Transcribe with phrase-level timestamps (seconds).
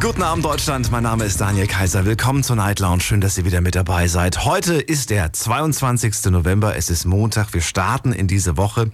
[0.00, 2.06] Guten Abend Deutschland, mein Name ist Daniel Kaiser.
[2.06, 3.02] Willkommen zur Night Lounge.
[3.02, 4.46] Schön, dass ihr wieder mit dabei seid.
[4.46, 6.24] Heute ist der 22.
[6.30, 7.52] November, es ist Montag.
[7.52, 8.90] Wir starten in diese Woche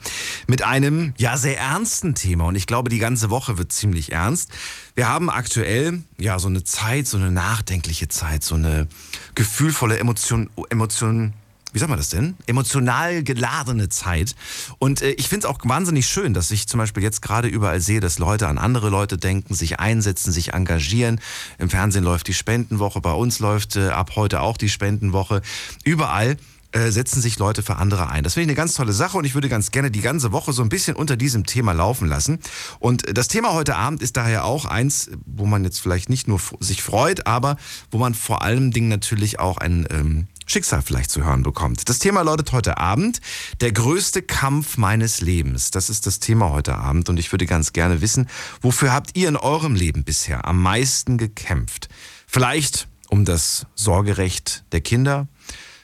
[0.48, 4.50] mit einem ja sehr ernsten Thema und ich glaube, die ganze Woche wird ziemlich ernst.
[4.96, 8.88] Wir haben aktuell ja so eine Zeit, so eine nachdenkliche Zeit, so eine
[9.36, 11.34] gefühlvolle Emotion Emotion
[11.76, 12.36] wie sagt man das denn?
[12.46, 14.34] Emotional geladene Zeit.
[14.78, 17.82] Und äh, ich finde es auch wahnsinnig schön, dass ich zum Beispiel jetzt gerade überall
[17.82, 21.20] sehe, dass Leute an andere Leute denken, sich einsetzen, sich engagieren.
[21.58, 25.42] Im Fernsehen läuft die Spendenwoche, bei uns läuft äh, ab heute auch die Spendenwoche.
[25.84, 26.38] Überall
[26.72, 28.24] äh, setzen sich Leute für andere ein.
[28.24, 30.54] Das finde ich eine ganz tolle Sache und ich würde ganz gerne die ganze Woche
[30.54, 32.38] so ein bisschen unter diesem Thema laufen lassen.
[32.78, 36.40] Und das Thema heute Abend ist daher auch eins, wo man jetzt vielleicht nicht nur
[36.60, 37.58] sich freut, aber
[37.90, 41.88] wo man vor allem Dingen natürlich auch ein ähm, Schicksal vielleicht zu hören bekommt.
[41.88, 43.20] Das Thema lautet heute Abend,
[43.60, 45.72] der größte Kampf meines Lebens.
[45.72, 47.08] Das ist das Thema heute Abend.
[47.08, 48.28] Und ich würde ganz gerne wissen,
[48.62, 51.88] wofür habt ihr in eurem Leben bisher am meisten gekämpft?
[52.26, 55.28] Vielleicht um das Sorgerecht der Kinder,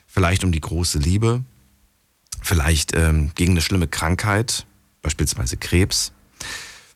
[0.06, 1.44] vielleicht um die große Liebe,
[2.40, 4.66] vielleicht ähm, gegen eine schlimme Krankheit,
[5.02, 6.12] beispielsweise Krebs,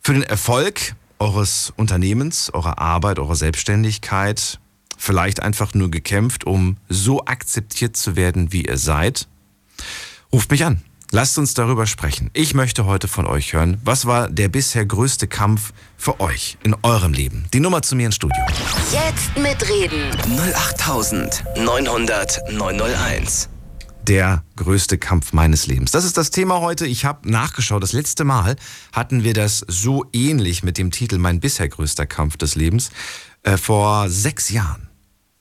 [0.01, 4.61] für den Erfolg eures Unternehmens, eurer Arbeit, eurer Selbstständigkeit,
[4.97, 9.29] vielleicht einfach nur gekämpft, um so akzeptiert zu werden, wie ihr seid?
[10.33, 10.83] Ruft mich an.
[11.13, 12.31] Lasst uns darüber sprechen.
[12.33, 16.75] Ich möchte heute von euch hören, was war der bisher größte Kampf für euch in
[16.83, 17.47] eurem Leben?
[17.53, 18.43] Die Nummer zu mir ins Studio.
[18.93, 20.11] Jetzt mitreden.
[20.55, 23.49] 08900 901.
[24.03, 25.93] Der größte Kampf meines Lebens.
[25.93, 26.87] Das ist das Thema heute.
[26.87, 27.83] Ich habe nachgeschaut.
[27.83, 28.57] Das letzte Mal
[28.93, 32.91] hatten wir das so ähnlich mit dem Titel Mein bisher größter Kampf des Lebens
[33.43, 34.86] äh, vor sechs Jahren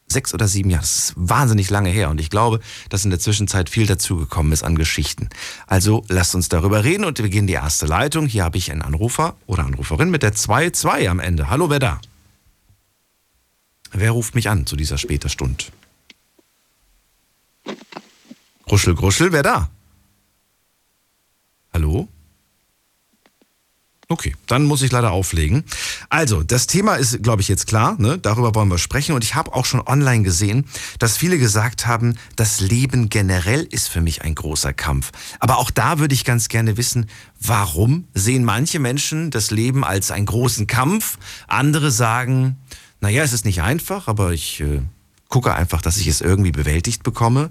[0.08, 0.81] sechs oder sieben Jahre.
[0.81, 4.64] Das ist wahnsinnig lange her und ich glaube, dass in der Zwischenzeit viel dazugekommen ist
[4.64, 5.30] an Geschichten.
[5.67, 8.27] Also lasst uns darüber reden und wir gehen die erste Leitung.
[8.27, 11.49] Hier habe ich einen Anrufer oder Anruferin mit der 2-2 am Ende.
[11.49, 11.99] Hallo, wer da?
[13.92, 15.66] Wer ruft mich an zu dieser später Stunde?
[18.66, 19.70] Gruschel, Gruschel, wer da?
[21.73, 22.08] Hallo?
[24.08, 25.64] Okay, dann muss ich leider auflegen.
[26.10, 27.95] Also, das Thema ist, glaube ich, jetzt klar.
[27.98, 28.20] Ne?
[28.20, 29.16] Darüber wollen wir sprechen.
[29.16, 30.66] Und ich habe auch schon online gesehen,
[30.99, 35.11] dass viele gesagt haben, das Leben generell ist für mich ein großer Kampf.
[35.39, 37.08] Aber auch da würde ich ganz gerne wissen,
[37.42, 41.17] warum sehen manche Menschen das Leben als einen großen Kampf?
[41.48, 42.58] Andere sagen,
[43.02, 44.82] naja, es ist nicht einfach, aber ich äh,
[45.30, 47.49] gucke einfach, dass ich es irgendwie bewältigt bekomme.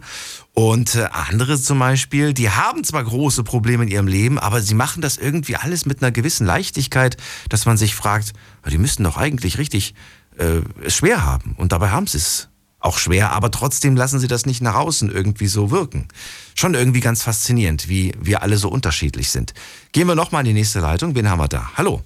[0.53, 4.75] Und äh, andere zum Beispiel, die haben zwar große Probleme in ihrem Leben, aber sie
[4.75, 7.17] machen das irgendwie alles mit einer gewissen Leichtigkeit,
[7.49, 8.33] dass man sich fragt,
[8.71, 9.95] die müssten doch eigentlich richtig
[10.39, 11.55] äh, es schwer haben.
[11.57, 12.49] Und dabei haben sie es
[12.79, 16.07] auch schwer, aber trotzdem lassen sie das nicht nach außen irgendwie so wirken.
[16.55, 19.55] Schon irgendwie ganz faszinierend, wie wir alle so unterschiedlich sind.
[19.93, 21.15] Gehen wir nochmal in die nächste Leitung.
[21.15, 21.71] Wen haben wir da?
[21.77, 22.03] Hallo.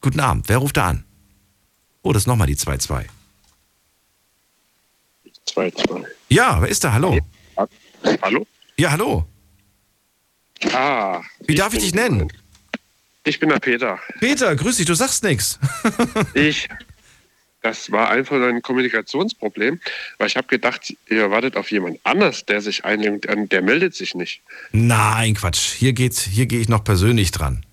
[0.00, 0.48] Guten Abend.
[0.48, 1.04] Wer ruft da an?
[2.02, 3.06] Oh, das ist nochmal die 2-2.
[5.54, 6.04] 2-2.
[6.28, 6.92] Ja, wer ist da?
[6.92, 7.18] Hallo.
[8.22, 8.46] Hallo?
[8.76, 9.24] Ja, hallo.
[10.72, 11.22] Ah.
[11.46, 12.32] Wie darf ich dich nennen?
[13.24, 13.98] Ich bin der Peter.
[14.20, 15.58] Peter, grüß dich, du sagst nichts.
[16.34, 16.68] Ich.
[17.62, 19.80] Das war einfach ein Kommunikationsproblem,
[20.18, 24.14] weil ich habe gedacht, ihr wartet auf jemand anders, der sich einlenkt, der meldet sich
[24.14, 24.42] nicht.
[24.72, 25.72] Nein, Quatsch.
[25.72, 27.63] Hier geht's, hier gehe ich noch persönlich dran.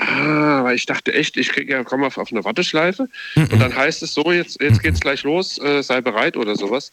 [0.00, 3.74] Ah, weil ich dachte echt, ich kriege ja komme auf, auf eine Warteschleife und dann
[3.74, 6.92] heißt es so, jetzt, jetzt geht's gleich los, äh, sei bereit oder sowas.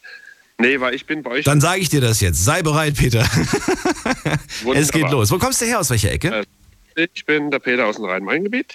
[0.58, 1.44] Nee, weil ich bin bei euch.
[1.44, 2.44] Dann sage ich dir das jetzt.
[2.44, 3.24] Sei bereit, Peter.
[4.74, 5.30] Es geht los.
[5.30, 5.78] Wo kommst du her?
[5.80, 6.44] Aus welcher Ecke?
[6.96, 8.74] Äh, Ich bin der Peter aus dem Rhein-Main-Gebiet.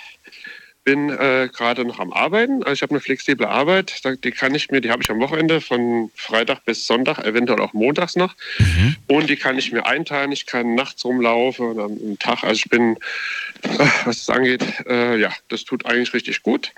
[0.83, 2.63] Bin äh, gerade noch am Arbeiten.
[2.63, 4.01] Also ich habe eine flexible Arbeit.
[4.23, 7.73] Die kann ich mir, die habe ich am Wochenende von Freitag bis Sonntag, eventuell auch
[7.73, 8.35] montags noch.
[9.07, 10.31] Und die kann ich mir einteilen.
[10.31, 12.43] Ich kann nachts rumlaufen oder am Tag.
[12.43, 12.97] Also ich bin,
[13.61, 16.71] äh, was das angeht, äh, ja, das tut eigentlich richtig gut.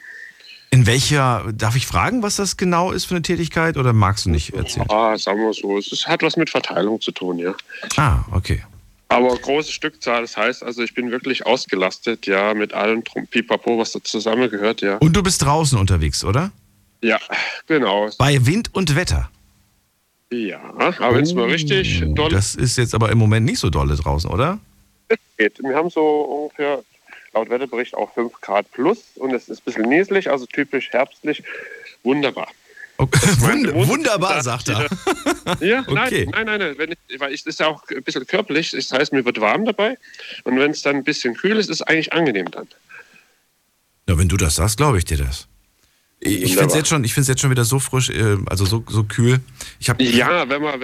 [0.73, 4.31] In welcher, darf ich fragen, was das genau ist für eine Tätigkeit oder magst du
[4.31, 4.89] nicht erzählen?
[4.89, 7.53] Ah, sagen wir so, es hat was mit Verteilung zu tun, ja.
[7.95, 8.63] Ah, okay.
[9.13, 13.77] Aber große Stückzahl, das heißt also, ich bin wirklich ausgelastet, ja, mit allem Drum- Pipapo,
[13.77, 14.97] was da zusammengehört, ja.
[14.97, 16.51] Und du bist draußen unterwegs, oder?
[17.01, 17.19] Ja,
[17.67, 18.09] genau.
[18.17, 19.29] Bei Wind und Wetter.
[20.31, 23.59] Ja, aber wenn es mal richtig doll Oh, Das ist jetzt aber im Moment nicht
[23.59, 24.59] so dolle draußen, oder?
[25.37, 25.59] geht.
[25.61, 26.01] Wir haben so
[26.49, 26.83] ungefähr
[27.33, 31.43] laut Wetterbericht auch 5 Grad plus und es ist ein bisschen nieselig, also typisch herbstlich.
[32.03, 32.47] Wunderbar.
[32.97, 34.91] Wund wunderbar, sagt sagt
[35.55, 35.65] er.
[35.65, 36.27] Ja, Okay.
[36.31, 39.13] nein, nein, nein, wenn ich, weil das ist ja auch ein bisschen körperlich, das heißt,
[39.13, 39.97] mir wird warm dabei
[40.43, 42.67] und wenn es dann ein bisschen kühl ist, ist es eigentlich angenehm dann.
[44.07, 45.47] Ja, wenn du das sagst, glaube ich dir das.
[46.19, 49.41] Ich finde es jetzt, schon, jetzt schon wieder so frisch, äh, also so, so kühl.
[49.79, 50.79] Ich hab, ja, wenn man,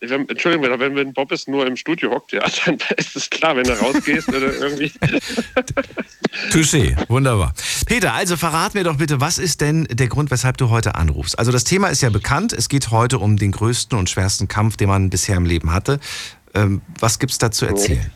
[0.00, 3.56] wenn, Entschuldigung, wenn, wenn Bob ist nur im Studio hockt, ja, dann ist es klar,
[3.56, 4.92] wenn du rausgehst oder irgendwie.
[6.50, 7.54] Touché, wunderbar.
[7.86, 11.38] Peter, also verrat mir doch bitte, was ist denn der Grund, weshalb du heute anrufst?
[11.38, 12.52] Also das Thema ist ja bekannt.
[12.52, 15.98] Es geht heute um den größten und schwersten Kampf, den man bisher im Leben hatte.
[16.54, 18.10] Ähm, was gibt es da zu erzählen?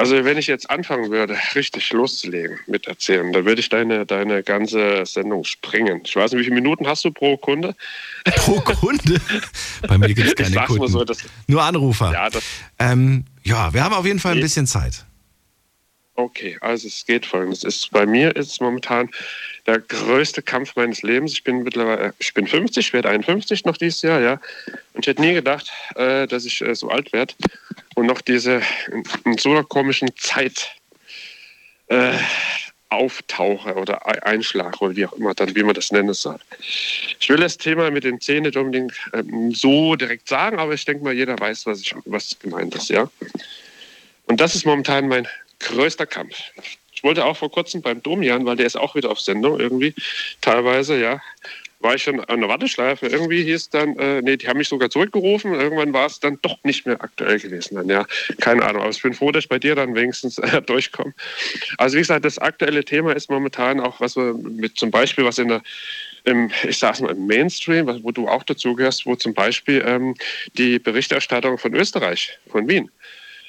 [0.00, 4.42] Also wenn ich jetzt anfangen würde, richtig loszulegen mit erzählen, dann würde ich deine, deine
[4.42, 6.00] ganze Sendung springen.
[6.06, 7.76] Ich weiß nicht, wie viele Minuten hast du pro Kunde?
[8.24, 9.20] Pro Kunde?
[9.86, 10.88] Bei mir gibt es keine Kunden.
[10.88, 11.04] So,
[11.48, 12.12] Nur Anrufer.
[12.14, 12.30] Ja,
[12.78, 15.04] ähm, ja, wir haben auf jeden Fall ein bisschen Zeit.
[16.14, 17.62] Okay, also es geht folgendes.
[17.62, 19.10] Ist, bei mir ist es momentan
[19.66, 21.32] der größte Kampf meines Lebens.
[21.32, 24.40] Ich bin mittlerweile, ich bin 50, ich werde 51 noch dieses Jahr, ja.
[24.94, 27.34] Und ich hätte nie gedacht, äh, dass ich äh, so alt werde
[27.94, 28.62] und noch diese
[28.92, 30.72] in, in so einer komischen Zeit
[31.88, 32.12] äh,
[32.90, 36.38] auftauche oder einschlage oder wie auch immer dann, wie man das nennen soll.
[37.20, 40.84] Ich will das Thema mit den Zähnen nicht unbedingt ähm, so direkt sagen, aber ich
[40.84, 43.08] denke mal, jeder weiß, was, ich, was gemeint ist, ja.
[44.26, 45.26] Und das ist momentan mein
[45.60, 46.36] größter Kampf.
[47.00, 49.94] Ich wollte auch vor kurzem beim Domian, weil der ist auch wieder auf Sendung irgendwie,
[50.42, 51.22] teilweise, ja,
[51.78, 53.06] war ich schon an der Warteschleife.
[53.06, 55.54] Irgendwie hieß dann, äh, nee, die haben mich sogar zurückgerufen.
[55.54, 57.76] Irgendwann war es dann doch nicht mehr aktuell gewesen.
[57.76, 58.04] Dann, ja,
[58.38, 58.82] keine Ahnung.
[58.82, 61.14] Aber ich bin froh, dass ich bei dir dann wenigstens äh, durchkomme.
[61.78, 65.38] Also wie gesagt, das aktuelle Thema ist momentan auch, was wir mit zum Beispiel, was
[65.38, 65.62] in der
[66.24, 70.14] im, ich sag's mal, im Mainstream, wo du auch dazugehörst, wo zum Beispiel ähm,
[70.58, 72.90] die Berichterstattung von Österreich, von Wien,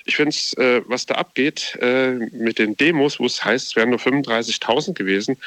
[0.05, 3.75] ich finde es, äh, was da abgeht äh, mit den Demos, wo es heißt, es
[3.75, 5.37] wären nur 35.000 gewesen.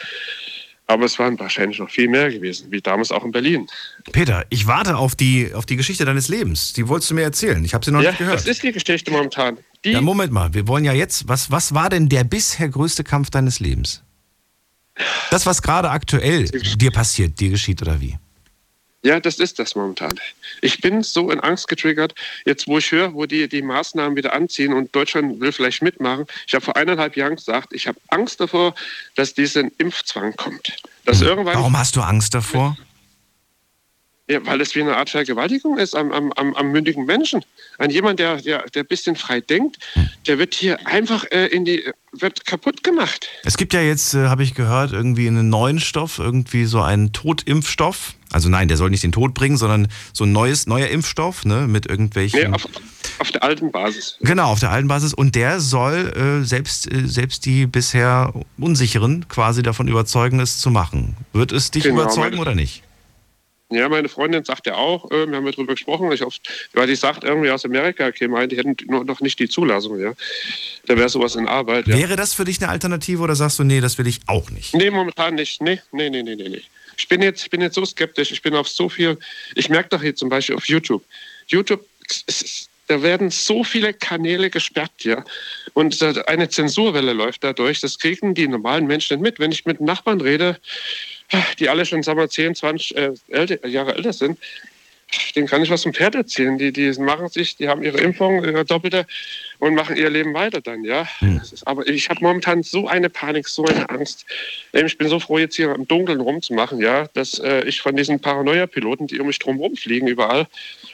[0.87, 3.67] Aber es waren wahrscheinlich noch viel mehr gewesen, wie damals auch in Berlin.
[4.13, 6.75] Peter, ich warte auf die, auf die Geschichte deines Lebens.
[6.75, 7.65] Die wolltest du mir erzählen.
[7.65, 8.41] Ich habe sie noch ja, nicht gehört.
[8.41, 9.57] Das ist die Geschichte momentan.
[9.83, 10.53] Die ja, Moment mal.
[10.53, 14.03] Wir wollen ja jetzt, was, was war denn der bisher größte Kampf deines Lebens?
[15.31, 18.19] Das, was gerade aktuell dir passiert, dir geschieht oder wie?
[19.05, 20.19] Ja, das ist das momentan.
[20.63, 22.15] Ich bin so in Angst getriggert,
[22.47, 26.25] jetzt wo ich höre, wo die, die Maßnahmen wieder anziehen und Deutschland will vielleicht mitmachen.
[26.47, 28.75] Ich habe vor eineinhalb Jahren gesagt, ich habe Angst davor,
[29.15, 30.75] dass dieser Impfzwang kommt.
[31.05, 31.29] Dass hm.
[31.29, 32.79] irgendwann Warum hast du Angst davor?
[34.27, 37.45] Ja, weil es wie eine Art Vergewaltigung ist am, am, am, am mündigen Menschen.
[37.77, 40.09] An jemand, der, der, der ein bisschen frei denkt, hm.
[40.27, 43.29] der wird hier einfach äh, in die, wird kaputt gemacht.
[43.45, 47.13] Es gibt ja jetzt, äh, habe ich gehört, irgendwie einen neuen Stoff, irgendwie so einen
[47.13, 48.15] Totimpfstoff.
[48.33, 51.67] Also nein, der soll nicht den Tod bringen, sondern so ein neues, neuer Impfstoff, ne,
[51.69, 52.51] mit irgendwelchen.
[52.51, 52.67] Nee, auf,
[53.19, 54.17] auf der alten Basis.
[54.23, 55.13] Genau, auf der alten Basis.
[55.13, 60.71] Und der soll äh, selbst, äh, selbst die bisher Unsicheren quasi davon überzeugen, es zu
[60.71, 61.15] machen.
[61.35, 62.83] Wird es dich genau, überzeugen oder nicht?
[63.75, 66.39] Ja, meine Freundin sagt ja auch, äh, wir haben ja darüber gesprochen, ich hoffe,
[66.73, 70.13] weil die sagt irgendwie aus Amerika käme die hätten noch nicht die Zulassung, ja.
[70.87, 71.87] Da wäre sowas in Arbeit.
[71.87, 71.97] Ja.
[71.97, 74.75] Wäre das für dich eine Alternative oder sagst du, nee, das will ich auch nicht?
[74.75, 75.61] Nee, momentan nicht.
[75.61, 76.63] Nee, nee, nee, nee, nee.
[76.97, 79.19] Ich bin jetzt, ich bin jetzt so skeptisch, ich bin auf so viel,
[79.55, 81.05] ich merke doch hier zum Beispiel auf YouTube.
[81.47, 81.85] YouTube,
[82.87, 85.25] da werden so viele Kanäle gesperrt, ja.
[85.73, 87.81] Und eine Zensurwelle läuft dadurch.
[87.81, 89.39] Das kriegen die normalen Menschen nicht mit.
[89.41, 90.59] Wenn ich mit Nachbarn rede,
[91.59, 94.39] die alle schon, sagen wir, 10, 20 äh, älter, Jahre älter sind,
[95.35, 96.59] denen kann ich was zum Pferd erzählen.
[96.59, 99.07] Die, die machen sich, die haben ihre Impfung, ihre doppelte
[99.59, 101.07] und machen ihr Leben weiter dann, ja.
[101.19, 101.41] Hm.
[101.65, 104.27] aber ich habe momentan so eine Panik, so eine Angst.
[104.73, 108.21] Ich bin so froh, jetzt hier im Dunkeln rumzumachen, ja, dass äh, ich von diesen
[108.21, 110.47] Paranoia-Piloten, die um mich drum rumfliegen, überall,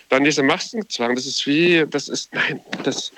[0.08, 3.12] dann diese Maskenzwang, das ist wie, das ist, nein, das,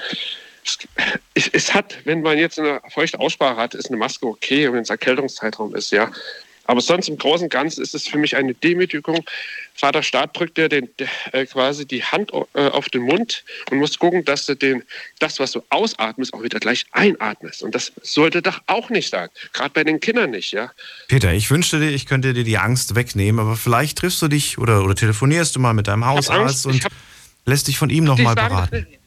[1.34, 4.80] es, es, hat, wenn man jetzt eine feuchte Aussprache hat, ist eine Maske okay, wenn
[4.80, 6.10] es Erkältungszeitraum ist, ja.
[6.66, 9.24] Aber sonst im Großen und Ganzen ist es für mich eine Demütigung.
[9.74, 10.88] Vater Staat drückt dir den,
[11.32, 14.82] äh, quasi die Hand äh, auf den Mund und muss gucken, dass du den,
[15.18, 17.62] das, was du ausatmest, auch wieder gleich einatmest.
[17.62, 19.28] Und das sollte doch auch nicht sein.
[19.52, 20.70] Gerade bei den Kindern nicht, ja.
[21.08, 24.58] Peter, ich wünschte dir, ich könnte dir die Angst wegnehmen, aber vielleicht triffst du dich
[24.58, 26.86] oder, oder telefonierst du mal mit deinem Hausarzt und
[27.44, 28.86] lässt dich von ihm nochmal beraten.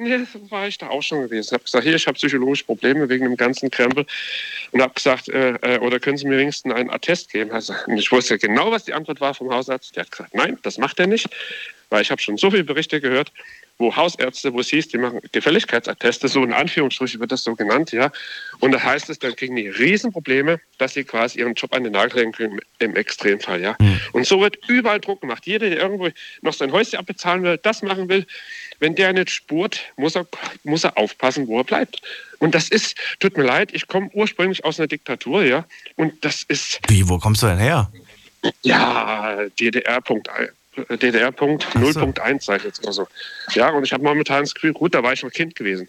[0.00, 0.16] Ja,
[0.50, 1.48] war ich da auch schon gewesen.
[1.48, 4.06] Ich habe gesagt, hier, ich habe psychologische Probleme wegen dem ganzen Krempel.
[4.70, 7.50] Und habe gesagt, äh, äh, oder können Sie mir wenigstens einen Attest geben?
[7.50, 9.96] Also, ich wusste genau, was die Antwort war vom Hausarzt.
[9.96, 11.28] Der hat gesagt, nein, das macht er nicht.
[11.90, 13.32] Weil ich habe schon so viele Berichte gehört,
[13.78, 17.92] wo Hausärzte, wo es hieß, die machen Gefälligkeitsatteste, so in Anführungsstrichen wird das so genannt,
[17.92, 18.10] ja.
[18.58, 21.92] Und da heißt es, dann kriegen die Riesenprobleme, dass sie quasi ihren Job an den
[21.92, 23.76] Nagel hängen können, im Extremfall, ja.
[23.78, 24.00] Mhm.
[24.12, 25.46] Und so wird überall Druck gemacht.
[25.46, 26.08] Jeder, der irgendwo
[26.42, 28.26] noch sein Häuschen abbezahlen will, das machen will,
[28.80, 30.26] wenn der nicht spurt, muss er,
[30.64, 32.02] muss er aufpassen, wo er bleibt.
[32.38, 35.64] Und das ist, tut mir leid, ich komme ursprünglich aus einer Diktatur, ja.
[35.96, 36.80] Und das ist.
[36.88, 37.90] Wie, wo kommst du denn her?
[38.62, 40.00] Ja, DDR.
[40.96, 43.08] DDR Punkt 0.1, sage ich jetzt mal so.
[43.52, 45.88] Ja, und ich habe momentan das Gefühl, gut, da war ich noch Kind gewesen.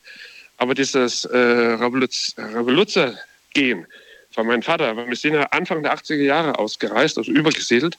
[0.57, 3.87] Aber dieses äh, Revolution-Gehen,
[4.31, 4.95] von meinem Vater.
[4.95, 7.97] Wir sind ja Anfang der 80er Jahre ausgereist, also übergesiedelt,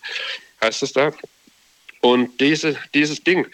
[0.63, 1.13] heißt es da.
[2.01, 3.47] Und diese, dieses Ding,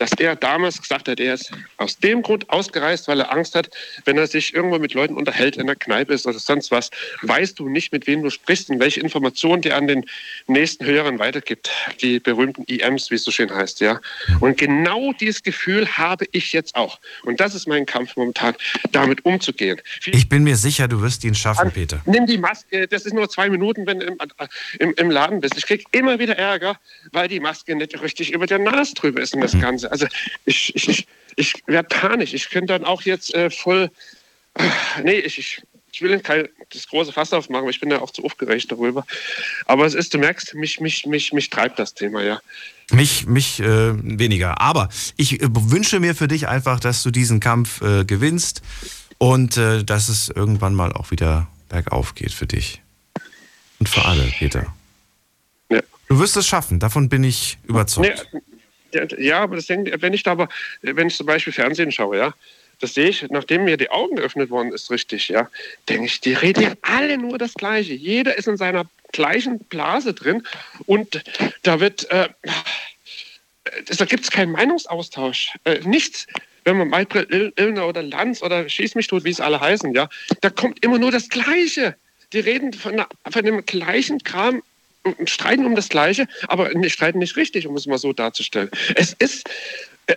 [0.00, 3.68] dass er damals gesagt hat, er ist aus dem Grund ausgereist, weil er Angst hat,
[4.06, 6.90] wenn er sich irgendwo mit Leuten unterhält, in der Kneipe ist oder sonst was,
[7.20, 10.06] weißt du nicht, mit wem du sprichst und welche Informationen dir an den
[10.46, 11.70] nächsten Hörern weitergibt.
[12.00, 14.00] Die berühmten IMs, wie es so schön heißt, ja.
[14.40, 16.98] Und genau dieses Gefühl habe ich jetzt auch.
[17.24, 18.54] Und das ist mein Kampf momentan,
[18.92, 19.82] damit umzugehen.
[20.06, 22.00] Ich bin mir sicher, du wirst ihn schaffen, Peter.
[22.06, 24.16] Nimm die Maske, das ist nur zwei Minuten, wenn du im,
[24.78, 25.58] im, im Laden bist.
[25.58, 26.78] Ich kriege immer wieder Ärger,
[27.12, 29.89] weil die Maske nicht richtig über der Nase drüber ist und das Ganze.
[29.90, 30.06] Also
[30.44, 31.06] ich, ich, ich,
[31.36, 32.34] ich werde panisch.
[32.34, 33.90] Ich könnte dann auch jetzt äh, voll.
[34.54, 34.68] Äh,
[35.02, 38.10] nee, ich, ich, ich will kein, das große Fass aufmachen, aber ich bin ja auch
[38.10, 39.04] zu aufgeregt darüber.
[39.66, 42.40] Aber es ist, du merkst, mich, mich, mich, mich treibt das Thema, ja.
[42.92, 44.60] Mich, mich äh, weniger.
[44.60, 48.62] Aber ich äh, wünsche mir für dich einfach, dass du diesen Kampf äh, gewinnst
[49.18, 52.82] und äh, dass es irgendwann mal auch wieder bergauf geht für dich.
[53.78, 54.74] Und für alle, Peter.
[55.70, 55.80] Ja.
[56.08, 58.28] Du wirst es schaffen, davon bin ich überzeugt.
[58.32, 58.40] Nee,
[59.18, 60.48] ja, aber das denke, wenn ich da aber,
[60.82, 62.34] wenn ich zum Beispiel Fernsehen schaue, ja,
[62.80, 65.48] das sehe ich, nachdem mir die Augen geöffnet worden ist, richtig, ja,
[65.88, 67.92] denke ich, die reden alle nur das Gleiche.
[67.92, 70.42] Jeder ist in seiner gleichen Blase drin
[70.86, 71.22] und
[71.62, 72.28] da wird, äh,
[73.96, 76.26] da gibt es keinen Meinungsaustausch, äh, nichts.
[76.64, 80.08] Wenn man Maybrit Illner oder Lanz oder Schieß mich tot, wie es alle heißen, ja,
[80.42, 81.96] da kommt immer nur das Gleiche.
[82.32, 84.62] Die reden von, von dem gleichen Kram
[85.24, 88.70] streiten um das Gleiche, aber streiten nicht richtig, um es mal so darzustellen.
[88.94, 89.48] Es ist,
[90.06, 90.16] äh,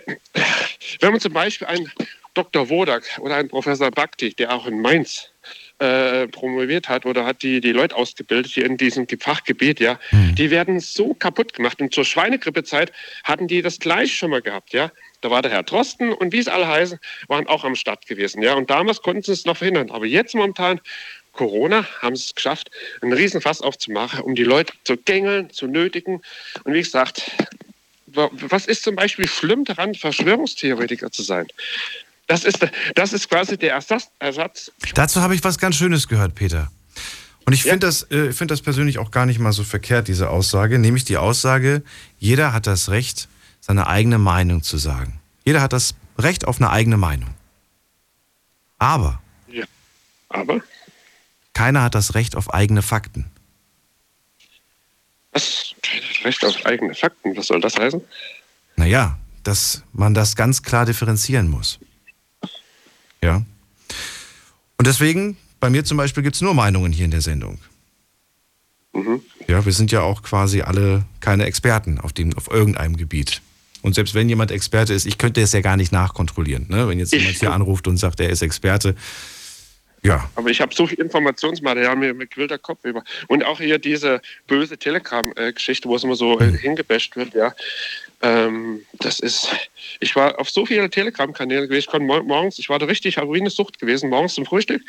[1.00, 1.90] wenn man zum Beispiel einen
[2.34, 2.68] Dr.
[2.68, 5.30] Wodak oder einen Professor Bhakti, der auch in Mainz
[5.78, 10.34] äh, promoviert hat oder hat die, die Leute ausgebildet, die in diesem Fachgebiet, ja, mhm.
[10.34, 11.80] die werden so kaputt gemacht.
[11.80, 14.90] Und zur Schweinegrippezeit hatten die das gleich schon mal gehabt, ja.
[15.20, 16.98] Da war der Herr Drosten und wie es alle heißen,
[17.28, 18.54] waren auch am Start gewesen, ja.
[18.54, 19.90] Und damals konnten sie es noch verhindern.
[19.90, 20.80] Aber jetzt momentan
[21.34, 26.22] Corona haben sie es geschafft, einen Riesenfass aufzumachen, um die Leute zu gängeln, zu nötigen.
[26.64, 27.30] Und wie gesagt,
[28.06, 31.46] was ist zum Beispiel schlimm daran, Verschwörungstheoretiker zu sein?
[32.26, 34.08] Das ist, das ist quasi der Ersatz.
[34.18, 34.72] Ersatz.
[34.94, 36.70] Dazu habe ich was ganz Schönes gehört, Peter.
[37.44, 37.90] Und ich finde ja.
[37.90, 40.78] das, äh, find das persönlich auch gar nicht mal so verkehrt, diese Aussage.
[40.78, 41.82] Nämlich die Aussage,
[42.18, 43.28] jeder hat das Recht,
[43.60, 45.20] seine eigene Meinung zu sagen.
[45.44, 47.34] Jeder hat das Recht auf eine eigene Meinung.
[48.78, 49.20] Aber.
[49.48, 49.64] Ja.
[50.30, 50.62] Aber?
[51.54, 53.30] Keiner hat das Recht auf eigene Fakten.
[55.32, 55.74] Was?
[56.24, 57.36] Recht auf eigene Fakten?
[57.36, 58.00] Was soll das heißen?
[58.76, 61.78] Naja, dass man das ganz klar differenzieren muss.
[63.22, 63.44] Ja.
[64.76, 67.58] Und deswegen, bei mir zum Beispiel gibt es nur Meinungen hier in der Sendung.
[68.92, 69.22] Mhm.
[69.48, 73.42] Ja, wir sind ja auch quasi alle keine Experten auf, dem, auf irgendeinem Gebiet.
[73.82, 76.66] Und selbst wenn jemand Experte ist, ich könnte es ja gar nicht nachkontrollieren.
[76.68, 76.88] Ne?
[76.88, 78.94] Wenn jetzt jemand hier anruft und sagt, er ist Experte,
[80.04, 80.28] ja.
[80.36, 83.02] Aber ich habe so viel Informationsmaterial, mir, quillt der Kopf über.
[83.26, 86.54] Und auch hier diese böse Telegram-Geschichte, wo es immer so mhm.
[86.54, 87.54] hingebasht wird, ja.
[88.24, 89.48] Ähm, das ist,
[90.00, 93.78] ich war auf so vielen Telegram-Kanälen gewesen, ich konnte morgens, ich war da richtig Heroinsucht
[93.78, 94.82] gewesen, morgens zum Frühstück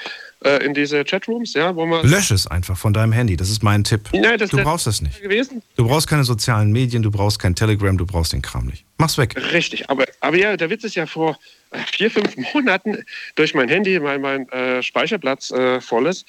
[0.45, 2.07] äh, in diese Chatrooms, ja, wo man...
[2.07, 4.09] Lösch es einfach von deinem Handy, das ist mein Tipp.
[4.13, 5.21] Nein, das du brauchst das nicht.
[5.21, 5.61] Gewesen.
[5.75, 8.85] Du brauchst keine sozialen Medien, du brauchst kein Telegram, du brauchst den Kram nicht.
[8.97, 9.35] Mach's weg.
[9.51, 11.37] Richtig, aber, aber ja, der Witz ist ja vor
[11.71, 13.03] äh, vier, fünf Monaten
[13.35, 16.25] durch mein Handy, weil mein äh, Speicherplatz äh, voll ist,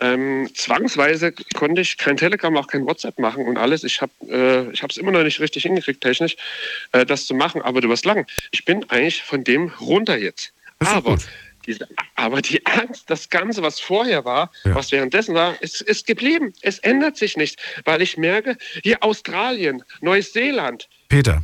[0.00, 3.84] ähm, zwangsweise konnte ich kein Telegram, auch kein WhatsApp machen und alles.
[3.84, 6.36] Ich habe äh, es immer noch nicht richtig hingekriegt, technisch,
[6.92, 7.62] äh, das zu machen.
[7.62, 8.26] Aber du wirst lang.
[8.52, 10.52] Ich bin eigentlich von dem runter jetzt.
[10.78, 11.18] Aber
[11.66, 14.74] diese, aber die Angst, das Ganze, was vorher war, ja.
[14.74, 16.54] was währenddessen war, ist, ist geblieben.
[16.62, 20.88] Es ändert sich nicht, weil ich merke, hier Australien, Neuseeland.
[21.08, 21.42] Peter,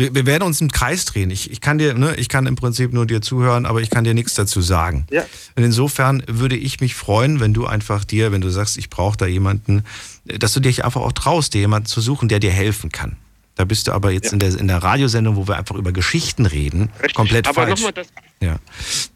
[0.00, 1.30] wir, wir, werden uns im Kreis drehen.
[1.30, 4.02] Ich, ich kann dir, ne, ich kann im Prinzip nur dir zuhören, aber ich kann
[4.02, 5.06] dir nichts dazu sagen.
[5.10, 5.24] Ja.
[5.56, 9.18] Und insofern würde ich mich freuen, wenn du einfach dir, wenn du sagst, ich brauche
[9.18, 9.84] da jemanden,
[10.24, 13.16] dass du dich einfach auch traust, dir jemanden zu suchen, der dir helfen kann.
[13.56, 14.32] Da bist du aber jetzt ja.
[14.32, 17.14] in, der, in der Radiosendung, wo wir einfach über Geschichten reden, Richtig.
[17.14, 17.84] komplett aber falsch.
[17.94, 18.06] Das
[18.42, 18.56] ja.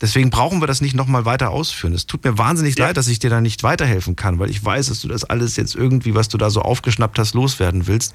[0.03, 1.95] Deswegen brauchen wir das nicht nochmal weiter ausführen.
[1.95, 2.89] Es tut mir wahnsinnig ja.
[2.89, 5.57] leid, dass ich dir da nicht weiterhelfen kann, weil ich weiß, dass du das alles
[5.57, 8.13] jetzt irgendwie, was du da so aufgeschnappt hast, loswerden willst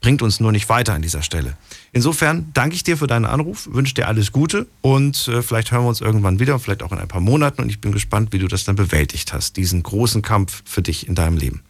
[0.00, 1.56] bringt uns nur nicht weiter an dieser Stelle.
[1.92, 5.84] Insofern danke ich dir für deinen Anruf, wünsche dir alles Gute und äh, vielleicht hören
[5.84, 8.38] wir uns irgendwann wieder, vielleicht auch in ein paar Monaten und ich bin gespannt, wie
[8.38, 11.62] du das dann bewältigt hast, diesen großen Kampf für dich in deinem Leben.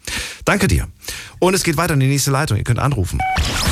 [0.44, 0.88] Danke dir.
[1.38, 2.58] Und es geht weiter in die nächste Leitung.
[2.58, 3.20] Ihr könnt anrufen.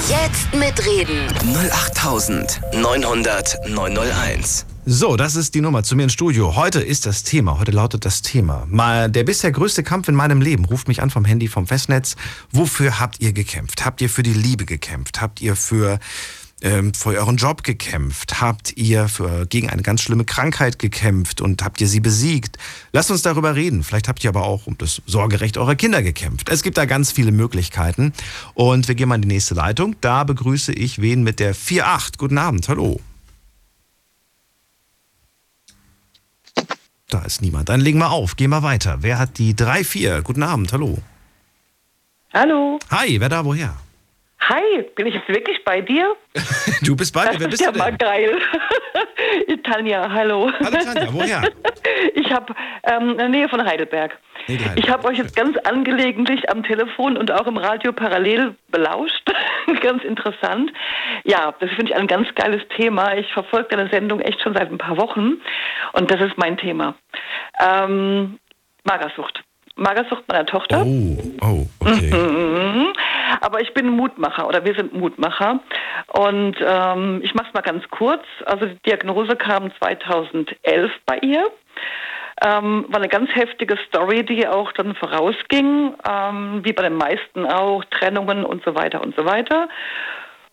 [0.09, 1.27] Jetzt mitreden.
[1.43, 4.67] 08900 901.
[4.91, 6.57] So, das ist die Nummer zu mir ins Studio.
[6.57, 8.67] Heute ist das Thema, heute lautet das Thema.
[8.71, 10.65] Mal der bisher größte Kampf in meinem Leben.
[10.65, 12.17] Ruft mich an vom Handy, vom Festnetz.
[12.53, 13.85] Wofür habt ihr gekämpft?
[13.85, 15.21] Habt ihr für die Liebe gekämpft?
[15.21, 15.99] Habt ihr für
[16.63, 18.41] ähm, für euren Job gekämpft?
[18.41, 22.57] Habt ihr für, gegen eine ganz schlimme Krankheit gekämpft und habt ihr sie besiegt?
[22.95, 23.85] Lasst uns darüber reden.
[23.85, 26.49] Vielleicht habt ihr aber auch um das Sorgerecht eurer Kinder gekämpft.
[26.49, 28.15] Es gibt da ganz viele Möglichkeiten.
[28.55, 29.97] Und wir gehen mal in die nächste Leitung.
[30.01, 32.17] Da begrüße ich wen mit der 4.8.
[32.17, 32.99] Guten Abend, hallo.
[37.09, 37.71] Da ist niemand.
[37.71, 38.37] Dann legen wir auf.
[38.37, 38.99] Gehen wir weiter.
[39.01, 40.21] Wer hat die 3-4?
[40.21, 40.99] Guten Abend, hallo.
[42.35, 42.79] Hallo.
[42.91, 43.75] Hi, wer da, woher?
[44.41, 46.15] Hi, bin ich jetzt wirklich bei dir?
[46.83, 47.99] Du bist bei mir, Das wer ist bist ja du mal denn?
[47.99, 48.39] geil.
[49.65, 50.51] Tanja, hallo.
[50.61, 51.43] Hallo Tanja, woher?
[52.15, 52.55] Ich habe
[52.85, 54.17] ähm, in der Nähe von Heidelberg.
[54.47, 58.55] Nee, Heidelberg, Ich habe euch jetzt ganz angelegentlich am Telefon und auch im Radio parallel
[58.71, 59.23] belauscht.
[59.81, 60.73] ganz interessant.
[61.25, 63.17] Ja, das finde ich ein ganz geiles Thema.
[63.17, 65.39] Ich verfolge deine Sendung echt schon seit ein paar Wochen
[65.95, 66.95] und das ist mein Thema.
[67.61, 68.39] Ähm,
[68.85, 69.43] Magersucht.
[69.77, 70.85] Magersucht meiner Tochter.
[70.85, 72.11] Oh, oh, okay.
[72.13, 72.93] Mhm.
[73.41, 75.61] Aber ich bin Mutmacher oder wir sind Mutmacher.
[76.09, 78.23] Und ähm, ich mache es mal ganz kurz.
[78.45, 81.51] Also die Diagnose kam 2011 bei ihr.
[82.45, 87.45] Ähm, war eine ganz heftige Story, die auch dann vorausging, ähm, wie bei den meisten
[87.47, 89.69] auch, Trennungen und so weiter und so weiter.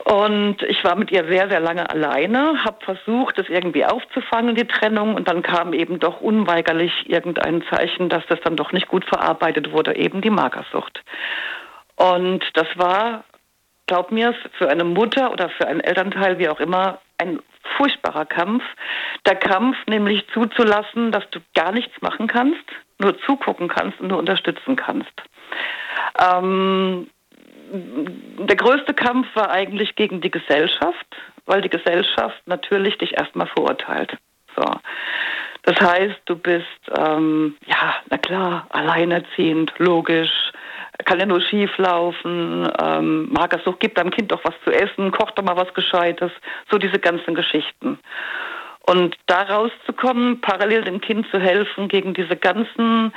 [0.06, 4.68] Und ich war mit ihr sehr, sehr lange alleine, habe versucht, das irgendwie aufzufangen, die
[4.68, 5.16] Trennung.
[5.16, 9.72] Und dann kam eben doch unweigerlich irgendein Zeichen, dass das dann doch nicht gut verarbeitet
[9.72, 11.04] wurde, eben die Magersucht.
[11.96, 13.24] Und das war,
[13.88, 17.40] glaub mir, für eine Mutter oder für einen Elternteil, wie auch immer, ein
[17.78, 18.64] furchtbarer Kampf.
[19.26, 22.64] Der Kampf, nämlich zuzulassen, dass du gar nichts machen kannst,
[23.00, 25.14] nur zugucken kannst und nur unterstützen kannst.
[26.20, 27.10] Ähm,
[27.72, 31.06] der größte Kampf war eigentlich gegen die Gesellschaft,
[31.46, 34.18] weil die Gesellschaft natürlich dich erstmal verurteilt.
[34.56, 34.64] So.
[35.64, 36.66] Das heißt, du bist,
[36.98, 40.52] ähm, ja, na klar, alleinerziehend, logisch,
[41.04, 45.32] kann ja nur schief laufen, ähm, Magersucht, gib deinem Kind doch was zu essen, koch
[45.32, 46.32] doch mal was Gescheites,
[46.72, 48.00] so diese ganzen Geschichten.
[48.88, 53.14] Und da rauszukommen, parallel dem Kind zu helfen gegen diese ganzen,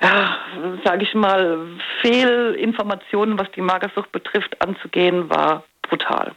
[0.00, 0.36] ja,
[0.84, 1.58] sage ich mal,
[2.00, 6.32] Fehlinformationen, was die Magersucht betrifft, anzugehen, war brutal.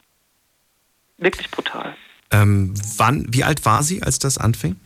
[1.16, 1.94] Wirklich brutal.
[2.32, 4.76] Ähm, wann, wie alt war sie, als das anfing?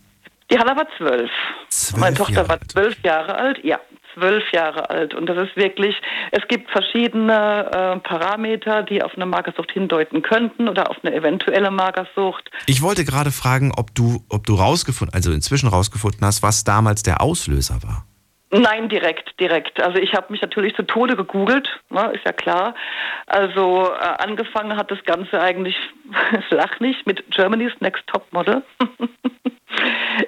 [0.51, 1.31] Die Hanna war zwölf.
[1.69, 3.63] Zwölf Meine Tochter Jahre war zwölf Jahre alt.
[3.63, 3.79] Ja,
[4.15, 5.13] zwölf Jahre alt.
[5.13, 5.95] Und das ist wirklich,
[6.31, 11.69] es gibt verschiedene äh, Parameter, die auf eine Magersucht hindeuten könnten oder auf eine eventuelle
[11.69, 12.49] Magersucht.
[12.65, 17.03] Ich wollte gerade fragen, ob du, ob du rausgefunden, also inzwischen rausgefunden hast, was damals
[17.03, 18.05] der Auslöser war.
[18.51, 19.81] Nein, direkt, direkt.
[19.81, 22.75] Also ich habe mich natürlich zu Tode gegoogelt, ne, ist ja klar.
[23.25, 25.75] Also äh, angefangen hat das Ganze eigentlich,
[26.51, 28.63] lach nicht, mit Germany's Next Top Model.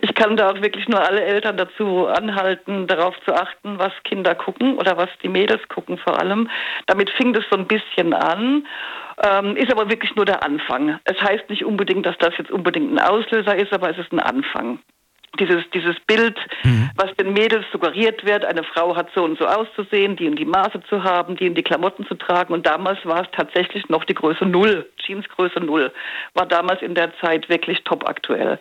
[0.02, 4.36] ich kann da auch wirklich nur alle Eltern dazu anhalten, darauf zu achten, was Kinder
[4.36, 6.50] gucken oder was die Mädels gucken vor allem.
[6.88, 8.66] Damit fing das so ein bisschen an.
[9.24, 11.00] Ähm, ist aber wirklich nur der Anfang.
[11.06, 14.20] Es heißt nicht unbedingt, dass das jetzt unbedingt ein Auslöser ist, aber es ist ein
[14.20, 14.80] Anfang
[15.38, 16.38] dieses, dieses Bild,
[16.96, 20.46] was den Mädels suggeriert wird, eine Frau hat so und so auszusehen, die und die
[20.46, 22.54] Maße zu haben, die und die Klamotten zu tragen.
[22.54, 25.92] Und damals war es tatsächlich noch die Größe Null, Jeansgröße Null,
[26.34, 28.60] war damals in der Zeit wirklich top aktuell.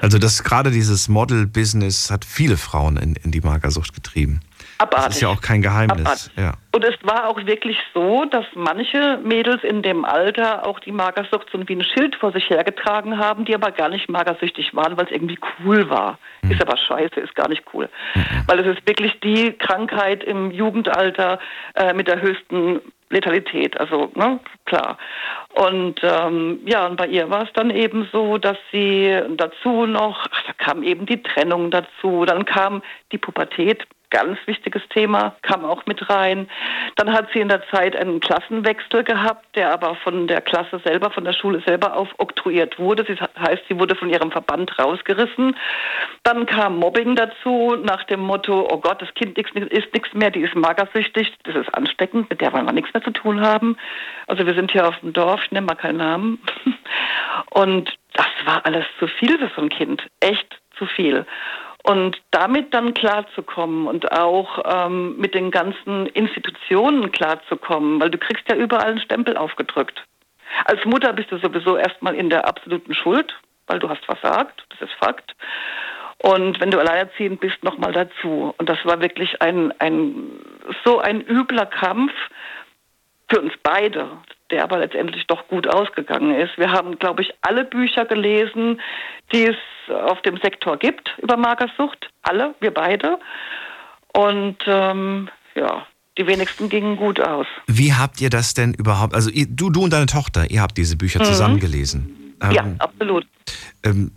[0.00, 4.40] Also das gerade dieses Model-Business hat viele Frauen in, in die Magersucht getrieben.
[4.82, 5.06] Abartig.
[5.06, 6.30] Das ist ja auch kein Geheimnis.
[6.36, 6.54] Ja.
[6.74, 11.48] Und es war auch wirklich so, dass manche Mädels in dem Alter auch die Magersucht
[11.52, 15.04] so wie ein Schild vor sich hergetragen haben, die aber gar nicht magersüchtig waren, weil
[15.04, 16.18] es irgendwie cool war.
[16.48, 17.88] Ist aber scheiße, ist gar nicht cool.
[18.46, 21.38] Weil es ist wirklich die Krankheit im Jugendalter
[21.74, 22.80] äh, mit der höchsten
[23.12, 24.96] Letalität, also ne, klar.
[25.50, 30.26] Und ähm, ja, und bei ihr war es dann eben so, dass sie dazu noch,
[30.30, 35.64] ach, da kam eben die Trennung dazu, dann kam die Pubertät, ganz wichtiges Thema, kam
[35.64, 36.48] auch mit rein.
[36.96, 41.10] Dann hat sie in der Zeit einen Klassenwechsel gehabt, der aber von der Klasse selber,
[41.10, 43.04] von der Schule selber aufoktroyiert wurde.
[43.04, 45.56] Das heißt, sie wurde von ihrem Verband rausgerissen.
[46.22, 49.54] Dann kam Mobbing dazu, nach dem Motto, oh Gott, das Kind ist
[49.92, 53.10] nichts mehr, die ist magersüchtig, das ist ansteckend, mit der wollen wir nichts mehr zu
[53.10, 53.76] tun haben.
[54.26, 56.38] Also wir sind hier auf dem Dorf, ich nenne mal keinen Namen.
[57.50, 61.24] Und das war alles zu viel für so ein Kind, echt zu viel.
[61.84, 68.48] Und damit dann klarzukommen und auch ähm, mit den ganzen Institutionen klarzukommen, weil du kriegst
[68.48, 70.04] ja überall einen Stempel aufgedrückt.
[70.64, 73.34] Als Mutter bist du sowieso erstmal in der absoluten Schuld,
[73.66, 75.34] weil du hast versagt, das ist Fakt.
[76.18, 78.54] Und wenn du alleinerziehend bist, nochmal dazu.
[78.56, 80.30] Und das war wirklich ein, ein,
[80.84, 82.12] so ein übler Kampf
[83.32, 84.08] für uns beide,
[84.50, 86.56] der aber letztendlich doch gut ausgegangen ist.
[86.58, 88.80] Wir haben, glaube ich, alle Bücher gelesen,
[89.32, 89.56] die es
[89.94, 92.10] auf dem Sektor gibt über Magersucht.
[92.22, 93.18] Alle, wir beide.
[94.14, 95.86] Und ähm, ja,
[96.18, 97.46] Die wenigsten gingen gut aus.
[97.66, 100.76] Wie habt ihr das denn überhaupt, also ihr, du, du und deine Tochter, ihr habt
[100.76, 101.24] diese Bücher Mhm.
[101.24, 102.21] zusammen gelesen.
[102.50, 103.26] Ja, Ähm, absolut.
[103.82, 104.10] ähm,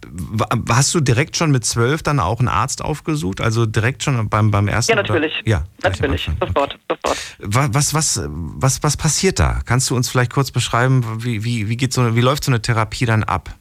[0.70, 3.42] hast du direkt schon mit zwölf dann auch einen Arzt aufgesucht?
[3.42, 4.94] Also direkt schon beim, beim ersten?
[4.94, 5.34] Ja, oder- natürlich.
[5.46, 6.30] Ja, gleich am natürlich.
[6.40, 7.18] Sofort, sofort.
[7.40, 9.62] Wa- Was, was, was, was passiert da?
[9.66, 12.62] Kannst du uns vielleicht kurz beschreiben, wie, wie, wie, geht so, wie läuft so eine
[12.62, 13.54] Therapie dann ab?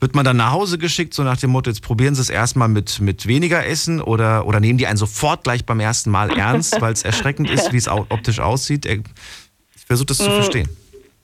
[0.00, 2.68] Wird man dann nach Hause geschickt, so nach dem Motto, jetzt probieren Sie es erstmal
[2.68, 6.80] mit, mit weniger Essen oder, oder nehmen die einen sofort gleich beim ersten Mal ernst,
[6.80, 8.86] weil es erschreckend ist, wie es optisch aussieht?
[8.86, 9.02] Ich
[9.86, 10.24] versuche das Mm.
[10.24, 10.68] zu verstehen.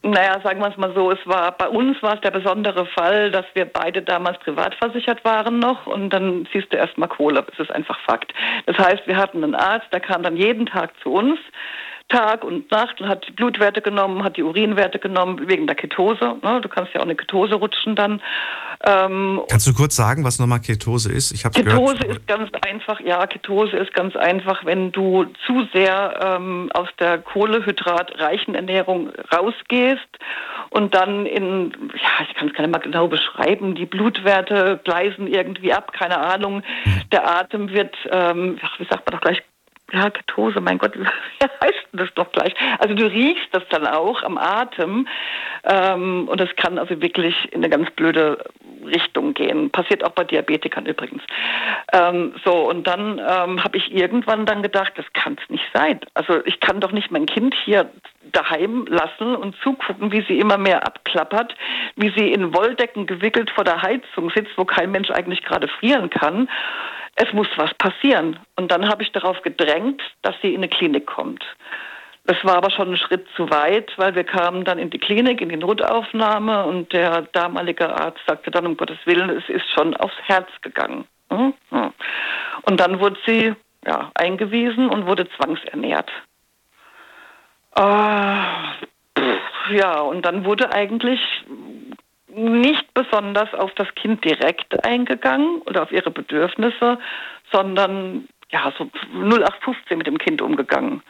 [0.03, 3.31] Naja, sagen wir es mal so, es war bei uns war es der besondere Fall,
[3.31, 7.43] dass wir beide damals privat versichert waren noch und dann siehst du erstmal Kohle.
[7.43, 8.33] Das ist einfach Fakt.
[8.67, 11.41] Das heißt, wir hatten einen Arzt, der kam dann jeden Tag zu uns,
[12.09, 16.37] Tag und Nacht und hat die Blutwerte genommen, hat die Urinwerte genommen, wegen der Ketose.
[16.43, 16.61] Ne?
[16.61, 18.23] Du kannst ja auch eine Ketose rutschen dann.
[18.85, 21.33] Ähm, Kannst du kurz sagen, was nochmal Ketose ist?
[21.33, 22.05] Ich Ketose gehört.
[22.05, 27.19] ist ganz einfach, ja, Ketose ist ganz einfach, wenn du zu sehr ähm, aus der
[27.19, 30.07] kohlehydratreichen Ernährung rausgehst
[30.71, 35.27] und dann in, ja, ich kann es gar nicht mal genau beschreiben, die Blutwerte gleisen
[35.27, 36.63] irgendwie ab, keine Ahnung,
[37.11, 39.43] der Atem wird, ähm, wie sagt man doch gleich,
[39.93, 42.55] ja, Ketose, mein Gott, wie heißt das doch gleich?
[42.79, 45.07] Also du riechst das dann auch am Atem
[45.65, 48.45] ähm, und das kann also wirklich in eine ganz blöde
[48.85, 49.71] Richtung gehen.
[49.71, 51.23] Passiert auch bei Diabetikern übrigens.
[51.93, 56.01] Ähm, so, und dann ähm, habe ich irgendwann dann gedacht, das kann es nicht sein.
[56.15, 57.91] Also ich kann doch nicht mein Kind hier
[58.33, 61.55] daheim lassen und zugucken, wie sie immer mehr abklappert,
[61.95, 66.11] wie sie in Wolldecken gewickelt vor der Heizung sitzt, wo kein Mensch eigentlich gerade frieren
[66.11, 66.49] kann.
[67.17, 68.39] Es muss was passieren.
[68.57, 71.45] Und dann habe ich darauf gedrängt, dass sie in eine Klinik kommt.
[72.25, 75.41] Das war aber schon ein Schritt zu weit, weil wir kamen dann in die Klinik,
[75.41, 79.97] in die Notaufnahme und der damalige Arzt sagte dann, um Gottes Willen, es ist schon
[79.97, 81.07] aufs Herz gegangen.
[81.31, 81.55] Mhm.
[82.63, 83.55] Und dann wurde sie
[83.87, 86.11] ja, eingewiesen und wurde zwangsernährt.
[87.77, 87.83] Äh,
[89.75, 91.21] ja, und dann wurde eigentlich
[92.37, 96.99] nicht besonders auf das Kind direkt eingegangen oder auf ihre Bedürfnisse,
[97.53, 101.03] sondern ja, so 0815 mit dem Kind umgegangen.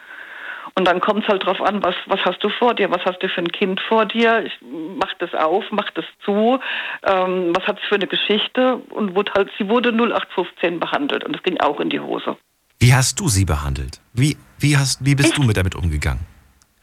[0.74, 3.22] Und dann kommt es halt drauf an, was, was hast du vor dir, was hast
[3.22, 6.58] du für ein Kind vor dir, ich, mach das auf, mach das zu,
[7.02, 11.34] ähm, was hat es für eine Geschichte und wurde halt, sie wurde 0815 behandelt und
[11.34, 12.36] das ging auch in die Hose.
[12.78, 14.00] Wie hast du sie behandelt?
[14.12, 16.35] Wie, wie, hast, wie bist du mit damit umgegangen?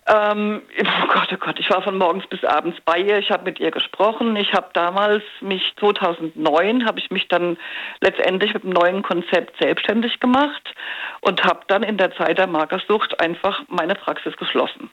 [0.06, 3.20] Ähm, oh Gott, oh Gott, ich war von morgens bis abends bei ihr.
[3.20, 4.36] Ich habe mit ihr gesprochen.
[4.36, 7.58] Ich habe damals mich 2009 habe ich mich dann
[8.02, 10.74] letztendlich mit einem neuen Konzept selbstständig gemacht
[11.22, 14.89] und habe dann in der Zeit der Magersucht einfach meine Praxis geschlossen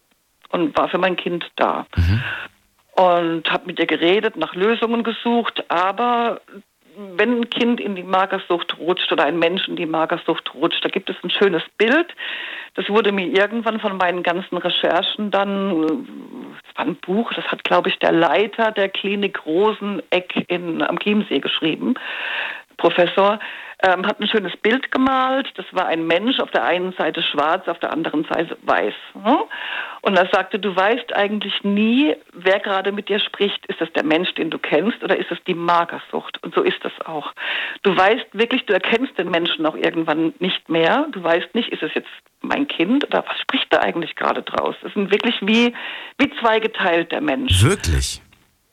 [0.51, 1.87] und war für mein Kind da.
[2.93, 6.41] Und habe mit ihr geredet, nach Lösungen gesucht, aber
[7.17, 10.89] wenn ein Kind in die Magersucht rutscht oder ein Mensch in die Magersucht rutscht, da
[10.89, 12.15] gibt es ein schönes Bild.
[12.75, 16.07] Das wurde mir irgendwann von meinen ganzen Recherchen dann,
[16.67, 20.99] das war ein Buch, das hat, glaube ich, der Leiter der Klinik Roseneck in, am
[20.99, 21.95] Chiemsee geschrieben,
[22.77, 23.41] Professor,
[23.83, 25.49] ähm, hat ein schönes Bild gemalt.
[25.57, 28.95] Das war ein Mensch, auf der einen Seite schwarz, auf der anderen Seite weiß.
[29.25, 29.39] Ne?
[30.03, 33.65] Und er sagte, du weißt eigentlich nie, wer gerade mit dir spricht.
[33.67, 36.43] Ist das der Mensch, den du kennst, oder ist es die Magersucht?
[36.43, 37.33] Und so ist es auch.
[37.83, 41.07] Du weißt wirklich, du erkennst den Menschen auch irgendwann nicht mehr.
[41.13, 42.09] Du weißt nicht, ist es jetzt
[42.43, 44.75] mein Kind oder was spricht da eigentlich gerade draus?
[44.83, 45.75] Es sind wirklich wie,
[46.19, 47.63] wie zweigeteilt der Mensch.
[47.63, 48.23] Wirklich?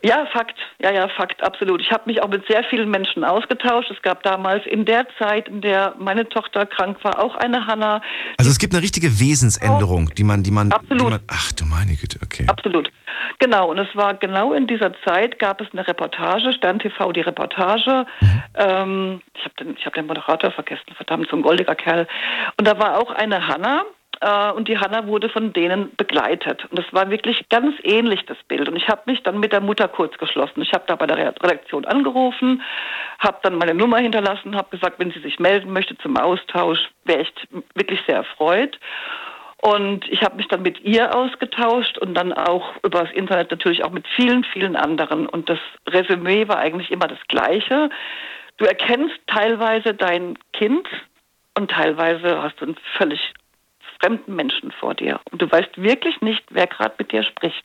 [0.03, 0.57] Ja, Fakt.
[0.79, 1.81] Ja, ja, Fakt, absolut.
[1.81, 3.89] Ich habe mich auch mit sehr vielen Menschen ausgetauscht.
[3.89, 8.01] Es gab damals in der Zeit, in der meine Tochter krank war, auch eine Hanna.
[8.37, 11.01] Also es gibt eine richtige Wesensänderung, die man, die man, Absolut.
[11.01, 12.45] Die man ach du meine Güte, okay.
[12.47, 12.91] Absolut.
[13.39, 17.21] Genau, und es war genau in dieser Zeit, gab es eine Reportage, Stern TV, die
[17.21, 18.05] Reportage.
[18.55, 22.07] Ähm, ich habe den, ich hab den Moderator vergessen, verdammt, so ein goldiger Kerl.
[22.57, 23.83] Und da war auch eine Hanna.
[24.21, 26.65] Äh, Und die Hanna wurde von denen begleitet.
[26.69, 28.67] Und das war wirklich ganz ähnlich, das Bild.
[28.67, 30.61] Und ich habe mich dann mit der Mutter kurz geschlossen.
[30.61, 32.61] Ich habe da bei der Redaktion angerufen,
[33.19, 37.21] habe dann meine Nummer hinterlassen, habe gesagt, wenn sie sich melden möchte zum Austausch, wäre
[37.21, 37.33] ich
[37.75, 38.79] wirklich sehr erfreut.
[39.61, 43.83] Und ich habe mich dann mit ihr ausgetauscht und dann auch über das Internet natürlich
[43.83, 45.27] auch mit vielen, vielen anderen.
[45.27, 47.89] Und das Resümee war eigentlich immer das gleiche.
[48.57, 50.87] Du erkennst teilweise dein Kind
[51.57, 53.33] und teilweise hast du einen völlig
[53.99, 55.19] fremden Menschen vor dir.
[55.31, 57.63] Und du weißt wirklich nicht, wer gerade mit dir spricht.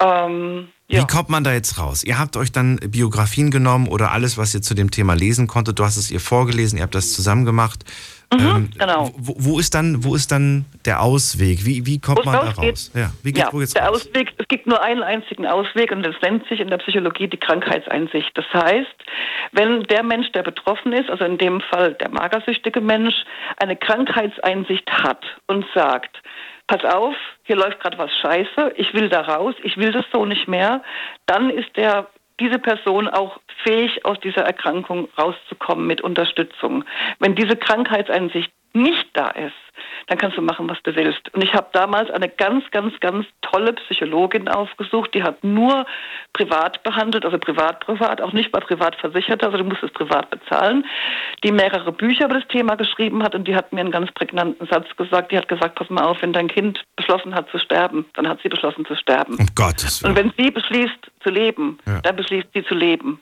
[0.00, 1.02] Ähm, ja.
[1.02, 2.04] Wie kommt man da jetzt raus?
[2.04, 5.78] Ihr habt euch dann Biografien genommen oder alles, was ihr zu dem Thema lesen konntet.
[5.78, 7.84] Du hast es ihr vorgelesen, ihr habt das zusammen gemacht.
[8.32, 9.10] Ähm, genau.
[9.16, 11.64] Wo, wo, ist dann, wo ist dann der Ausweg?
[11.64, 12.90] Wie, wie kommt Wo es man da raus?
[12.94, 14.06] Ja, wie geht, ja, wo der raus?
[14.06, 17.36] Ausweg, es gibt nur einen einzigen Ausweg und das nennt sich in der Psychologie die
[17.36, 18.36] Krankheitseinsicht.
[18.36, 18.96] Das heißt,
[19.52, 23.14] wenn der Mensch, der betroffen ist, also in dem Fall der magersüchtige Mensch,
[23.58, 26.20] eine Krankheitseinsicht hat und sagt,
[26.66, 30.24] pass auf, hier läuft gerade was scheiße, ich will da raus, ich will das so
[30.24, 30.82] nicht mehr,
[31.26, 32.08] dann ist der
[32.40, 36.84] diese Person auch fähig, aus dieser Erkrankung rauszukommen mit Unterstützung.
[37.18, 39.54] Wenn diese Krankheitseinsicht nicht da ist,
[40.06, 41.32] dann kannst du machen, was du willst.
[41.34, 45.86] Und ich habe damals eine ganz, ganz, ganz tolle Psychologin aufgesucht, die hat nur
[46.32, 50.84] privat behandelt, also privat, privat, auch nicht bei Privatversicherter, also du musst es privat bezahlen,
[51.42, 54.66] die mehrere Bücher über das Thema geschrieben hat und die hat mir einen ganz prägnanten
[54.68, 58.04] Satz gesagt, die hat gesagt, pass mal auf, wenn dein Kind beschlossen hat zu sterben,
[58.14, 59.36] dann hat sie beschlossen zu sterben.
[59.38, 60.32] Um Gottes Und Willen.
[60.36, 62.00] wenn sie beschließt zu leben, Ja.
[62.02, 63.20] dann beschließt sie zu leben.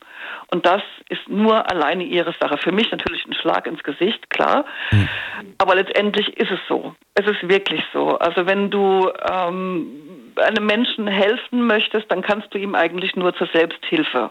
[0.51, 2.57] Und das ist nur alleine ihre Sache.
[2.57, 4.65] Für mich natürlich ein Schlag ins Gesicht, klar.
[4.89, 5.09] Hm.
[5.57, 6.95] Aber letztendlich ist es so.
[7.15, 8.17] Es ist wirklich so.
[8.19, 9.87] Also wenn du ähm,
[10.35, 14.29] einem Menschen helfen möchtest, dann kannst du ihm eigentlich nur zur Selbsthilfe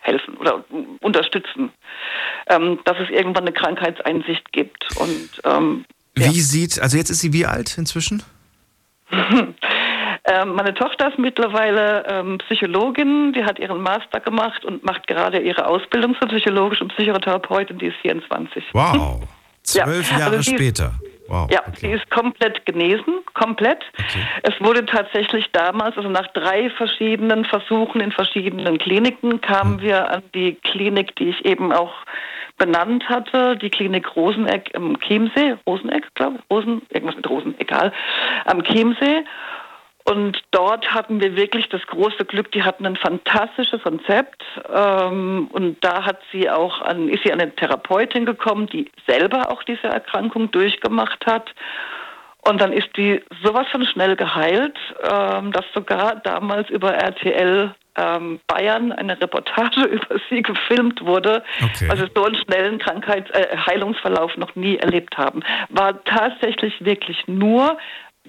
[0.00, 0.64] helfen oder
[1.00, 1.72] unterstützen,
[2.48, 4.86] ähm, dass es irgendwann eine Krankheitseinsicht gibt.
[4.96, 6.30] Und ähm, Wie ja.
[6.30, 8.22] sieht, also jetzt ist sie wie alt inzwischen?
[10.30, 15.38] Ähm, meine Tochter ist mittlerweile ähm, Psychologin, die hat ihren Master gemacht und macht gerade
[15.40, 18.64] ihre Ausbildung zur psychologischen Psychotherapeutin, die ist 24.
[18.72, 19.22] Wow.
[19.74, 20.92] Ja, Zwölf also Jahre ist- später.
[21.26, 21.50] Wow.
[21.50, 21.76] Ja, okay.
[21.80, 23.84] sie ist komplett genesen, komplett.
[24.42, 29.80] Es wurde tatsächlich damals, also nach drei verschiedenen Versuchen in verschiedenen Kliniken, kamen Hm.
[29.82, 31.92] wir an die Klinik, die ich eben auch
[32.56, 37.92] benannt hatte, die Klinik Roseneck im Chiemsee, Roseneck, glaube ich, Rosen, irgendwas mit Rosen, egal,
[38.46, 39.22] am Chiemsee.
[40.10, 44.42] Und dort hatten wir wirklich das große Glück, die hatten ein fantastisches Konzept.
[44.74, 49.50] Ähm, und da hat sie auch an, ist sie an eine Therapeutin gekommen, die selber
[49.50, 51.52] auch diese Erkrankung durchgemacht hat.
[52.40, 58.40] Und dann ist die sowas von schnell geheilt, ähm, dass sogar damals über RTL ähm,
[58.46, 61.88] Bayern eine Reportage über sie gefilmt wurde, Okay.
[61.88, 65.42] weil sie so einen schnellen Krankheits äh, Heilungsverlauf noch nie erlebt haben.
[65.68, 67.76] War tatsächlich wirklich nur,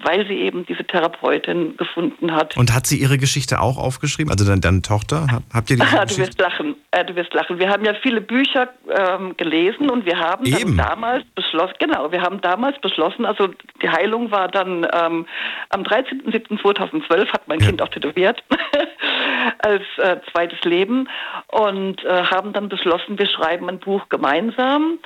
[0.04, 2.56] weil sie eben diese Therapeutin gefunden hat.
[2.56, 4.30] Und hat sie ihre Geschichte auch aufgeschrieben?
[4.32, 5.26] Also dann, dann Tochter?
[5.30, 6.22] Hab- Habt ihr die Ah, du Geschichte?
[6.22, 6.74] wirst lachen.
[6.92, 7.58] Äh, du wirst lachen.
[7.58, 10.44] Wir haben ja viele Bücher ähm, gelesen und wir haben
[10.76, 13.48] damals beschlossen, genau, wir haben damals beschlossen, also
[13.82, 15.26] die Heilung war dann ähm,
[15.70, 17.66] am 13.07.2012 hat mein Ja.
[17.66, 18.42] Kind auch tätowiert
[19.58, 21.08] als äh, zweites Leben
[21.48, 24.98] und äh, haben dann beschlossen, wir schreiben ein Buch gemeinsam.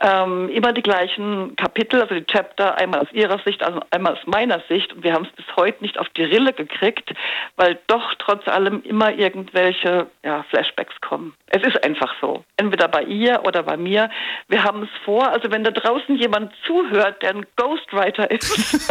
[0.00, 4.26] Ähm, immer die gleichen Kapitel, also die Chapter, einmal aus ihrer Sicht, also einmal aus
[4.26, 4.92] meiner Sicht.
[4.92, 7.12] Und wir haben es bis heute nicht auf die Rille gekriegt,
[7.56, 11.34] weil doch trotz allem immer irgendwelche ja, Flashbacks kommen.
[11.46, 12.42] Es ist einfach so.
[12.56, 14.10] Entweder bei ihr oder bei mir.
[14.48, 18.90] Wir haben es vor, also wenn da draußen jemand zuhört, der ein Ghostwriter ist,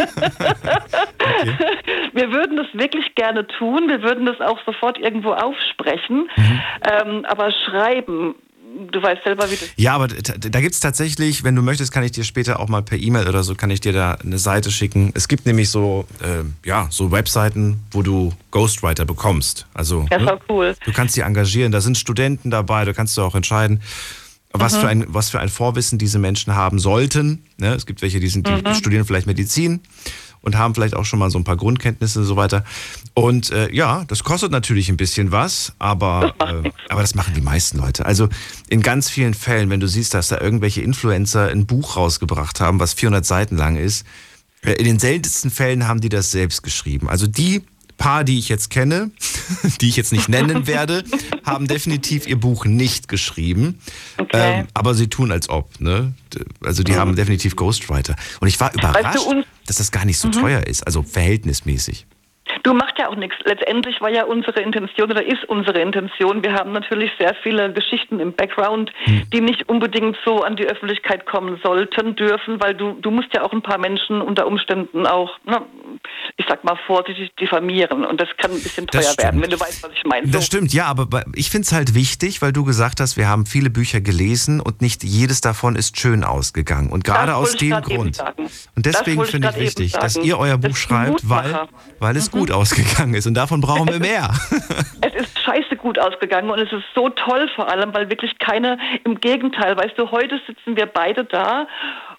[2.12, 3.88] wir würden das wirklich gerne tun.
[3.88, 6.28] Wir würden das auch sofort irgendwo aufsprechen.
[6.36, 8.34] Ähm, aber schreiben,
[8.90, 12.02] du weißt selber, wie das Ja, aber da, gibt es tatsächlich, wenn du möchtest, kann
[12.02, 14.70] ich dir später auch mal per E-Mail oder so, kann ich dir da eine Seite
[14.70, 15.12] schicken.
[15.14, 19.66] Es gibt nämlich so, äh, ja, so Webseiten, wo du Ghostwriter bekommst.
[19.74, 20.24] Also Ja, ne?
[20.24, 20.76] voll cool.
[20.84, 23.80] du kannst die engagieren, da sind Studenten dabei, da kannst du auch entscheiden,
[24.52, 27.42] was, für ein, was für ein Vorwissen diese Menschen haben sollten.
[27.56, 27.74] Ne?
[27.74, 29.80] Es gibt welche, die, sind, die studieren vielleicht Medizin
[30.42, 32.64] und haben vielleicht auch schon mal so ein paar Grundkenntnisse und so weiter.
[33.14, 37.40] Und äh, ja, das kostet natürlich ein bisschen was, aber, äh, aber das machen die
[37.40, 38.04] meisten Leute.
[38.04, 38.28] Also
[38.68, 42.80] in ganz vielen Fällen, wenn du siehst, dass da irgendwelche Influencer ein Buch rausgebracht haben,
[42.80, 44.04] was 400 Seiten lang ist,
[44.62, 47.08] äh, in den seltensten Fällen haben die das selbst geschrieben.
[47.08, 47.62] Also die
[48.02, 49.10] paar, die ich jetzt kenne,
[49.80, 51.04] die ich jetzt nicht nennen werde,
[51.44, 53.78] haben definitiv ihr Buch nicht geschrieben.
[54.18, 54.60] Okay.
[54.60, 55.80] Ähm, aber sie tun als ob.
[55.80, 56.14] Ne?
[56.64, 58.16] Also die haben definitiv Ghostwriter.
[58.40, 60.84] Und ich war überrascht, uns- dass das gar nicht so teuer ist.
[60.86, 62.06] Also verhältnismäßig.
[62.62, 63.36] Du machst ja auch nichts.
[63.44, 66.42] Letztendlich war ja unsere Intention oder ist unsere Intention.
[66.42, 68.92] Wir haben natürlich sehr viele Geschichten im Background,
[69.32, 73.42] die nicht unbedingt so an die Öffentlichkeit kommen sollten, dürfen, weil du, du musst ja
[73.42, 75.64] auch ein paar Menschen unter Umständen auch, na,
[76.36, 78.04] ich sag mal vorsichtig diffamieren.
[78.04, 80.26] Und das kann ein bisschen teuer werden, wenn du weißt, was ich meine.
[80.28, 80.56] Das So.
[80.56, 83.70] stimmt, ja, aber ich finde es halt wichtig, weil du gesagt hast, wir haben viele
[83.70, 86.90] Bücher gelesen und nicht jedes davon ist schön ausgegangen.
[86.90, 88.18] Und gerade aus dem Grund.
[88.76, 93.14] Und deswegen finde ich wichtig, dass ihr euer Buch schreibt, weil, weil es gut ausgegangen
[93.14, 93.26] ist.
[93.26, 94.30] Und davon brauchen wir mehr.
[95.04, 98.78] Es ist scheiße gut ausgegangen und es ist so toll vor allem, weil wirklich keine,
[99.04, 101.66] im Gegenteil, weißt du, heute sitzen wir beide da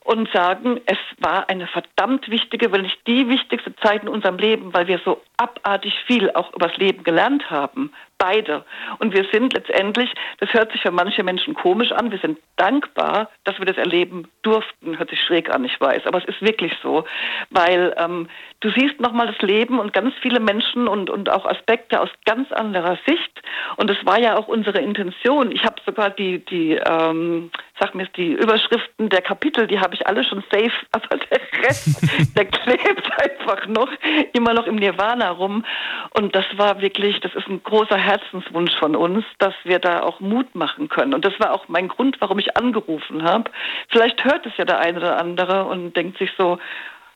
[0.04, 4.74] und sagen, es war eine verdammt wichtige, wenn nicht die wichtigste Zeit in unserem Leben,
[4.74, 7.92] weil wir so abartig viel auch übers Leben gelernt haben.
[8.18, 8.64] Beide.
[9.00, 13.30] Und wir sind letztendlich, das hört sich für manche Menschen komisch an, wir sind dankbar,
[13.44, 14.98] dass wir das erleben durften.
[14.98, 17.06] Hört sich schräg an, ich weiß, aber es ist wirklich so.
[17.50, 18.30] Weil ähm,
[18.62, 22.52] du siehst nochmal das Leben und ganz viele Menschen und, und auch Aspekte aus ganz
[22.52, 23.42] anderer Sicht.
[23.76, 25.52] Und es war ja auch unsere Intention.
[25.52, 30.06] Ich habe sogar die, die ähm, sag mir die Überschriften der Kapitel, die habe ich
[30.08, 33.90] alle schon safe, aber der Rest, der klebt einfach noch,
[34.34, 35.66] immer noch im Nirvana rum.
[36.12, 40.20] Und das war wirklich, das ist ein großer Herzenswunsch von uns, dass wir da auch
[40.20, 41.14] Mut machen können.
[41.14, 43.50] Und das war auch mein Grund, warum ich angerufen habe.
[43.90, 46.60] Vielleicht hört es ja der eine oder andere und denkt sich so,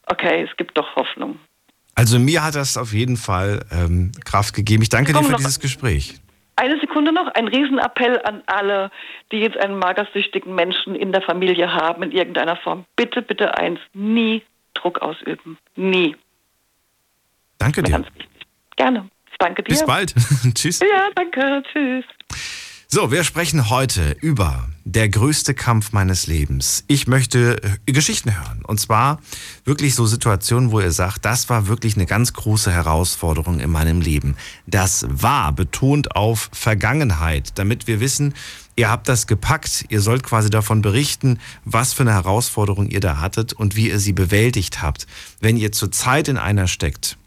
[0.05, 1.39] okay, es gibt doch Hoffnung.
[1.95, 4.83] Also mir hat das auf jeden Fall ähm, Kraft gegeben.
[4.83, 6.19] Ich danke dir für dieses Gespräch.
[6.55, 8.89] Eine Sekunde noch, ein Riesenappell an alle,
[9.31, 12.85] die jetzt einen magersüchtigen Menschen in der Familie haben, in irgendeiner Form.
[12.95, 15.57] Bitte, bitte eins, nie Druck ausüben.
[15.75, 16.15] Nie.
[17.59, 18.03] Danke dir.
[18.75, 19.09] Gerne.
[19.39, 19.69] Danke dir.
[19.69, 20.13] Bis bald.
[20.55, 20.79] Tschüss.
[20.79, 21.63] Ja, danke.
[21.71, 22.05] Tschüss.
[22.89, 26.85] So, wir sprechen heute über der größte Kampf meines Lebens.
[26.87, 28.63] Ich möchte äh, Geschichten hören.
[28.65, 29.19] Und zwar
[29.65, 33.99] wirklich so Situationen, wo ihr sagt, das war wirklich eine ganz große Herausforderung in meinem
[33.99, 34.37] Leben.
[34.67, 38.33] Das war betont auf Vergangenheit, damit wir wissen,
[38.77, 39.83] ihr habt das gepackt.
[39.89, 43.99] Ihr sollt quasi davon berichten, was für eine Herausforderung ihr da hattet und wie ihr
[43.99, 45.07] sie bewältigt habt.
[45.41, 47.17] Wenn ihr zurzeit in einer steckt,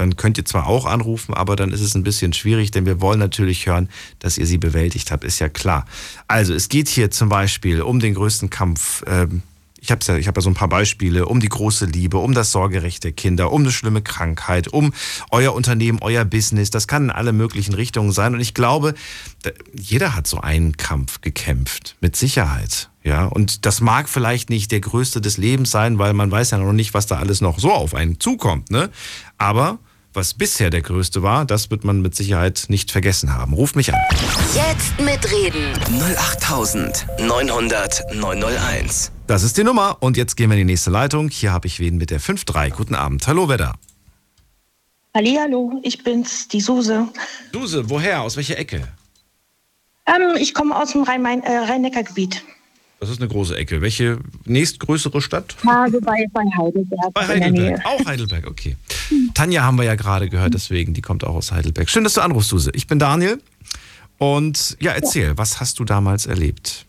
[0.00, 3.00] dann könnt ihr zwar auch anrufen, aber dann ist es ein bisschen schwierig, denn wir
[3.00, 5.84] wollen natürlich hören, dass ihr sie bewältigt habt, ist ja klar.
[6.26, 9.02] Also es geht hier zum Beispiel um den größten Kampf.
[9.06, 9.42] Ähm,
[9.80, 12.52] ich habe ja, hab ja so ein paar Beispiele, um die große Liebe, um das
[12.52, 14.92] Sorgerecht der Kinder, um eine schlimme Krankheit, um
[15.30, 16.70] euer Unternehmen, euer Business.
[16.70, 18.34] Das kann in alle möglichen Richtungen sein.
[18.34, 18.94] Und ich glaube,
[19.72, 22.90] jeder hat so einen Kampf gekämpft, mit Sicherheit.
[23.02, 26.58] Ja, und das mag vielleicht nicht der größte des Lebens sein, weil man weiß ja
[26.58, 28.70] noch nicht, was da alles noch so auf einen zukommt.
[28.70, 28.90] Ne?
[29.38, 29.78] Aber
[30.20, 33.54] was bisher der größte war, das wird man mit Sicherheit nicht vergessen haben.
[33.54, 33.98] Ruf mich an.
[34.54, 35.72] Jetzt mitreden.
[35.98, 39.12] 08900 901.
[39.26, 39.96] Das ist die Nummer.
[40.00, 41.30] Und jetzt gehen wir in die nächste Leitung.
[41.30, 42.68] Hier habe ich wen mit der 5-3.
[42.68, 43.26] Guten Abend.
[43.26, 43.76] Hallo, wer da?
[45.14, 47.08] Hallo, ich bin's, die Suse.
[47.54, 48.20] Suse, woher?
[48.20, 48.88] Aus welcher Ecke?
[50.04, 52.44] Ähm, ich komme aus dem äh, Rhein-Neckar-Gebiet.
[53.00, 53.80] Das ist eine große Ecke.
[53.80, 55.56] Welche nächstgrößere Stadt?
[55.66, 57.14] Also bei, bei Heidelberg.
[57.14, 57.80] Bei Heidelberg.
[57.86, 58.76] Auch Heidelberg, okay.
[59.32, 61.88] Tanja haben wir ja gerade gehört, deswegen, die kommt auch aus Heidelberg.
[61.88, 62.70] Schön, dass du anrufst, Suse.
[62.74, 63.40] Ich bin Daniel.
[64.18, 66.84] Und ja, erzähl, was hast du damals erlebt?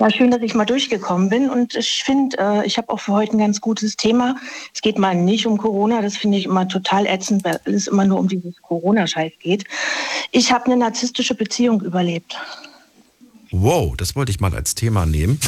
[0.00, 1.50] Ja, schön, dass ich mal durchgekommen bin.
[1.50, 4.34] Und ich finde, äh, ich habe auch für heute ein ganz gutes Thema.
[4.74, 8.04] Es geht mal nicht um Corona, das finde ich immer total ätzend, weil es immer
[8.04, 9.64] nur um dieses Corona-Scheiß geht.
[10.32, 12.36] Ich habe eine narzisstische Beziehung überlebt.
[13.50, 15.38] Wow, das wollte ich mal als Thema nehmen.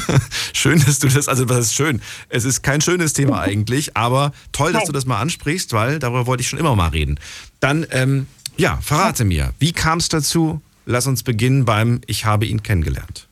[0.52, 2.00] schön, dass du das, also was ist schön?
[2.28, 6.26] Es ist kein schönes Thema eigentlich, aber toll, dass du das mal ansprichst, weil darüber
[6.26, 7.18] wollte ich schon immer mal reden.
[7.60, 10.60] Dann, ähm, ja, verrate mir, wie kam es dazu?
[10.86, 13.28] Lass uns beginnen beim Ich habe ihn kennengelernt.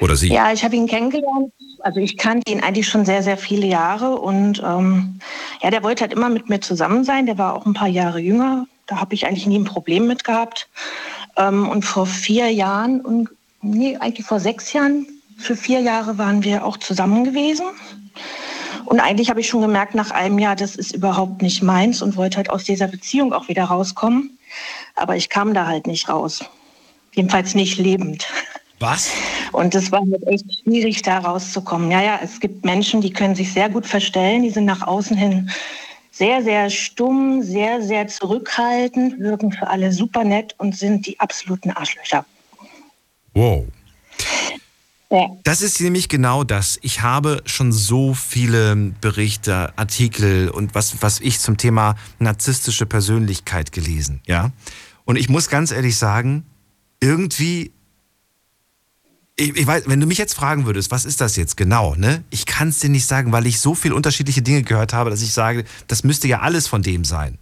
[0.00, 0.28] Oder sie.
[0.28, 1.52] Ja, ich habe ihn kennengelernt.
[1.80, 5.20] Also ich kannte ihn eigentlich schon sehr, sehr viele Jahre und ähm,
[5.62, 7.26] ja, der wollte halt immer mit mir zusammen sein.
[7.26, 8.66] Der war auch ein paar Jahre jünger.
[8.86, 10.68] Da habe ich eigentlich nie ein Problem mit gehabt.
[11.38, 13.30] Ähm, und vor vier Jahren, und,
[13.62, 15.06] nee, eigentlich vor sechs Jahren,
[15.38, 17.66] für vier Jahre waren wir auch zusammen gewesen.
[18.84, 22.16] Und eigentlich habe ich schon gemerkt nach einem Jahr, das ist überhaupt nicht meins und
[22.16, 24.38] wollte halt aus dieser Beziehung auch wieder rauskommen.
[24.96, 26.44] Aber ich kam da halt nicht raus.
[27.12, 28.26] Jedenfalls nicht lebend.
[28.80, 29.10] Was?
[29.52, 31.90] Und es war halt echt schwierig, da rauszukommen.
[31.90, 35.16] Ja, ja, es gibt Menschen, die können sich sehr gut verstellen, die sind nach außen
[35.16, 35.50] hin
[36.18, 41.70] sehr, sehr stumm, sehr, sehr zurückhaltend, wirken für alle super nett und sind die absoluten
[41.70, 42.26] Arschlöcher.
[43.34, 43.64] Wow.
[45.10, 45.28] Ja.
[45.44, 46.78] Das ist nämlich genau das.
[46.82, 53.72] Ich habe schon so viele Berichte, Artikel und was, was ich zum Thema narzisstische Persönlichkeit
[53.72, 54.50] gelesen, ja.
[55.06, 56.44] Und ich muss ganz ehrlich sagen,
[57.00, 57.72] irgendwie,
[59.38, 62.24] ich, ich weiß, wenn du mich jetzt fragen würdest, was ist das jetzt genau, ne?
[62.30, 65.22] Ich kann es dir nicht sagen, weil ich so viele unterschiedliche Dinge gehört habe, dass
[65.22, 67.38] ich sage, das müsste ja alles von dem sein.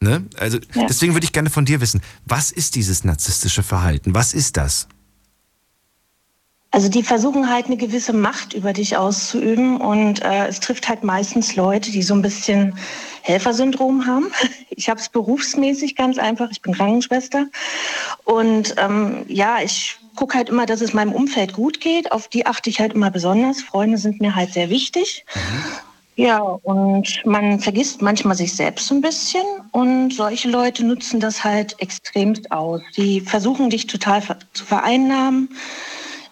[0.00, 0.24] Ne?
[0.38, 0.86] Also Ja.
[0.86, 4.14] deswegen würde ich gerne von dir wissen, was ist dieses narzisstische Verhalten?
[4.14, 4.88] Was ist das?
[6.72, 11.02] Also die versuchen halt eine gewisse Macht über dich auszuüben und äh, es trifft halt
[11.02, 12.78] meistens Leute, die so ein bisschen
[13.22, 14.26] Helfersyndrom haben.
[14.82, 16.48] Ich habe es berufsmäßig ganz einfach.
[16.50, 17.48] Ich bin Krankenschwester
[18.24, 22.12] und ähm, ja, ich gucke halt immer, dass es meinem Umfeld gut geht.
[22.12, 23.62] Auf die achte ich halt immer besonders.
[23.62, 25.24] Freunde sind mir halt sehr wichtig.
[26.16, 31.80] Ja, und man vergisst manchmal sich selbst ein bisschen und solche Leute nutzen das halt
[31.80, 32.82] extremst aus.
[32.96, 35.48] Die versuchen dich total zu vereinnahmen,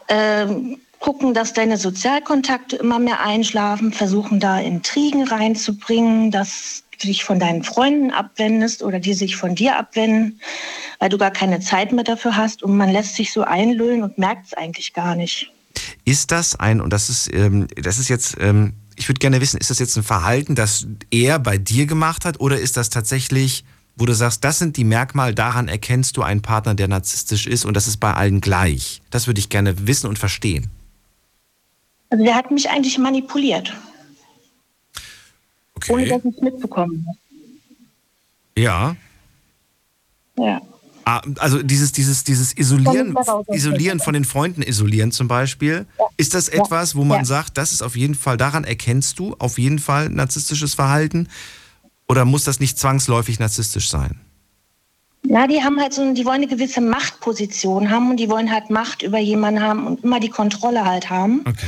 [0.09, 7.25] ähm, gucken, dass deine Sozialkontakte immer mehr einschlafen, versuchen da Intrigen reinzubringen, dass du dich
[7.25, 10.41] von deinen Freunden abwendest oder die sich von dir abwenden,
[10.99, 14.19] weil du gar keine Zeit mehr dafür hast und man lässt sich so einlullen und
[14.19, 15.53] merkt es eigentlich gar nicht.
[16.05, 19.59] Ist das ein, und das ist, ähm, das ist jetzt, ähm, ich würde gerne wissen,
[19.59, 23.65] ist das jetzt ein Verhalten, das er bei dir gemacht hat oder ist das tatsächlich,
[23.97, 27.65] wo du sagst, das sind die Merkmale, daran erkennst du einen Partner, der narzisstisch ist
[27.65, 29.03] und das ist bei allen gleich?
[29.11, 30.71] Das würde ich gerne wissen und verstehen.
[32.11, 33.73] Also der hat mich eigentlich manipuliert.
[35.79, 35.93] Okay.
[35.93, 37.19] Ohne dass ich es mitbekommen habe.
[38.57, 38.97] Ja.
[40.37, 40.61] Ja.
[41.05, 43.17] Ah, also dieses, dieses, dieses Isolieren,
[43.49, 47.25] Isolieren von den Freunden isolieren zum Beispiel, ist das etwas, wo man Ja.
[47.25, 51.29] sagt, das ist auf jeden Fall, daran erkennst du auf jeden Fall narzisstisches Verhalten?
[52.09, 54.21] Oder muss das nicht zwangsläufig narzisstisch sein?
[55.23, 58.69] Na, die haben halt so, die wollen eine gewisse Machtposition haben und die wollen halt
[58.71, 61.43] Macht über jemanden haben und immer die Kontrolle halt haben.
[61.47, 61.67] Okay.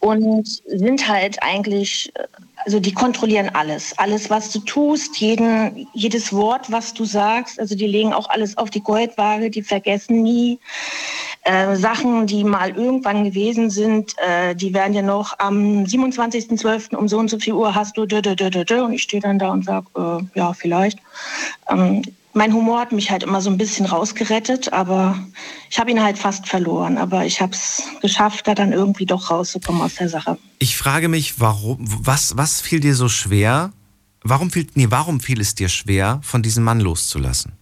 [0.00, 2.24] und sind halt eigentlich, äh,
[2.64, 3.96] also die kontrollieren alles.
[3.98, 8.56] Alles, was du tust, jeden, jedes Wort, was du sagst, also die legen auch alles
[8.56, 10.58] auf die Goldwaage, die vergessen nie.
[11.42, 16.96] Äh, Sachen, die mal irgendwann gewesen sind, äh, die werden ja noch am 27.12.
[16.96, 18.84] um so und so viel Uhr hast du dö, dö, dö, dö, dö.
[18.84, 20.98] und ich stehe dann da und sage, äh, ja, vielleicht.
[21.68, 22.02] Ähm,
[22.34, 25.18] mein Humor hat mich halt immer so ein bisschen rausgerettet, aber
[25.70, 26.98] ich habe ihn halt fast verloren.
[26.98, 30.38] Aber ich habe es geschafft, da dann irgendwie doch rauszukommen aus der Sache.
[30.58, 33.72] Ich frage mich, warum, was, was fiel dir so schwer?
[34.22, 37.52] Warum fiel, nee, warum fiel es dir schwer, von diesem Mann loszulassen?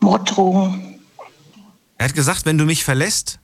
[0.00, 0.98] Morddrohungen
[1.98, 3.40] Er hat gesagt, wenn du mich verlässt,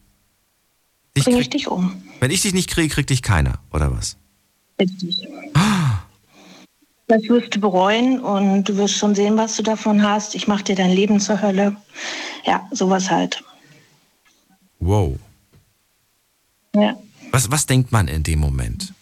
[1.16, 2.02] dich bringe ich dich um.
[2.20, 4.16] wenn ich dich nicht kriege, kriegt dich keiner, oder was?
[4.80, 5.16] Richtig.
[7.08, 10.34] Das wirst du bereuen und du wirst schon sehen, was du davon hast.
[10.34, 11.74] Ich mache dir dein Leben zur Hölle.
[12.44, 13.42] Ja, sowas halt.
[14.78, 15.18] Wow.
[16.74, 16.96] Ja.
[17.32, 18.92] Was, was denkt man in dem Moment?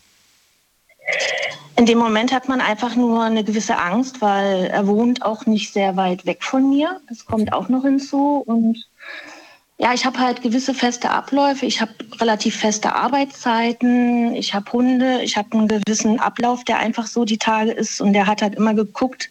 [1.77, 5.73] In dem Moment hat man einfach nur eine gewisse Angst, weil er wohnt auch nicht
[5.73, 7.01] sehr weit weg von mir.
[7.09, 8.43] Das kommt auch noch hinzu.
[8.47, 8.89] Und
[9.79, 11.67] ja, ich habe halt gewisse feste Abläufe.
[11.67, 14.35] Ich habe relativ feste Arbeitszeiten.
[14.35, 15.21] Ich habe Hunde.
[15.23, 18.01] Ich habe einen gewissen Ablauf, der einfach so die Tage ist.
[18.01, 19.29] Und der hat halt immer geguckt,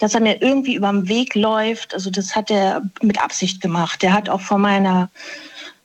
[0.00, 1.94] dass er mir irgendwie über den Weg läuft.
[1.94, 4.02] Also das hat er mit Absicht gemacht.
[4.02, 5.10] Der hat auch vor meiner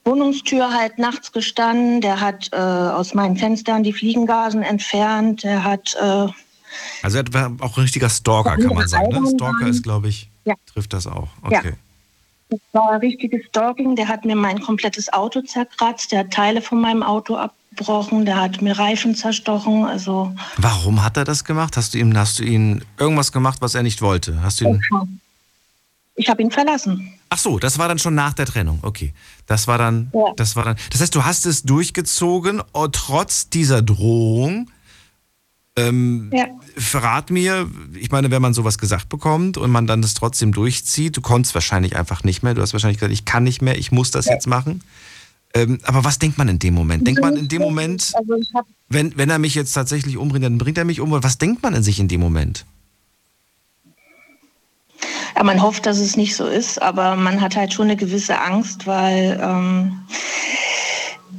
[0.05, 2.01] Wohnungstür halt nachts gestanden.
[2.01, 5.43] Der hat äh, aus meinen Fenstern die Fliegengasen entfernt.
[5.43, 6.27] Der hat äh,
[7.03, 9.09] Also er war auch ein richtiger Stalker, kann man sagen.
[9.09, 9.29] Ne?
[9.35, 10.55] Stalker ist, glaube ich, Ja.
[10.73, 11.27] trifft das auch.
[11.51, 11.61] Ja.
[12.49, 13.95] Das war richtiges Stalking.
[13.95, 16.11] Der hat mir mein komplettes Auto zerkratzt.
[16.11, 18.25] Der hat Teile von meinem Auto abgebrochen.
[18.25, 19.85] Der hat mir Reifen zerstochen.
[19.85, 21.77] Also Warum hat er das gemacht?
[21.77, 24.41] Hast du ihm, hast du ihn irgendwas gemacht, was er nicht wollte?
[24.41, 24.81] Hast du ihn,
[26.15, 27.13] ich habe ihn verlassen.
[27.29, 28.79] ach so, das war dann schon nach der Trennung.
[28.81, 29.13] Okay,
[29.45, 30.33] das war dann, Ja.
[30.35, 30.75] das war dann.
[30.91, 34.69] Das heißt, du hast es durchgezogen, oh, trotz dieser Drohung.
[35.75, 36.47] Ähm, Ja.
[36.75, 41.17] Verrat mir, ich meine, wenn man sowas gesagt bekommt und man dann das trotzdem durchzieht,
[41.17, 42.53] du konntest wahrscheinlich einfach nicht mehr.
[42.53, 44.81] Du hast wahrscheinlich gesagt, ich kann nicht mehr, ich muss das jetzt machen.
[45.53, 47.07] Ähm, aber was denkt man in dem Moment?
[47.07, 48.35] Denkt man in dem Moment, Also
[48.89, 51.11] wenn, wenn er mich jetzt tatsächlich umbringt, dann bringt er mich um.
[51.11, 52.65] Was denkt man in sich in dem Moment?
[55.35, 58.39] ja, man hofft, dass es nicht so ist, aber man hat halt schon eine gewisse
[58.41, 59.99] Angst, weil ähm,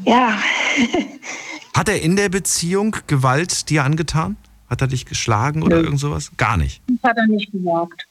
[0.06, 0.38] ja,
[1.74, 4.36] Hat er in der Beziehung Gewalt dir angetan?
[4.68, 5.84] Hat er dich geschlagen oder Nö.
[5.84, 6.30] irgend sowas?
[6.36, 6.80] Gar nicht.
[6.86, 8.06] das hat er nicht gesagt.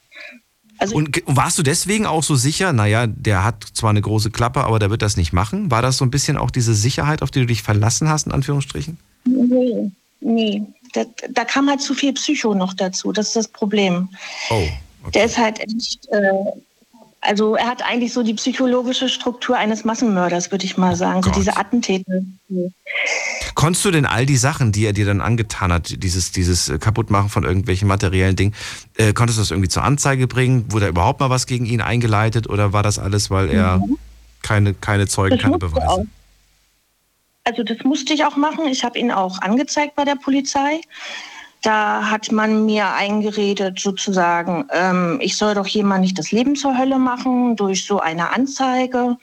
[0.78, 4.64] Also Und warst du deswegen auch so sicher, naja, der hat zwar eine große Klappe,
[4.64, 5.70] aber der wird das nicht machen?
[5.70, 8.32] War das so ein bisschen auch diese Sicherheit, auf die du dich verlassen hast, in
[8.32, 8.98] Anführungsstrichen?
[9.26, 9.92] nee,
[10.22, 10.64] nee.
[10.94, 13.12] Da, da kam halt zu viel Psycho noch dazu.
[13.12, 14.10] Das ist das Problem.
[14.50, 14.68] Oh.
[15.14, 16.32] Der ist halt echt, äh,
[17.22, 21.22] also er hat eigentlich so die psychologische Struktur eines Massenmörders, würde ich mal sagen.
[21.22, 21.40] So Gott.
[21.40, 22.22] diese Attentäter.
[23.56, 27.30] Konntest du denn all die Sachen, die er dir dann angetan hat, dieses, dieses Kaputtmachen
[27.30, 28.56] von irgendwelchen materiellen Dingen,
[28.98, 30.72] äh, konntest du das irgendwie zur Anzeige bringen?
[30.72, 33.82] Wurde da überhaupt mal was gegen ihn eingeleitet oder war das alles, weil er
[34.42, 35.88] keine, keine Zeugen, Das keine Beweise?
[35.88, 36.06] auch.
[37.44, 38.68] Also das musste ich auch machen.
[38.68, 40.82] Ich habe ihn auch angezeigt bei der Polizei.
[41.62, 46.78] Da hat man mir eingeredet, sozusagen, ähm, ich soll doch jemand nicht das Leben zur
[46.78, 49.18] Hölle machen durch so eine Anzeige.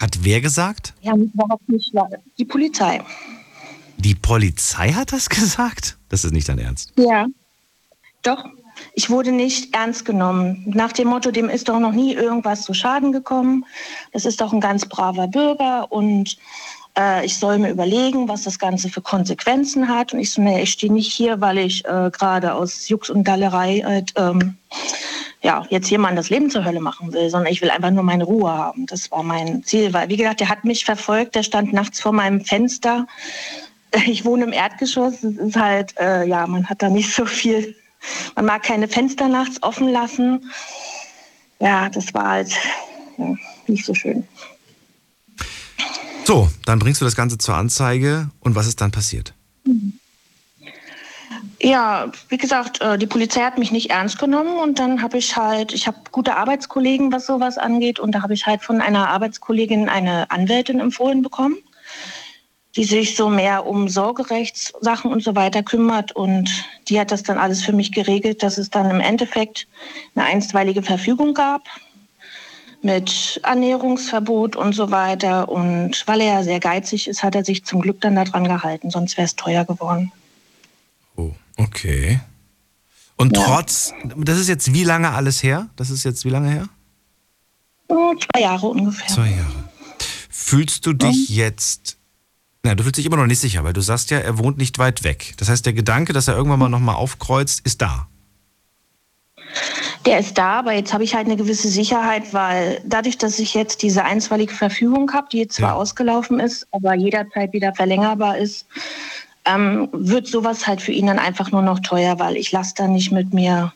[0.00, 0.94] Hat wer gesagt?
[1.00, 1.92] Ja, überhaupt nicht.
[2.38, 3.02] Die Polizei.
[3.96, 5.98] Die Polizei hat das gesagt?
[6.08, 6.92] Das ist nicht dein Ernst.
[6.96, 7.26] Ja.
[8.22, 8.44] Doch.
[8.92, 10.64] Ich wurde nicht ernst genommen.
[10.66, 13.64] Nach dem Motto, dem ist doch noch nie irgendwas zu Schaden gekommen.
[14.12, 16.36] Das ist doch ein ganz braver Bürger und
[16.98, 20.12] äh, ich soll mir überlegen, was das Ganze für Konsequenzen hat.
[20.12, 23.24] Und ich so, nee, ich stehe nicht hier, weil ich äh, gerade aus Jux und
[23.24, 24.56] Dallerei halt, ähm,
[25.42, 28.24] ja, jetzt jemand das Leben zur Hölle machen will, sondern ich will einfach nur meine
[28.24, 28.86] Ruhe haben.
[28.86, 32.12] Das war mein Ziel, weil, wie gesagt, der hat mich verfolgt, der stand nachts vor
[32.12, 33.06] meinem Fenster.
[34.04, 37.74] Ich wohne im Erdgeschoss, es ist halt, äh, ja, man hat da nicht so viel,
[38.34, 40.50] man mag keine Fenster nachts offen lassen.
[41.60, 42.50] Ja, das war halt
[43.16, 43.34] ja,
[43.68, 44.26] nicht so schön.
[46.26, 49.32] So, dann bringst du das Ganze zur Anzeige und was ist dann passiert?
[51.60, 55.36] Ja, wie gesagt, äh, die Polizei hat mich nicht ernst genommen und dann habe ich
[55.36, 59.08] halt, ich habe gute Arbeitskollegen, was sowas angeht und da habe ich halt von einer
[59.08, 61.58] Arbeitskollegin eine Anwältin empfohlen bekommen,
[62.74, 66.50] die sich so mehr um Sorgerechtssachen und so weiter kümmert und
[66.88, 69.68] die hat das dann alles für mich geregelt, dass es dann im Endeffekt
[70.16, 71.62] eine einstweilige Verfügung gab
[72.86, 77.64] mit Ernährungsverbot und so weiter und weil er ja sehr geizig ist, hat er sich
[77.64, 80.12] zum Glück dann daran gehalten, sonst wäre es teuer geworden.
[81.16, 82.20] Oh, okay.
[83.16, 83.44] Und Ja.
[83.44, 85.68] trotz, das ist jetzt wie lange alles her?
[85.76, 86.68] Das ist jetzt wie lange her?
[87.88, 89.08] Oh, Zwei Jahre ungefähr.
[89.08, 89.64] Zwei Jahre.
[90.30, 91.96] Fühlst du dich jetzt,
[92.62, 94.78] na, du fühlst dich immer noch nicht sicher, weil du sagst ja, er wohnt nicht
[94.78, 95.34] weit weg.
[95.38, 98.06] Das heißt, der Gedanke, dass er irgendwann mal nochmal aufkreuzt, ist da.
[100.04, 103.54] Der ist da, aber jetzt habe ich halt eine gewisse Sicherheit, weil dadurch, dass ich
[103.54, 105.74] jetzt diese einstweilige Verfügung habe, die jetzt zwar Ja.
[105.74, 108.66] ausgelaufen ist, aber jederzeit wieder verlängerbar ist,
[109.44, 112.86] ähm, wird sowas halt für ihn dann einfach nur noch teuer, weil ich lasse da
[112.86, 113.72] nicht mit mir,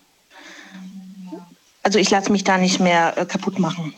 [1.82, 3.94] also ich lasse mich da nicht mehr äh, kaputt machen.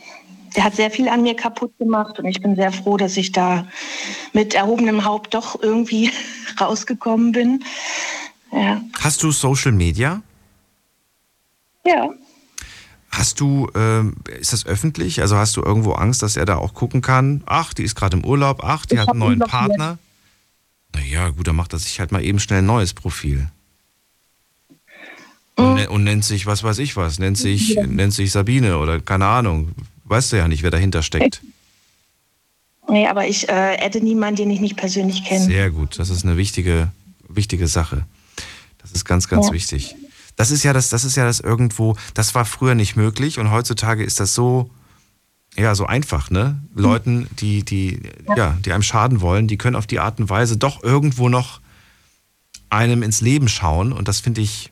[0.55, 3.31] Der hat sehr viel an mir kaputt gemacht und ich bin sehr froh, dass ich
[3.31, 3.65] da
[4.33, 6.11] mit erhobenem Haupt doch irgendwie
[6.61, 7.63] rausgekommen bin.
[8.51, 8.81] Ja.
[8.99, 10.21] Hast du Social Media?
[11.85, 12.09] Ja.
[13.09, 15.21] Hast du, ähm, ist das öffentlich?
[15.21, 17.43] Also hast du irgendwo Angst, dass er da auch gucken kann?
[17.45, 18.61] Ach, die ist gerade im Urlaub.
[18.63, 19.39] Ach, die Ich hat einen neuen.
[19.39, 19.99] Partner.
[20.95, 23.49] Naja, gut, dann macht er sich halt mal eben schnell ein neues Profil.
[25.57, 25.63] Mhm.
[25.63, 28.99] Und, ne- und nennt sich, was weiß ich was, nennt sich, nennt sich Sabine oder
[28.99, 29.71] keine Ahnung.
[30.05, 31.41] Weißt du ja nicht, wer dahinter steckt.
[32.89, 35.45] Nee, aber ich äh, adde niemanden, den ich nicht persönlich kenne.
[35.45, 36.91] Sehr gut, das ist eine wichtige,
[37.29, 38.05] wichtige Sache.
[38.79, 39.53] Das ist ganz, ganz Ja.
[39.53, 39.95] wichtig.
[40.35, 43.51] Das ist ja das, das ist ja das irgendwo, das war früher nicht möglich und
[43.51, 44.69] heutzutage ist das so,
[45.55, 46.59] ja, so einfach, ne?
[46.73, 48.01] Leuten, die, die,
[48.35, 48.57] ja.
[48.65, 51.61] die einem schaden wollen, die können auf die Art und Weise doch irgendwo noch
[52.71, 54.71] einem ins Leben schauen und das finde ich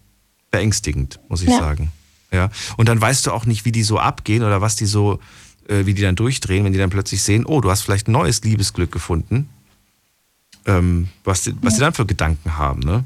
[0.50, 1.60] beängstigend, muss ich Ja.
[1.60, 1.92] sagen.
[2.32, 2.50] Ja.
[2.78, 5.20] Und dann weißt du auch nicht, wie die so abgehen oder was die so,
[5.68, 8.14] äh, wie die dann durchdrehen, wenn die dann plötzlich sehen, oh, du hast vielleicht ein
[8.14, 9.50] neues Liebesglück gefunden.
[10.66, 13.04] Ähm, was, die, was die dann für Gedanken haben, ne?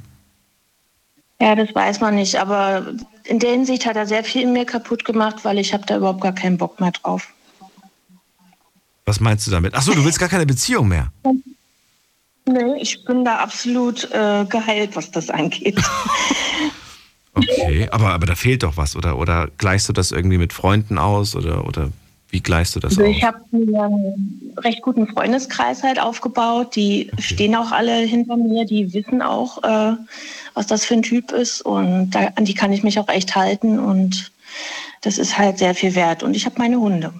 [1.41, 2.85] Ja, das weiß man nicht, aber
[3.25, 5.97] in der Hinsicht hat er sehr viel in mir kaputt gemacht, weil ich habe da
[5.97, 7.27] überhaupt gar keinen Bock mehr drauf.
[9.05, 9.75] Was meinst du damit?
[9.75, 11.11] Achso, du willst gar keine Beziehung mehr.
[12.47, 15.81] Nee, ich bin da absolut äh, geheilt, was das angeht.
[17.37, 19.17] Okay, aber, aber da fehlt doch was, oder?
[19.17, 21.35] Oder gleichst du das irgendwie mit Freunden aus?
[21.35, 21.89] Oder, oder
[22.29, 23.15] wie gleichst du das Also aus?
[23.17, 26.77] ich habe einen recht guten Freundeskreis halt aufgebaut.
[26.77, 29.97] Die stehen auch alle hinter mir, die wissen auch, äh,
[30.55, 31.61] was das für ein Typ ist.
[31.61, 33.77] Und da, an die kann ich mich auch echt halten.
[33.77, 34.31] Und
[35.01, 36.23] das ist halt sehr viel wert.
[36.23, 37.13] Und ich habe meine Hunde.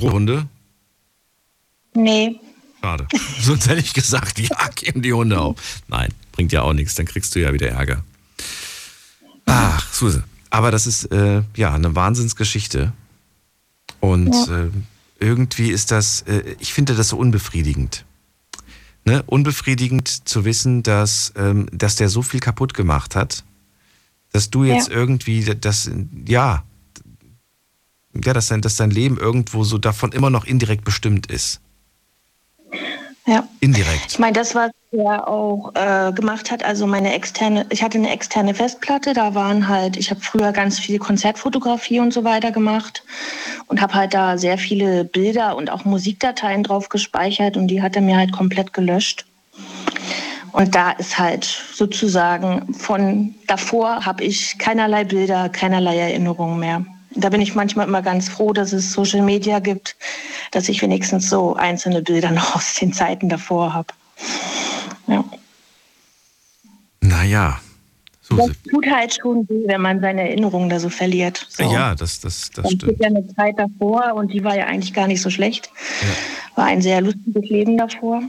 [0.00, 0.46] Hunde?
[1.94, 2.38] Nee,
[2.86, 3.08] Schade.
[3.40, 5.56] Sonst hätte ich gesagt, ja, geben die Hunde auf.
[5.88, 8.04] Nein, bringt ja auch nichts, dann kriegst du ja wieder Ärger.
[9.46, 10.22] Ach, Suse.
[10.50, 12.92] Aber das ist äh, ja eine Wahnsinnsgeschichte.
[13.98, 14.68] Und äh,
[15.18, 18.04] irgendwie ist das, äh, ich finde das so unbefriedigend.
[19.06, 19.22] Ne?
[19.26, 23.44] Unbefriedigend zu wissen, dass, ähm, dass der so viel kaputt gemacht hat,
[24.32, 24.94] dass du jetzt Ja.
[24.94, 25.88] irgendwie das,
[26.26, 26.64] ja,
[28.24, 31.60] ja, dass dein, dass dein Leben irgendwo so davon immer noch indirekt bestimmt ist.
[33.26, 33.48] ja.
[33.60, 34.06] Indirekt.
[34.08, 38.10] Ich meine, das, was er auch äh, gemacht hat, also meine externe, ich hatte eine
[38.10, 43.02] externe Festplatte, da waren halt, ich habe früher ganz viel Konzertfotografie und so weiter gemacht
[43.66, 47.96] und habe halt da sehr viele Bilder und auch Musikdateien drauf gespeichert und die hat
[47.96, 49.26] er mir halt komplett gelöscht.
[50.52, 56.84] Und da ist halt sozusagen von davor habe ich keinerlei Bilder, keinerlei Erinnerungen mehr.
[57.10, 59.96] Da bin ich manchmal immer ganz froh, dass es Social Media gibt,
[60.52, 63.88] dass ich wenigstens so einzelne Bilder noch aus den Zeiten davor habe.
[65.06, 65.24] Ja.
[67.00, 67.60] Naja.
[68.28, 68.52] Das Suse.
[68.68, 71.46] tut halt schon weh, wenn man seine Erinnerungen da so verliert.
[71.48, 71.62] So.
[71.72, 72.82] Ja, das, das, das stimmt.
[72.82, 75.70] steht ja eine Zeit davor und die war ja eigentlich gar nicht so schlecht.
[76.56, 78.22] War ein sehr lustiges Leben davor.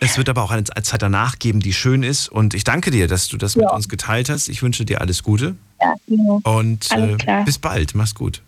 [0.00, 2.28] Es wird aber auch eine Zeit danach geben, die schön ist.
[2.28, 3.72] Und ich danke dir, dass du das mit Ja.
[3.72, 4.48] uns geteilt hast.
[4.48, 6.40] Ich wünsche dir alles Gute Ja, genau.
[6.42, 7.94] und äh, bis bald.
[7.94, 8.42] Mach's gut.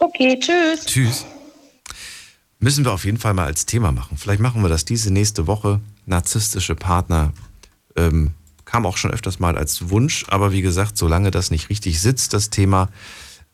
[0.00, 0.84] Okay, tschüss.
[0.86, 1.24] Tschüss.
[2.64, 4.16] Müssen wir auf jeden Fall mal als Thema machen.
[4.16, 5.82] Vielleicht machen wir das diese nächste Woche.
[6.06, 7.34] Narzisstische Partner.
[7.94, 8.30] Ähm,
[8.64, 12.32] kam auch schon öfters mal als Wunsch, aber wie gesagt, solange das nicht richtig sitzt,
[12.32, 12.88] das Thema,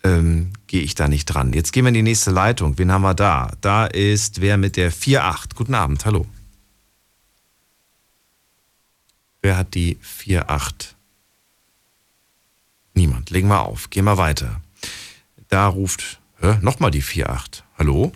[0.04, 1.52] ähm, gehe ich da nicht dran.
[1.52, 2.78] Jetzt gehen wir in die nächste Leitung.
[2.78, 3.50] Wen haben wir da?
[3.60, 5.56] Da ist wer mit der 4.8.
[5.56, 6.24] Guten Abend, hallo.
[9.42, 10.94] Wer hat die 4.8?
[12.94, 13.30] Niemand.
[13.30, 13.90] Legen wir auf.
[13.90, 14.60] Gehen wir weiter.
[15.48, 16.20] Da ruft
[16.60, 17.64] nochmal die 4.8.
[17.76, 18.12] Hallo?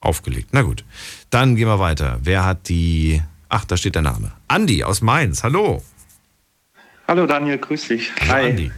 [0.00, 0.50] Aufgelegt.
[0.52, 0.84] Na gut.
[1.30, 2.18] Dann gehen wir weiter.
[2.22, 3.20] Wer hat die.
[3.48, 4.32] Ach, da steht der Name.
[4.46, 5.42] Andi aus Mainz.
[5.42, 5.82] Hallo.
[7.08, 8.10] Hallo Daniel, grüß dich.
[8.28, 8.50] Hi.
[8.50, 8.70] Andi.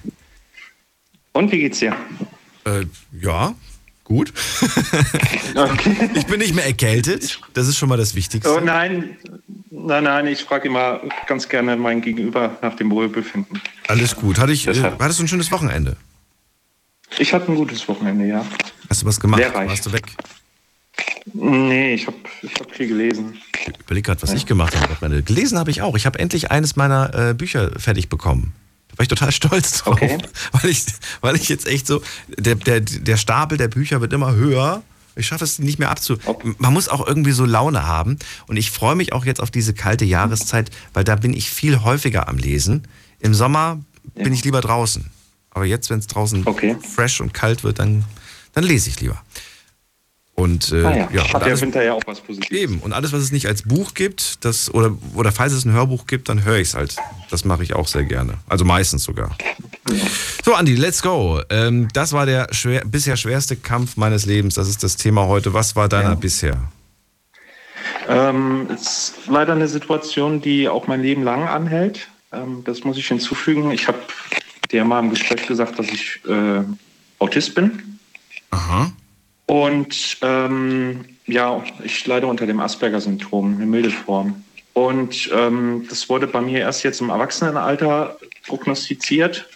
[1.32, 1.94] Und wie geht's dir?
[2.64, 2.86] Äh,
[3.20, 3.54] ja,
[4.04, 4.32] gut.
[5.54, 6.10] Okay.
[6.14, 7.40] Ich bin nicht mehr erkältet.
[7.54, 8.54] Das ist schon mal das Wichtigste.
[8.54, 9.16] Oh nein,
[9.70, 13.60] nein, nein, ich frage immer ganz gerne mein Gegenüber nach dem Wohlbefinden.
[13.88, 14.38] Alles gut.
[14.38, 15.96] Hatte ich, äh, hattest du ein schönes Wochenende?
[17.18, 18.46] Ich hatte ein gutes Wochenende, ja.
[18.88, 19.40] Hast du was gemacht?
[19.40, 19.68] Lehrreich.
[19.68, 20.04] Warst du weg?
[21.32, 23.34] Nee, ich habe ich hab viel gelesen.
[23.66, 25.22] Ich überlege gerade, was ich gemacht habe am Wochenende.
[25.22, 25.96] Gelesen habe ich auch.
[25.96, 28.52] Ich habe endlich eines meiner äh, Bücher fertig bekommen.
[28.88, 29.94] Da war ich total stolz drauf.
[29.94, 30.18] Okay.
[30.52, 30.84] Weil, ich,
[31.20, 34.82] weil ich jetzt echt so, der, der, der Stapel der Bücher wird immer höher.
[35.16, 36.16] Ich schaffe es nicht mehr abzu.
[36.24, 36.54] Okay.
[36.58, 38.18] Man muss auch irgendwie so Laune haben.
[38.46, 41.82] Und ich freue mich auch jetzt auf diese kalte Jahreszeit, weil da bin ich viel
[41.82, 42.86] häufiger am Lesen.
[43.18, 43.80] Im Sommer
[44.14, 45.10] bin ich lieber draußen.
[45.50, 46.76] Aber jetzt, wenn es draußen Okay.
[46.94, 48.04] fresh und kalt wird, dann,
[48.52, 49.20] dann lese ich lieber.
[50.40, 52.56] Und äh, Ah ja, ja, hat der Winter ja auch was Positives.
[52.58, 52.78] Eben.
[52.80, 56.06] Und alles, was es nicht als Buch gibt, das, oder, oder falls es ein Hörbuch
[56.06, 56.96] gibt, dann höre ich es halt.
[57.30, 58.34] Das mache ich auch sehr gerne.
[58.48, 59.36] Also meistens sogar.
[60.44, 61.40] So, Andi, let's go.
[61.50, 64.54] Ähm, das war der schwer, bisher schwerste Kampf meines Lebens.
[64.54, 65.52] Das ist das Thema heute.
[65.52, 66.14] Was war deiner Ja.
[66.14, 66.56] bisher?
[68.08, 72.08] Ähm, es ist leider eine Situation, die auch mein Leben lang anhält.
[72.32, 73.70] Ähm, das muss ich hinzufügen.
[73.72, 73.98] Ich habe
[74.70, 76.62] dir mal im Gespräch gesagt, dass ich äh,
[77.18, 77.98] Autist bin.
[78.50, 78.90] Aha.
[79.50, 84.44] Und ähm, ja, ich leide unter dem Asperger-Syndrom, eine milde Form.
[84.74, 89.48] Und ähm, das wurde bei mir erst jetzt im Erwachsenenalter prognostiziert,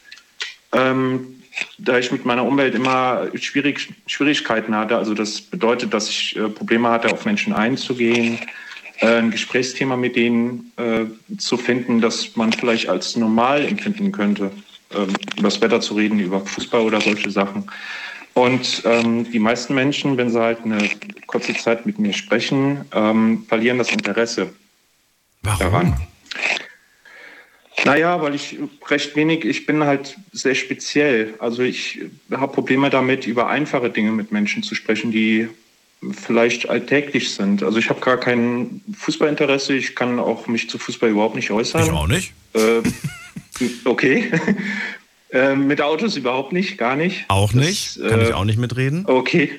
[0.72, 1.40] ähm,
[1.78, 4.96] da ich mit meiner Umwelt immer schwierig, Schwierigkeiten hatte.
[4.96, 8.40] Also das bedeutet, dass ich äh, Probleme hatte, auf Menschen einzugehen,
[8.98, 11.04] äh, ein Gesprächsthema mit denen äh,
[11.38, 14.50] zu finden, das man vielleicht als normal empfinden könnte,
[14.92, 17.70] ähm, über das Wetter zu reden, über Fußball oder solche Sachen.
[18.34, 20.90] Und ähm, die meisten Menschen, wenn sie halt eine
[21.26, 24.52] kurze Zeit mit mir sprechen, ähm, verlieren das Interesse
[25.42, 25.58] Warum?
[25.58, 25.96] daran.
[27.84, 28.58] Naja, weil ich
[28.88, 31.34] recht wenig, ich bin halt sehr speziell.
[31.38, 35.48] Also ich habe Probleme damit, über einfache Dinge mit Menschen zu sprechen, die
[36.12, 37.62] vielleicht alltäglich sind.
[37.62, 41.84] Also ich habe gar kein Fußballinteresse, ich kann auch mich zu Fußball überhaupt nicht äußern.
[41.84, 42.32] Ich auch nicht.
[42.54, 42.82] Äh,
[43.84, 44.30] okay.
[45.34, 47.24] Äh, mit Autos überhaupt nicht, gar nicht.
[47.28, 47.98] Auch Das, nicht.
[48.08, 49.04] Kann äh, ich auch nicht mitreden.
[49.06, 49.50] Okay.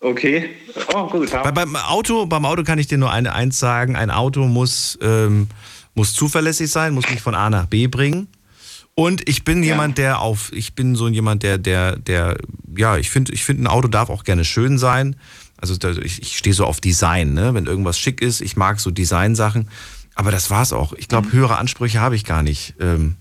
[0.00, 0.50] Okay.
[0.94, 1.30] Oh, gut.
[1.30, 3.96] Bei, beim, Auto, beim Auto kann ich dir nur eine, eins sagen.
[3.96, 5.48] Ein Auto muss, ähm,
[5.94, 8.28] muss zuverlässig sein, muss mich von A nach B bringen.
[8.94, 9.70] Und ich bin Ja.
[9.72, 12.36] jemand, der auf, ich bin so jemand, der, der, der,
[12.76, 15.16] ja, ich finde, ich finde, ein Auto darf auch gerne schön sein.
[15.58, 17.52] Also ich, ich stehe so auf Design, ne?
[17.52, 19.68] Wenn irgendwas schick ist, ich mag so Designsachen.
[20.14, 20.94] Aber das war's auch.
[20.94, 22.74] Ich glaube, höhere Ansprüche habe ich gar nicht.
[22.80, 23.16] Ähm,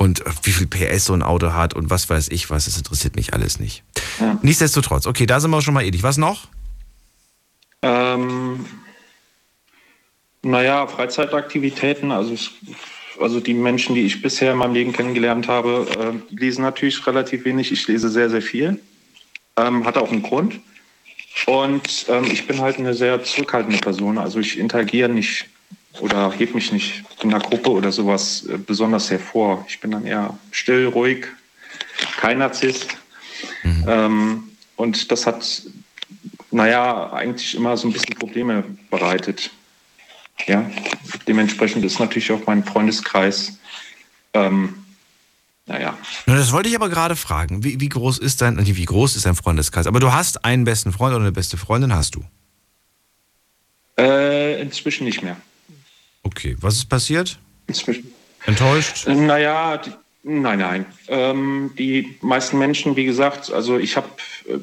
[0.00, 2.78] und äh, wie viel PS so ein Auto hat und was weiß ich was, das
[2.78, 3.82] interessiert mich alles nicht.
[4.18, 4.38] Ja.
[4.40, 6.02] Nichtsdestotrotz, okay, da sind wir schon mal ähnlich.
[6.02, 6.48] Was noch?
[7.82, 8.64] Ähm,
[10.42, 12.34] naja, Freizeitaktivitäten, also,
[13.20, 15.86] also die Menschen, die ich bisher in meinem Leben kennengelernt habe,
[16.30, 17.70] äh, lesen natürlich relativ wenig.
[17.70, 18.80] Ich lese sehr, sehr viel.
[19.58, 20.60] Ähm, hat auch einen Grund.
[21.44, 24.16] Und ähm, ich bin halt eine sehr zurückhaltende Person.
[24.16, 25.46] Also ich interagiere nicht
[26.00, 29.64] oder heb mich nicht in einer Gruppe oder sowas äh, besonders hervor.
[29.68, 31.26] Ich bin dann eher still, ruhig,
[32.16, 32.96] kein Narzisst.
[33.86, 34.44] Ähm,
[34.76, 35.62] und das hat,
[36.50, 39.50] naja, eigentlich immer so ein bisschen Probleme bereitet.
[40.46, 40.70] Ja,
[41.28, 43.58] dementsprechend ist natürlich auch mein Freundeskreis,
[44.32, 44.74] ähm,
[45.66, 45.96] naja,
[46.26, 47.62] Na, das wollte ich aber gerade fragen.
[47.62, 49.86] Wie, wie groß ist dein, wie groß ist dein Freundeskreis?
[49.86, 52.24] Aber du hast einen besten Freund oder eine beste Freundin, hast du.
[53.98, 55.36] äh, inzwischen nicht mehr.
[56.22, 57.38] Okay, was ist passiert?
[58.46, 59.06] Enttäuscht?
[59.06, 59.90] Naja, die,
[60.22, 60.86] nein, nein.
[61.08, 64.08] Ähm, die meisten Menschen, wie gesagt, also ich habe
[64.48, 64.58] äh,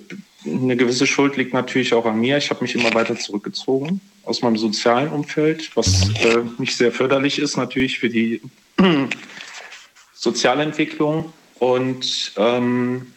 [0.45, 2.37] eine gewisse Schuld liegt natürlich auch an mir.
[2.37, 7.39] Ich habe mich immer weiter zurückgezogen aus meinem sozialen Umfeld, was äh, nicht sehr förderlich
[7.39, 8.41] ist natürlich für die
[10.13, 11.33] Sozialentwicklung.
[11.59, 13.07] Und ähm,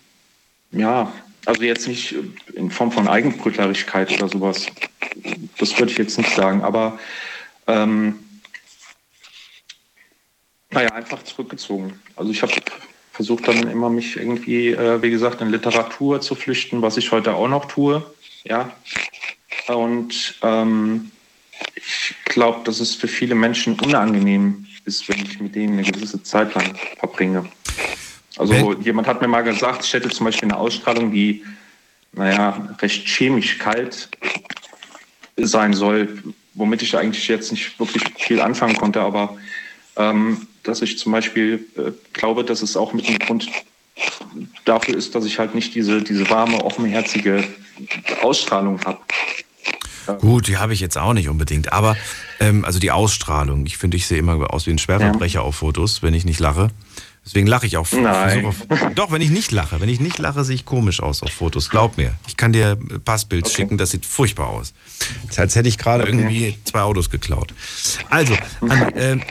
[0.72, 1.12] ja,
[1.46, 2.14] also jetzt nicht
[2.54, 4.66] in Form von Eigenbrötlerigkeit oder sowas.
[5.58, 6.98] Das würde ich jetzt nicht sagen, aber
[7.66, 8.18] ähm,
[10.70, 12.00] naja, einfach zurückgezogen.
[12.16, 12.52] Also ich habe
[13.12, 17.34] versucht dann immer mich irgendwie, äh, wie gesagt, in Literatur zu flüchten, was ich heute
[17.34, 18.04] auch noch tue.
[18.44, 18.70] Ja.
[19.68, 21.10] Und ähm,
[21.74, 26.22] ich glaube, dass es für viele Menschen unangenehm ist, wenn ich mit denen eine gewisse
[26.22, 27.44] Zeit lang verbringe.
[28.38, 31.44] Also Wenn- jemand hat mir mal gesagt, ich hätte zum Beispiel eine Ausstrahlung, die,
[32.12, 34.08] naja, recht chemisch kalt
[35.36, 36.22] sein soll,
[36.54, 39.36] womit ich eigentlich jetzt nicht wirklich viel anfangen konnte, aber
[39.96, 43.48] ähm, dass ich zum Beispiel äh, glaube, dass es auch mit dem Grund
[44.64, 47.44] dafür ist, dass ich halt nicht diese, diese warme, offenherzige
[48.22, 48.98] Ausstrahlung habe.
[50.18, 51.72] Gut, die habe ich jetzt auch nicht unbedingt.
[51.72, 51.96] Aber,
[52.40, 53.66] ähm, also die Ausstrahlung.
[53.66, 56.70] Ich finde, ich sehe immer aus wie ein Schwerverbrecher auf Fotos, wenn ich nicht lache.
[57.24, 57.86] Deswegen lache ich auch.
[57.92, 58.46] Nein.
[58.46, 58.56] Auf,
[58.94, 59.80] doch, wenn ich nicht lache.
[59.80, 61.68] Wenn ich nicht lache, sehe ich komisch aus auf Fotos.
[61.68, 62.14] Glaub mir.
[62.26, 63.54] Ich kann dir ein Passbild Okay.
[63.54, 64.72] schicken, das sieht furchtbar aus.
[65.24, 67.52] Das ist, als hätte ich gerade irgendwie zwei Autos geklaut.
[68.08, 69.22] Also, Andi, ähm,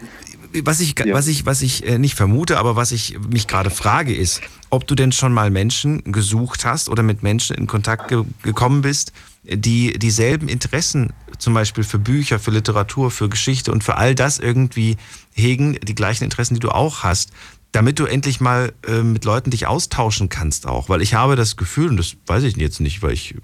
[0.63, 1.13] was ich, Ja.
[1.13, 4.87] was ich, was ich äh, nicht vermute, aber was ich mich gerade frage, ist, ob
[4.87, 9.11] du denn schon mal Menschen gesucht hast oder mit Menschen in Kontakt ge gekommen bist,
[9.43, 14.39] die dieselben Interessen, zum Beispiel für Bücher, für Literatur, für Geschichte und für all das
[14.39, 14.97] irgendwie
[15.33, 17.31] hegen, die gleichen Interessen, die du auch hast,
[17.71, 20.89] damit du endlich mal äh, mit Leuten dich austauschen kannst auch.
[20.89, 23.35] Weil ich habe das Gefühl, und das weiß ich jetzt nicht, weil ich,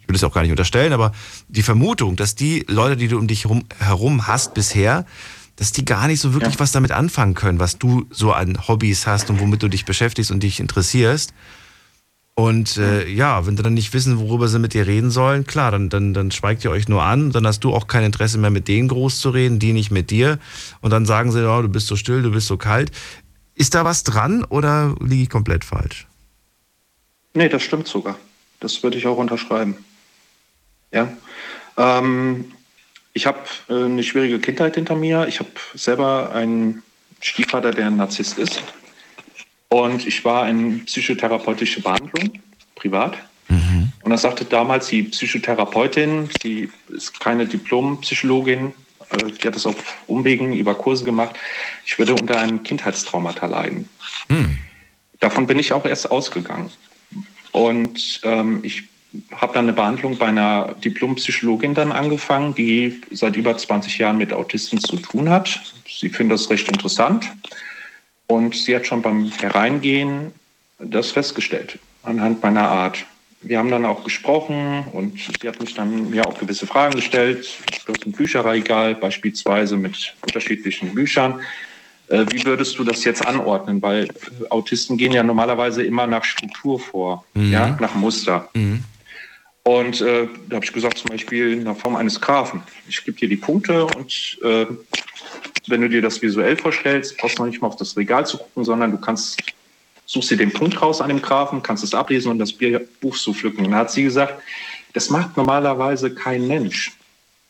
[0.00, 1.12] ich will es auch gar nicht unterstellen, aber
[1.48, 5.04] die Vermutung, dass die Leute, die du um dich herum, herum hast bisher,
[5.56, 6.60] dass die gar nicht so wirklich Ja.
[6.60, 10.30] was damit anfangen können, was du so an Hobbys hast und womit du dich beschäftigst
[10.30, 11.32] und dich interessierst.
[12.34, 15.70] Und äh, ja, wenn sie dann nicht wissen, worüber sie mit dir reden sollen, klar,
[15.70, 18.48] dann, dann, dann schweigt ihr euch nur an, dann hast du auch kein Interesse mehr
[18.48, 20.38] mit denen groß zu reden, die nicht mit dir.
[20.80, 22.90] Und dann sagen sie, oh, du bist so still, du bist so kalt.
[23.54, 26.06] Ist da was dran oder liege ich komplett falsch?
[27.34, 28.16] Nee, das stimmt sogar.
[28.60, 29.76] Das würde ich auch unterschreiben.
[30.90, 31.12] Ja.
[31.76, 32.46] Ähm,
[33.14, 35.26] ich habe äh, eine schwierige Kindheit hinter mir.
[35.28, 36.82] Ich habe selber einen
[37.20, 38.62] Stiefvater, der ein Narzisst ist.
[39.68, 42.40] Und ich war in psychotherapeutische Behandlung,
[42.74, 43.16] privat.
[44.02, 48.72] Und da sagte damals die Psychotherapeutin, sie ist keine Diplompsychologin,
[49.10, 51.36] äh, die hat das auf Umwegen über Kurse gemacht,
[51.84, 53.88] ich würde unter einem Kindheitstraumata leiden.
[55.20, 56.70] Davon bin ich auch erst ausgegangen.
[57.52, 58.84] Und ähm, ich
[59.32, 64.32] habe dann eine Behandlung bei einer Diplompsychologin dann angefangen, die seit über 20 Jahren mit
[64.32, 65.60] Autisten zu tun hat.
[65.86, 67.30] Sie findet das recht interessant.
[68.26, 70.32] Und sie hat schon beim Hereingehen
[70.78, 73.04] das festgestellt, anhand meiner Art.
[73.42, 77.58] Wir haben dann auch gesprochen und sie hat mich dann mir auch gewisse Fragen gestellt.
[78.06, 81.40] Ein Bücherregal, beispielsweise mit unterschiedlichen Büchern.
[82.08, 83.82] Äh, Wie würdest du das jetzt anordnen?
[83.82, 84.08] Weil
[84.50, 88.48] Autisten gehen ja normalerweise immer nach Struktur vor, ja, nach Muster.
[89.64, 92.62] Und äh, da habe ich gesagt, zum Beispiel in der Form eines Graphen.
[92.88, 94.66] Ich gebe dir die Punkte und äh,
[95.68, 98.38] wenn du dir das visuell vorstellst, brauchst du noch nicht mal auf das Regal zu
[98.38, 99.40] gucken, sondern du kannst,
[100.06, 103.32] suchst dir den Punkt raus an dem Graphen, kannst es ablesen und das Buch so
[103.32, 103.64] pflücken.
[103.64, 104.42] Und da hat sie gesagt,
[104.94, 106.92] das macht normalerweise kein Mensch.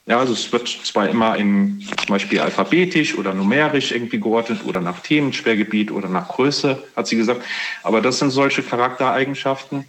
[0.04, 4.80] Ja, also es wird zwar immer in zum Beispiel alphabetisch oder numerisch irgendwie geordnet oder
[4.80, 7.42] nach Themen, Schwergebiet oder nach Größe, hat sie gesagt.
[7.84, 9.84] Aber das sind solche Charaktereigenschaften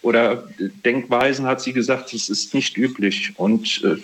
[0.00, 0.48] oder
[0.86, 3.32] Denkweisen, hat sie gesagt, das ist nicht üblich.
[3.36, 3.96] Und äh,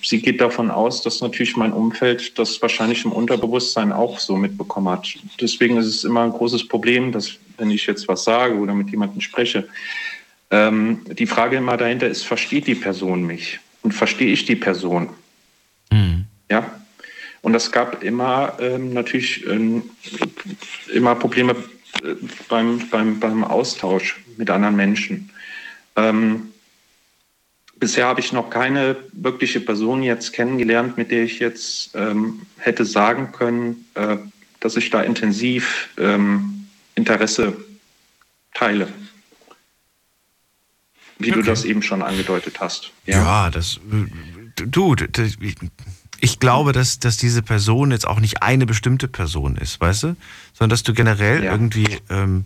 [0.00, 4.90] sie geht davon aus, dass natürlich mein Umfeld das wahrscheinlich im Unterbewusstsein auch so mitbekommen
[4.90, 5.08] hat.
[5.40, 8.90] Deswegen ist es immer ein großes Problem, dass wenn ich jetzt was sage oder mit
[8.90, 9.66] jemandem spreche,
[10.52, 13.58] ähm, die Frage immer dahinter ist, versteht die Person mich?
[13.82, 15.10] Und verstehe ich die Person?
[16.50, 16.80] Ja.
[17.42, 19.84] Und es gab immer ähm, natürlich ähm,
[20.92, 21.56] immer Probleme
[22.02, 22.14] äh,
[22.48, 25.30] beim, beim, beim Austausch mit anderen Menschen.
[25.96, 26.50] Ähm,
[27.76, 32.84] bisher habe ich noch keine wirkliche Person jetzt kennengelernt, mit der ich jetzt ähm, hätte
[32.84, 34.18] sagen können, äh,
[34.60, 37.56] dass ich da intensiv ähm, Interesse
[38.52, 38.88] teile.
[41.20, 41.46] Wie du Okay.
[41.48, 42.90] das eben schon angedeutet hast.
[43.06, 43.78] Ja, das.
[44.56, 45.32] Du, das,
[46.20, 50.16] ich glaube, dass, dass diese Person jetzt auch nicht eine bestimmte Person ist, weißt du?
[50.52, 51.52] Sondern dass du generell Ja.
[51.52, 52.44] irgendwie ähm,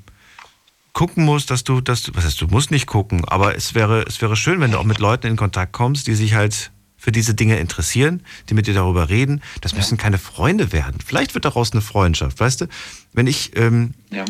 [0.93, 4.03] gucken musst, dass du, dass du, was heißt, du musst nicht gucken, aber es wäre,
[4.07, 7.11] es wäre schön, wenn du auch mit Leuten in Kontakt kommst, die sich halt für
[7.13, 9.43] diese Dinge interessieren, die mit dir darüber reden.
[9.61, 10.99] Das müssen keine Freunde werden.
[11.05, 12.67] Vielleicht wird daraus eine Freundschaft, weißt du?
[13.13, 14.25] Wenn ich, ähm, Ja.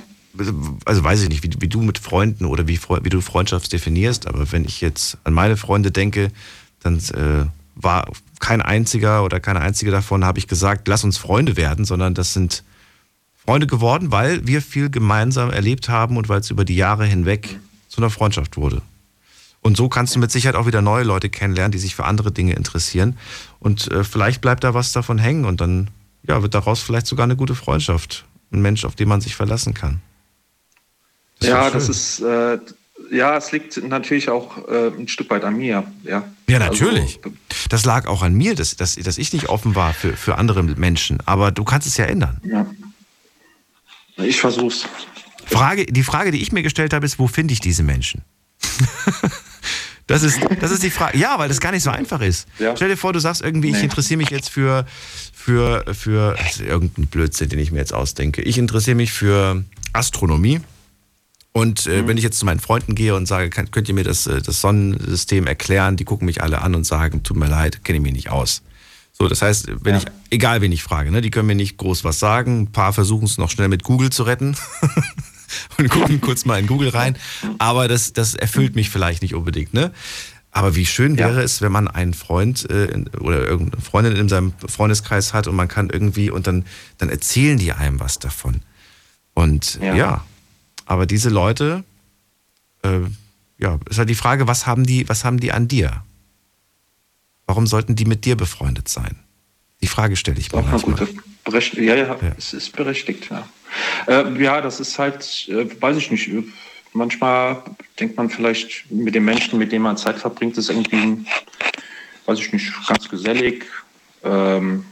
[0.84, 4.26] Also weiß ich nicht, wie, wie du mit Freunden oder wie, wie du Freundschaft definierst,
[4.26, 6.30] aber wenn ich jetzt an meine Freunde denke,
[6.82, 8.10] dann äh, war
[8.40, 12.32] kein einziger oder keine einzige davon habe ich gesagt, lass uns Freunde werden, sondern das
[12.32, 12.64] sind
[13.44, 17.58] Freunde geworden, weil wir viel gemeinsam erlebt haben und weil es über die Jahre hinweg
[17.88, 18.82] zu einer Freundschaft wurde.
[19.60, 22.32] Und so kannst du mit Sicherheit auch wieder neue Leute kennenlernen, die sich für andere
[22.32, 23.16] Dinge interessieren.
[23.60, 25.88] Und äh, vielleicht bleibt da was davon hängen und dann
[26.22, 28.26] ja, wird daraus vielleicht sogar eine gute Freundschaft.
[28.52, 30.02] Ein Mensch, auf den man sich verlassen kann.
[31.46, 32.58] Ja, das ist, äh,
[33.10, 35.84] ja, es liegt natürlich auch äh, ein Stück weit an mir.
[36.02, 37.20] Ja, ja natürlich.
[37.22, 37.36] Also,
[37.68, 40.62] das lag auch an mir, dass, dass, dass ich nicht offen war für, für andere
[40.62, 41.18] Menschen.
[41.26, 42.40] Aber du kannst es ja ändern.
[42.44, 42.66] Ja.
[44.16, 44.86] Ich versuch's.
[45.46, 48.22] Frage, die Frage, die ich mir gestellt habe, ist, wo finde ich diese Menschen?
[50.06, 51.18] das, ist, das ist die Frage.
[51.18, 52.48] Ja, weil das gar nicht so einfach ist.
[52.58, 52.76] Ja.
[52.76, 53.76] Stell dir vor, du sagst irgendwie, nee.
[53.76, 54.86] ich interessiere mich jetzt für,
[55.34, 58.42] für, für also irgendeinen Blödsinn, den ich mir jetzt ausdenke.
[58.42, 60.60] Ich interessiere mich für Astronomie.
[61.56, 62.08] Und äh, mhm.
[62.08, 64.42] wenn ich jetzt zu meinen Freunden gehe und sage, kann, könnt ihr mir das, äh,
[64.42, 68.02] das Sonnensystem erklären, die gucken mich alle an und sagen, tut mir leid, kenne ich
[68.02, 68.62] mich nicht aus.
[69.12, 70.00] So, das heißt, wenn ja.
[70.00, 72.62] ich, egal wen ich frage, ne, die können mir nicht groß was sagen.
[72.62, 74.56] Ein paar versuchen es noch schnell mit Google zu retten.
[75.78, 77.16] und gucken kurz mal in Google rein.
[77.58, 79.92] Aber das, das erfüllt mich vielleicht nicht unbedingt, ne?
[80.50, 81.42] Aber wie schön wäre ja.
[81.42, 85.68] es, wenn man einen Freund äh, oder irgendeine Freundin in seinem Freundeskreis hat und man
[85.68, 86.64] kann irgendwie und dann,
[86.98, 88.62] dann erzählen die einem was davon.
[89.34, 90.24] Und ja, ja
[90.86, 91.84] aber diese Leute,
[92.82, 93.00] äh,
[93.58, 96.04] ja, ist halt die Frage, was haben die, was haben die an dir?
[97.46, 99.16] Warum sollten die mit dir befreundet sein?
[99.82, 100.96] Die Frage stelle ich mir Auch manchmal.
[100.96, 103.46] Gute, ja, ja, ja, es ist berechtigt, ja.
[104.06, 106.30] Äh, ja, das ist halt, äh, weiß ich nicht.
[106.92, 107.62] Manchmal
[107.98, 111.26] denkt man vielleicht mit den Menschen, mit denen man Zeit verbringt, ist irgendwie,
[112.26, 113.64] weiß ich nicht, ganz gesellig,
[114.22, 114.84] ähm,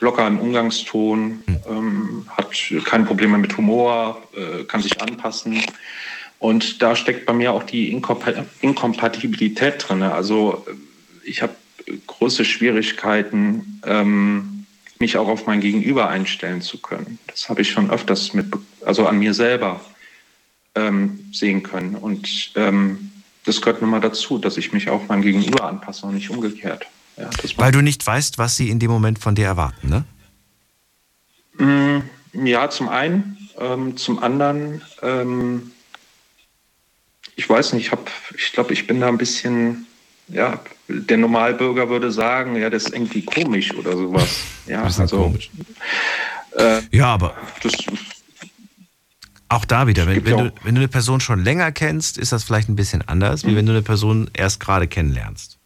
[0.00, 1.58] locker im Umgangston, hm.
[1.68, 2.50] ähm, hat
[2.84, 5.62] keine Probleme mit Humor, äh, kann sich anpassen.
[6.38, 10.02] Und da steckt bei mir auch die Inkompatibilität drin.
[10.02, 10.64] Also
[11.24, 11.54] ich habe
[12.06, 14.66] große Schwierigkeiten, ähm,
[15.00, 17.18] mich auch auf mein Gegenüber einstellen zu können.
[17.26, 18.46] Das habe ich schon öfters mit,
[18.84, 19.80] also an mir selber
[20.74, 21.94] ähm, sehen können.
[21.94, 23.10] Und ähm,
[23.44, 26.86] das gehört nun mal dazu, dass ich mich auch meinem Gegenüber anpasse und nicht umgekehrt.
[27.18, 30.04] Ja, Weil du nicht weißt, was sie in dem Moment von dir erwarten, ne?
[31.58, 33.36] Mm, ja, zum einen.
[33.58, 35.72] Ähm, zum anderen, ähm,
[37.34, 39.86] ich weiß nicht, ich, hab, ich glaube, ich bin da ein bisschen,
[40.28, 44.28] ja, der Normalbürger würde sagen, ja, das ist irgendwie komisch oder sowas.
[44.66, 45.50] Ja, ist also, komisch.
[46.58, 47.72] Äh, ja, aber das,
[49.48, 52.44] auch da wieder, wenn, wenn, du, wenn du eine Person schon länger kennst, ist das
[52.44, 53.48] vielleicht ein bisschen anders, mhm.
[53.48, 55.57] wie wenn du eine Person erst gerade kennenlernst.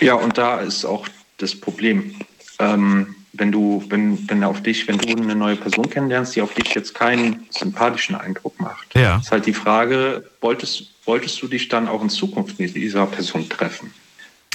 [0.00, 1.06] Ja, und da ist auch
[1.38, 2.14] das Problem.
[2.58, 6.54] Ähm, wenn du, wenn, wenn auf dich, wenn du eine neue Person kennenlernst, die auf
[6.54, 9.18] dich jetzt keinen sympathischen Eindruck macht, ja.
[9.18, 13.48] ist halt die Frage, wolltest, wolltest du dich dann auch in Zukunft mit dieser Person
[13.48, 13.92] treffen?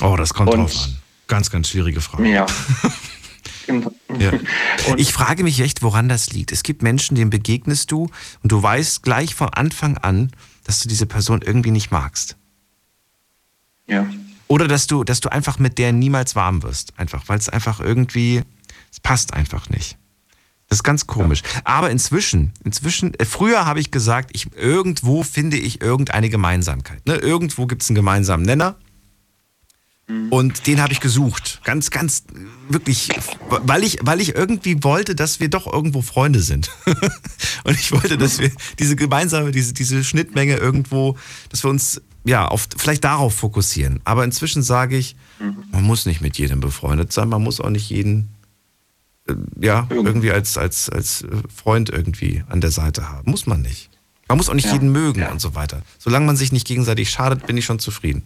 [0.01, 0.95] Oh, das kommt und, drauf an.
[1.27, 2.27] Ganz, ganz schwierige Frage.
[2.29, 2.45] Ja.
[4.17, 4.31] ja.
[4.97, 6.51] Ich frage mich echt, woran das liegt.
[6.51, 8.09] Es gibt Menschen, denen begegnest du
[8.41, 10.31] und du weißt gleich von Anfang an,
[10.63, 12.35] dass du diese Person irgendwie nicht magst.
[13.85, 14.07] Ja.
[14.50, 16.97] Oder dass du, dass du einfach mit der niemals warm wirst.
[16.97, 18.41] Einfach, weil es einfach irgendwie,
[18.91, 19.97] es passt einfach nicht.
[20.68, 21.43] Das ist ganz komisch.
[21.54, 21.62] Ja.
[21.66, 27.06] Aber inzwischen, inzwischen, äh, früher habe ich gesagt, ich, irgendwo finde ich irgendeine Gemeinsamkeit.
[27.06, 27.16] Ne?
[27.16, 28.76] Irgendwo gibt es einen gemeinsamen Nenner.
[30.08, 30.32] Mhm.
[30.32, 31.62] Und den habe ich gesucht.
[31.64, 32.24] Ganz, ganz,
[32.70, 33.10] wirklich,
[33.50, 36.72] weil ich, weil ich irgendwie wollte, dass wir doch irgendwo Freunde sind.
[37.64, 41.18] und ich wollte, dass wir diese gemeinsame, diese, diese Schnittmenge irgendwo,
[41.50, 44.01] dass wir uns, ja, auf, vielleicht darauf fokussieren.
[44.03, 45.63] Aber inzwischen sage ich, mhm.
[45.71, 48.30] man muss nicht mit jedem befreundet sein, man muss auch nicht jeden,
[49.27, 53.32] äh, ja, irgendwie als, als, als Freund irgendwie an der Seite haben.
[53.32, 53.89] Muss man nicht.
[54.27, 54.73] Man muss auch nicht ja.
[54.73, 55.32] jeden mögen ja.
[55.32, 55.82] und so weiter.
[55.97, 58.21] Solange man sich nicht gegenseitig schadet, bin ich schon zufrieden.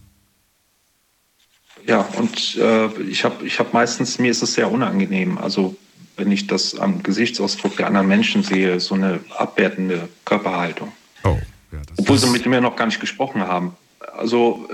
[1.88, 5.38] Ja, und äh, ich habe ich hab meistens, mir ist es sehr unangenehm.
[5.38, 5.78] Also
[6.18, 10.91] wenn ich das am Gesichtsausdruck der anderen Menschen sehe, so eine abwertende Körperhaltung.
[11.24, 11.39] Oh,
[11.72, 13.78] ja, Obwohl sie mit mir noch gar nicht gesprochen haben.
[14.12, 14.68] Also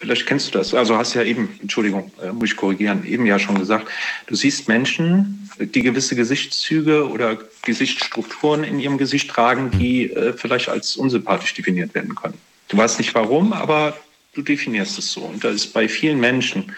[0.00, 0.74] vielleicht kennst du das.
[0.74, 3.88] Also hast ja eben, Entschuldigung, äh, muss ich korrigieren, eben ja schon gesagt,
[4.26, 10.68] du siehst Menschen, die gewisse Gesichtszüge oder Gesichtsstrukturen in ihrem Gesicht tragen, die äh, vielleicht
[10.68, 12.34] als unsympathisch definiert werden können.
[12.68, 13.96] Du weißt nicht warum, aber
[14.34, 15.22] du definierst es so.
[15.22, 16.72] Und da ist bei vielen Menschen,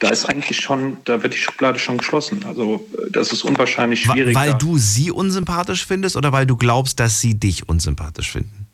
[0.00, 2.44] da ist eigentlich schon, da wird die Schublade schon geschlossen.
[2.44, 4.34] Also das ist unwahrscheinlich schwierig.
[4.34, 8.66] Weil du sie unsympathisch findest oder weil du glaubst, dass sie dich unsympathisch finden?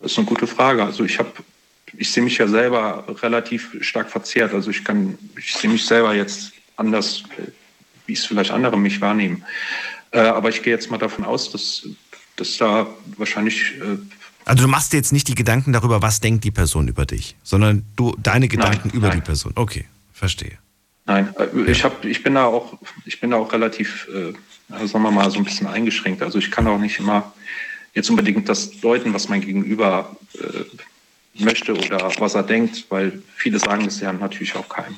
[0.00, 0.84] Das ist eine gute Frage.
[0.84, 1.32] Also ich habe,
[1.96, 4.52] ich sehe mich ja selber relativ stark verzerrt.
[4.52, 7.22] Also ich kann, ich sehe mich selber jetzt anders,
[8.06, 9.44] wie es vielleicht andere mich wahrnehmen.
[10.10, 11.88] Äh, aber ich gehe jetzt mal davon aus, dass,
[12.36, 12.86] dass da
[13.16, 13.98] wahrscheinlich äh,
[14.46, 17.36] also du machst dir jetzt nicht die Gedanken darüber, was denkt die Person über dich,
[17.42, 19.18] sondern du deine Gedanken nein, über nein.
[19.18, 19.52] die Person.
[19.56, 20.56] Okay, verstehe.
[21.04, 25.02] Nein, äh, ich habe, ich bin da auch, ich bin da auch relativ, äh, sagen
[25.02, 26.22] wir mal, so ein bisschen eingeschränkt.
[26.22, 27.32] Also ich kann auch nicht immer
[27.96, 33.58] jetzt unbedingt das deuten, was mein Gegenüber äh, möchte oder was er denkt, weil viele
[33.58, 34.94] sagen das ja natürlich auch keinem.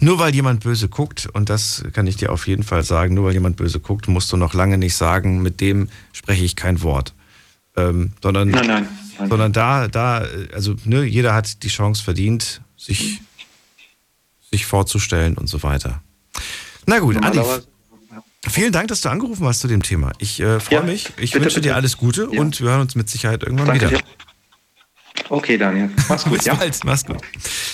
[0.00, 3.26] Nur weil jemand böse guckt, und das kann ich dir auf jeden Fall sagen, nur
[3.26, 6.80] weil jemand böse guckt, musst du noch lange nicht sagen, mit dem spreche ich kein
[6.82, 7.12] Wort.
[7.76, 8.88] Ähm, sondern, Nein, nein.
[9.18, 9.28] nein.
[9.28, 10.24] sondern da, da,
[10.54, 13.20] also ne, jeder hat die Chance verdient, sich,
[14.50, 16.02] sich vorzustellen und so weiter.
[16.86, 17.40] Na gut, Andi,
[18.46, 20.12] vielen Dank, dass du angerufen hast zu dem Thema.
[20.18, 21.06] Ich äh, freue Ja, mich.
[21.18, 21.74] Ich bitte, wünsche dir bitte.
[21.76, 22.40] alles Gute Ja.
[22.40, 23.98] und wir hören uns mit Sicherheit irgendwann Danke wieder.
[23.98, 24.04] dir.
[25.30, 25.90] Okay, Daniel.
[26.08, 26.54] Mach's gut, Bis ja?
[26.54, 27.18] bald, mach's gut.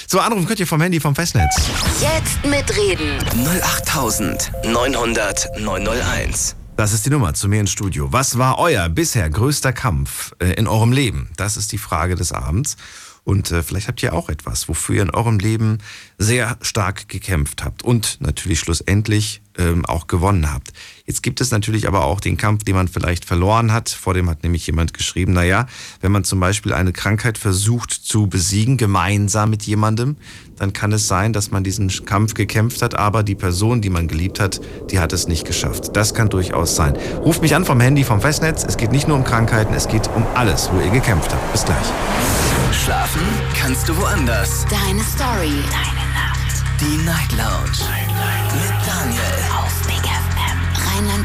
[0.09, 1.55] So, anrufen könnt ihr vom Handy, vom Festnetz.
[2.01, 3.19] Jetzt mitreden.
[3.63, 6.57] 08900 901.
[6.77, 8.13] Das ist die Nummer zu mir ins Studio.
[8.13, 11.31] Was war euer bisher größter Kampf äh, in eurem Leben?
[11.37, 12.77] Das ist die Frage des Abends.
[13.23, 15.79] Und äh, vielleicht habt ihr auch etwas, wofür ihr in eurem Leben
[16.19, 20.73] sehr stark gekämpft habt und natürlich schlussendlich ähm, auch gewonnen habt.
[21.07, 23.89] Jetzt gibt es natürlich aber auch den Kampf, den man vielleicht verloren hat.
[23.89, 25.67] Vor dem hat nämlich jemand geschrieben, naja,
[26.01, 30.17] wenn man zum Beispiel eine Krankheit versucht zu besiegen, gemeinsam mit jemandem,
[30.57, 34.09] dann kann es sein, dass man diesen Kampf gekämpft hat, aber die Person, die man
[34.09, 35.97] geliebt hat, die hat es nicht geschafft.
[35.97, 36.97] Das kann durchaus sein.
[37.19, 38.65] Ruft mich an vom Handy, vom Festnetz.
[38.65, 41.53] Es geht nicht nur um Krankheiten, es geht um alles, wo ihr gekämpft habt.
[41.53, 41.87] Bis gleich.
[42.73, 43.23] Schlafen
[43.55, 44.65] kannst du woanders.
[44.71, 45.63] Deine Story.
[45.71, 46.65] Deine Nacht.
[46.81, 48.04] Die Night Lounge.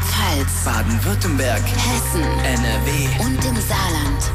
[0.00, 0.64] Rheinland-Pfalz.
[0.64, 1.62] Baden-Württemberg.
[1.62, 2.22] Hessen.
[2.22, 3.22] NRW.
[3.22, 4.32] Und im Saarland.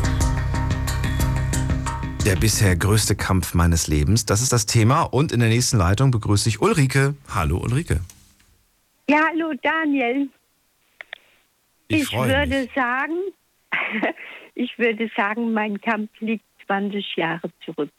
[2.26, 5.04] Der bisher größte Kampf meines Lebens, das ist das Thema.
[5.04, 7.16] Und in der nächsten Leitung begrüße ich Ulrike.
[7.34, 8.02] Hallo Ulrike.
[9.10, 10.30] Ja, hallo Daniel.
[11.88, 12.74] Ich, freue würde mich.
[12.74, 13.20] sagen,
[14.56, 17.94] ich würde sagen, mein Kampf liegt 20 Jahre zurück.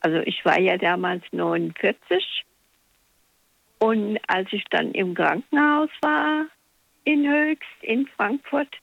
[0.00, 2.44] Also ich war ja damals 49
[3.78, 6.46] und als ich dann im Krankenhaus war
[7.04, 8.74] in Höchst in Frankfurt,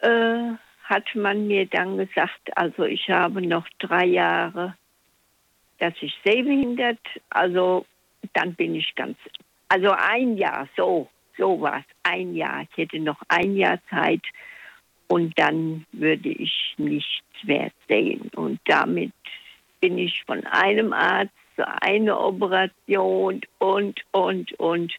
[0.00, 0.52] äh,
[0.84, 4.76] hat man mir dann gesagt, also ich habe noch drei Jahre,
[5.78, 6.98] dass ich sehbehindert,
[7.30, 7.86] also
[8.34, 9.16] dann bin ich ganz,
[9.68, 12.62] also ein Jahr, so, so war es, ein Jahr.
[12.62, 14.22] Ich hätte noch ein Jahr Zeit
[15.08, 18.30] und dann würde ich nichts mehr sehen.
[18.34, 19.12] Und damit
[19.80, 24.92] bin ich von einem Arzt zu einer Operation und, und, und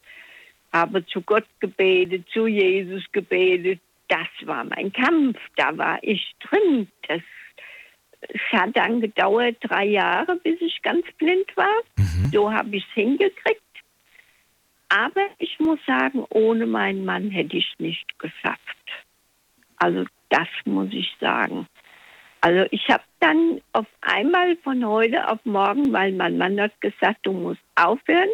[0.72, 3.80] habe zu Gott gebetet, zu Jesus gebetet.
[4.08, 6.88] Das war mein Kampf, da war ich drin.
[7.08, 7.20] Das,
[8.20, 11.82] es hat dann gedauert drei Jahre, bis ich ganz blind war.
[12.32, 13.60] So habe ich es hingekriegt.
[14.88, 18.60] Aber ich muss sagen, ohne meinen Mann hätte ich es nicht geschafft.
[19.76, 21.66] Also das muss ich sagen.
[22.42, 27.20] Also ich habe dann auf einmal von heute auf morgen, weil mein Mann hat gesagt,
[27.22, 28.28] du musst aufhören,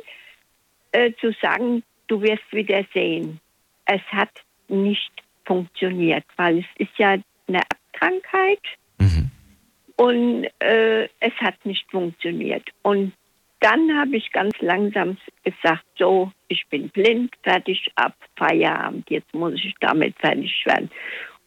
[0.92, 3.40] äh, zu sagen, du wirst wieder sehen.
[3.86, 4.30] Es hat
[4.68, 5.12] nicht
[5.46, 8.60] funktioniert, weil es ist ja eine Krankheit
[9.98, 12.68] und äh, es hat nicht funktioniert.
[12.82, 13.12] Und
[13.60, 19.54] dann habe ich ganz langsam gesagt, so, ich bin blind, fertig, ab, Feierabend, jetzt muss
[19.54, 20.90] ich damit fertig werden.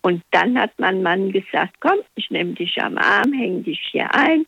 [0.02, 4.14] Und dann hat mein Mann gesagt, komm, ich nehme dich am Arm, hänge dich hier
[4.14, 4.46] ein,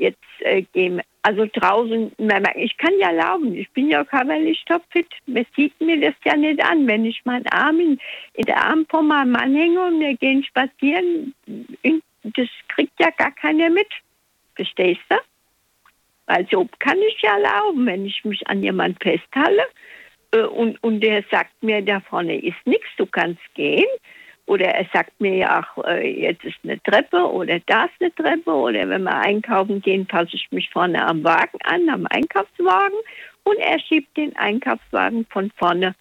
[0.00, 2.12] jetzt äh, gehen also draußen,
[2.56, 6.64] ich kann ja laufen, ich bin ja körperlich topfit, man sieht mir das ja nicht
[6.64, 7.98] an, wenn ich meinen Arm in,
[8.34, 11.34] in der Arm von meinem Mann hänge und wir gehen spazieren,
[12.22, 13.88] das kriegt ja gar keiner mit,
[14.54, 15.16] verstehst du?
[16.26, 19.64] Also kann ich ja laufen, wenn ich mich an jemand festhalte.
[20.32, 23.88] Äh, und, und der sagt mir, da vorne ist nichts, du kannst gehen.
[24.50, 28.12] Oder er sagt mir ja auch, äh, jetzt ist eine Treppe oder da ist eine
[28.12, 28.50] Treppe.
[28.50, 32.98] Oder wenn wir einkaufen gehen, passe ich mich vorne am Wagen an, am Einkaufswagen.
[33.44, 35.94] Und er schiebt den Einkaufswagen von vorne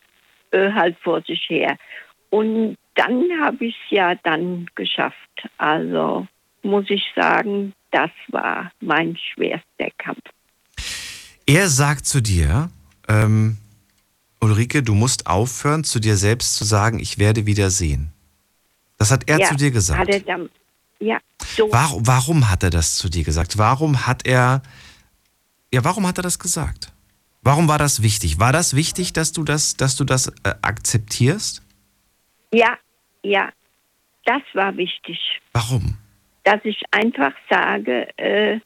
[0.49, 1.77] äh, halt vor sich her.
[2.31, 5.47] Und dann habe ich es ja dann geschafft.
[5.59, 6.25] Also
[6.63, 10.23] muss ich sagen, das war mein schwerster Kampf.
[11.45, 12.71] Er sagt zu dir,
[13.07, 13.57] ähm,
[14.41, 18.11] Ulrike, du musst aufhören, zu dir selbst zu sagen, ich werde wieder sehen.
[18.99, 19.99] Das hat er ja, zu dir gesagt.
[19.99, 20.49] Hat er dann,
[20.99, 21.71] ja, so.
[21.71, 23.57] Warum, warum hat er das zu dir gesagt?
[23.57, 24.61] Warum hat er,
[25.73, 26.91] ja, warum hat er das gesagt?
[27.41, 28.39] Warum war das wichtig?
[28.39, 31.63] War das wichtig, dass du das, dass du das äh, akzeptierst?
[32.53, 32.77] Ja,
[33.23, 33.49] ja,
[34.25, 35.17] das war wichtig.
[35.53, 35.97] Warum?
[36.43, 38.59] Dass ich einfach sage, äh,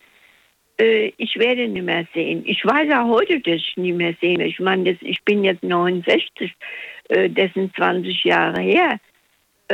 [0.79, 2.43] äh, ich werde nicht mehr sehen.
[2.45, 4.43] Ich weiß auch heute, dass ich nie mehr sehe.
[4.43, 6.51] Ich meine, das, ich bin jetzt 69,
[7.09, 8.99] äh, das sind 20 Jahre her.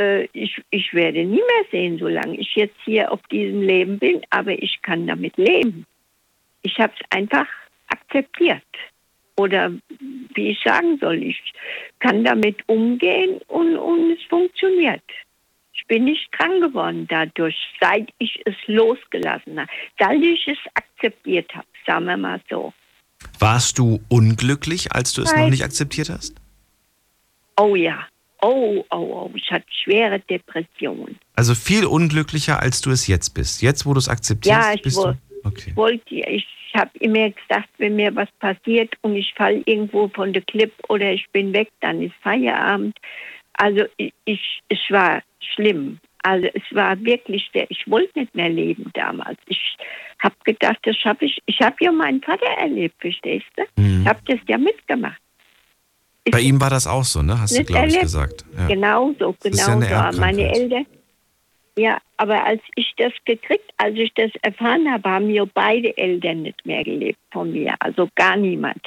[0.00, 4.22] Äh, ich, ich werde nie mehr sehen, solange ich jetzt hier auf diesem Leben bin,
[4.30, 5.86] aber ich kann damit leben.
[6.62, 7.46] Ich habe es einfach
[7.88, 8.62] akzeptiert.
[9.36, 9.72] Oder
[10.34, 11.40] wie ich sagen soll, ich
[11.98, 15.02] kann damit umgehen und, und es funktioniert.
[15.74, 21.54] Ich bin nicht krank geworden dadurch, seit ich es losgelassen habe, seit ich es akzeptiert
[21.54, 22.72] habe, sagen wir mal so.
[23.38, 25.50] Warst du unglücklich, als du es noch Nein.
[25.50, 26.36] nicht akzeptiert hast?
[27.58, 28.06] Oh ja,
[28.42, 31.18] Oh, oh, oh, ich hatte schwere Depressionen.
[31.36, 33.62] Also viel unglücklicher, als du es jetzt bist.
[33.62, 35.12] Jetzt, wo du es akzeptierst, Ja, ich bist woll-
[35.42, 35.48] du.
[35.48, 35.72] Okay.
[35.74, 40.42] wollte, ich habe immer gesagt, wenn mir was passiert und ich falle irgendwo von der
[40.42, 42.96] Clip oder ich bin weg, dann ist Feierabend.
[43.54, 45.22] Also ich, ich es war
[45.54, 45.98] schlimm.
[46.22, 49.38] Also es war wirklich sehr, ich wollte nicht mehr leben damals.
[49.46, 49.58] Ich
[50.18, 51.38] habe gedacht, das schaffe ich.
[51.46, 53.62] Ich habe ja meinen Vater erlebt, verstehst du?
[53.82, 54.02] Mhm.
[54.02, 55.20] Ich habe das ja mitgemacht.
[56.30, 57.40] Bei ihm war das auch so, ne?
[57.40, 58.44] Hast du, glaube ich, gesagt.
[58.56, 58.66] Ja.
[58.68, 59.94] Genau so, genau ja so.
[59.94, 60.52] Aber Meine.
[60.52, 60.86] Eltern.
[61.76, 66.42] Ja, aber als ich das gekriegt, als ich das erfahren habe, haben mir beide Eltern
[66.42, 67.74] nicht mehr gelebt von mir.
[67.78, 68.80] Also gar niemand.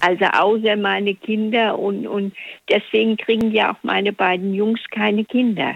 [0.00, 2.32] Also außer meine Kinder und, und
[2.70, 5.74] deswegen kriegen ja auch meine beiden Jungs keine Kinder.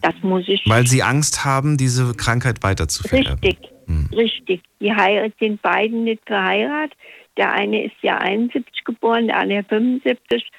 [0.00, 0.64] Das muss ich.
[0.64, 0.70] Mhm.
[0.70, 3.40] Weil sie Angst haben, diese Krankheit weiterzuvererben.
[3.42, 4.08] Richtig, Hm.
[4.12, 4.62] richtig.
[4.80, 6.96] Die heirat, sind beiden nicht verheiratet.
[7.38, 10.50] Der eine ist ja 71 geboren, der andere 75.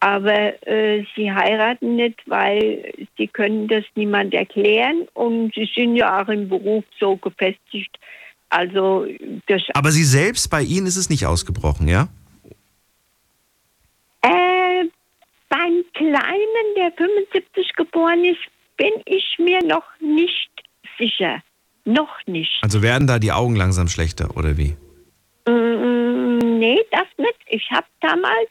[0.00, 6.22] Aber äh, sie heiraten nicht, weil sie können das niemand erklären und sie sind ja
[6.22, 7.98] auch im Beruf so gefestigt.
[8.50, 9.06] Also
[9.46, 12.08] das Aber sie selbst, bei ihnen ist es nicht ausgebrochen, ja?
[14.22, 14.84] Äh,
[15.48, 18.38] beim Kleinen, der 75 geboren ist,
[18.76, 20.50] bin ich mir noch nicht
[20.98, 21.42] sicher.
[21.84, 22.58] Noch nicht.
[22.62, 24.76] Also werden da die Augen langsam schlechter, oder wie?
[25.48, 27.38] Mm, nee, das nicht.
[27.46, 28.50] Ich habe damals,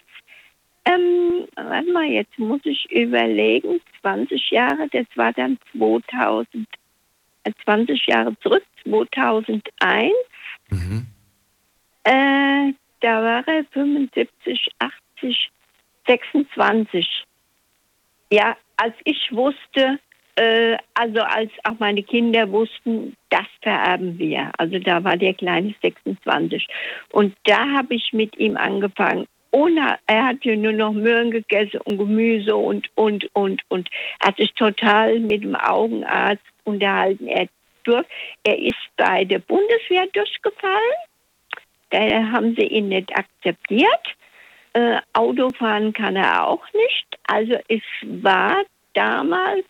[0.86, 6.68] ähm, warte mal, jetzt muss ich überlegen, 20 Jahre, das war dann 2000,
[7.44, 10.12] äh, 20 Jahre zurück, 2001.
[10.70, 11.06] Mhm.
[12.04, 15.52] Äh, da war er 75, 80,
[16.08, 17.24] 26.
[18.32, 20.00] Ja, als ich wusste,
[20.38, 24.52] äh, also als auch meine Kinder wussten, das vererben wir.
[24.58, 26.68] Also da war der Kleine 26.
[27.12, 29.26] Und da habe ich mit ihm angefangen.
[29.52, 33.90] Ohne, er hat ja nur noch Möhren gegessen und Gemüse und, und, und, und.
[34.20, 37.28] Er hat sich total mit dem Augenarzt unterhalten.
[37.28, 37.48] Er,
[37.84, 38.06] durch,
[38.44, 40.98] er ist bei der Bundeswehr durchgefallen.
[41.90, 42.00] Da
[42.32, 44.16] haben sie ihn nicht akzeptiert.
[44.74, 47.08] Äh, Autofahren kann er auch nicht.
[47.24, 48.64] Also es war
[48.94, 49.66] damals,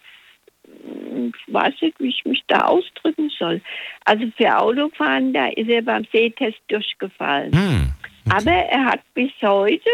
[1.48, 3.62] weiß nicht, wie ich mich da ausdrücken soll.
[4.06, 7.54] Also für Autofahren, da ist er beim Sehtest durchgefallen.
[7.54, 7.94] Hm.
[8.30, 9.90] Aber er hat bis heute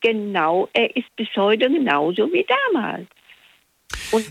[0.00, 3.08] genau, er ist bis heute genauso wie damals.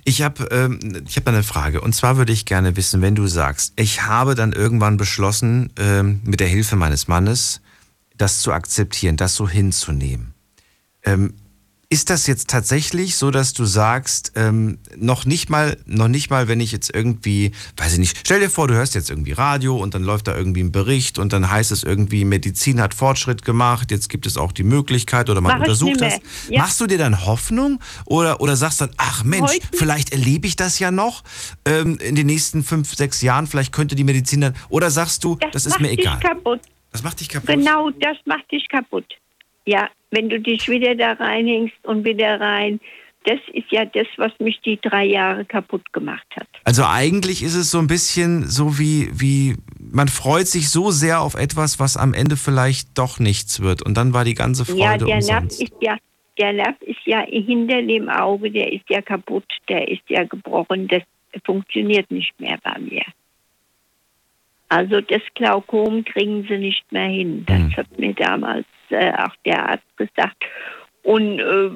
[0.05, 1.81] Ich habe ähm, ich hab eine Frage.
[1.81, 6.21] Und zwar würde ich gerne wissen, wenn du sagst, ich habe dann irgendwann beschlossen, ähm,
[6.23, 7.61] mit der Hilfe meines Mannes,
[8.15, 10.33] das zu akzeptieren, das so hinzunehmen.
[11.03, 11.33] Ähm,
[11.89, 16.47] ist das jetzt tatsächlich so, dass du sagst, ähm, noch nicht mal, noch nicht mal,
[16.47, 19.77] wenn ich jetzt irgendwie, weiß ich nicht, stell dir vor, du hörst jetzt irgendwie Radio
[19.77, 23.45] und dann läuft da irgendwie ein Bericht und dann heißt es irgendwie, Medizin hat Fortschritt
[23.45, 26.19] gemacht, jetzt gibt es auch die Möglichkeit oder man Mach untersucht das.
[26.49, 26.61] Ja.
[26.61, 30.55] Machst du dir dann Hoffnung oder, oder sagst dann, ach Mensch, Heute- vielleicht erlebe ich
[30.55, 31.23] das ja noch
[31.65, 35.37] ähm, in den nächsten fünf, sechs Jahren, vielleicht könnte die Medizin dann, oder sagst du,
[35.51, 36.17] das, ist macht mir egal.
[36.19, 36.61] Dich kaputt.
[36.91, 37.49] Das macht dich kaputt.
[37.49, 39.05] Genau, das macht dich kaputt.
[39.65, 42.79] Ja, wenn du dich wieder da reinhängst und wieder rein,
[43.25, 46.47] das ist ja das, was mich die drei Jahre kaputt gemacht hat.
[46.65, 51.21] Also eigentlich ist es so ein bisschen so wie, wie, man freut sich so sehr
[51.21, 53.81] auf etwas, was am Ende vielleicht doch nichts wird.
[53.81, 55.63] Und dann war die ganze Freude ja, der Nerv umsonst.
[55.63, 55.97] ist ja,
[56.37, 60.87] der Nerv ist ja hinter dem Auge, der ist ja kaputt, der ist ja gebrochen,
[60.87, 61.03] das
[61.45, 63.03] funktioniert nicht mehr bei mir.
[64.73, 67.45] Also das Glaukom kriegen sie nicht mehr hin.
[67.45, 67.77] Das Hm.
[67.77, 70.43] hat mir damals äh, auch der Arzt gesagt.
[71.03, 71.69] Und äh,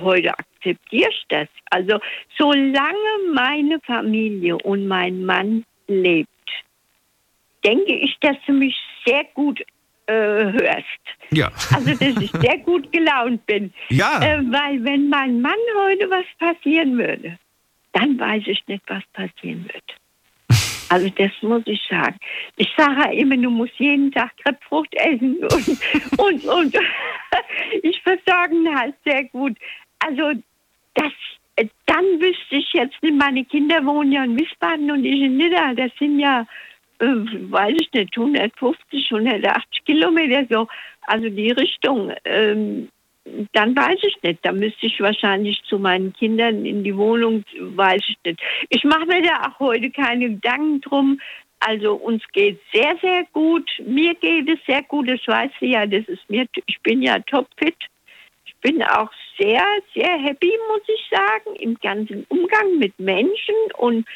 [0.00, 1.48] heute akzeptiere ich das.
[1.70, 1.98] Also
[2.38, 6.28] solange meine Familie und mein Mann lebt,
[7.64, 9.60] denke ich, dass du mich sehr gut
[10.06, 11.04] äh, hörst.
[11.32, 11.50] Ja.
[11.74, 13.72] Also, dass ich sehr gut gelaunt bin.
[13.88, 14.20] Ja.
[14.22, 17.38] Äh, weil wenn mein Mann heute was passieren würde,
[17.92, 19.96] dann weiß ich nicht, was passieren wird.
[20.88, 22.16] Also das muss ich sagen.
[22.56, 26.78] Ich sage immer, du musst jeden Tag Krebsfrucht essen und, und, und
[27.82, 29.56] ich versorge ihn halt sehr gut.
[29.98, 30.32] Also
[30.94, 31.12] das,
[31.86, 35.74] dann wüsste ich jetzt nicht, meine Kinder wohnen ja in Wiesbaden und ich in Nidda.
[35.74, 36.46] Das sind ja,
[37.00, 40.68] äh, weiß ich nicht, 150, 180 Kilometer so.
[41.02, 42.12] Also die Richtung.
[42.24, 42.88] Ähm,
[43.52, 44.40] dann weiß ich nicht.
[44.42, 48.40] Da müsste ich wahrscheinlich zu meinen Kindern in die Wohnung, weiß ich nicht.
[48.68, 51.20] Ich mache mir da auch heute keine Gedanken drum.
[51.60, 53.68] Also uns geht sehr, sehr gut.
[53.84, 55.08] Mir geht es sehr gut.
[55.08, 57.76] Das weißt du ja, das ist mir, ich bin ja topfit.
[58.44, 64.06] Ich bin auch sehr, sehr happy, muss ich sagen, im ganzen Umgang mit Menschen und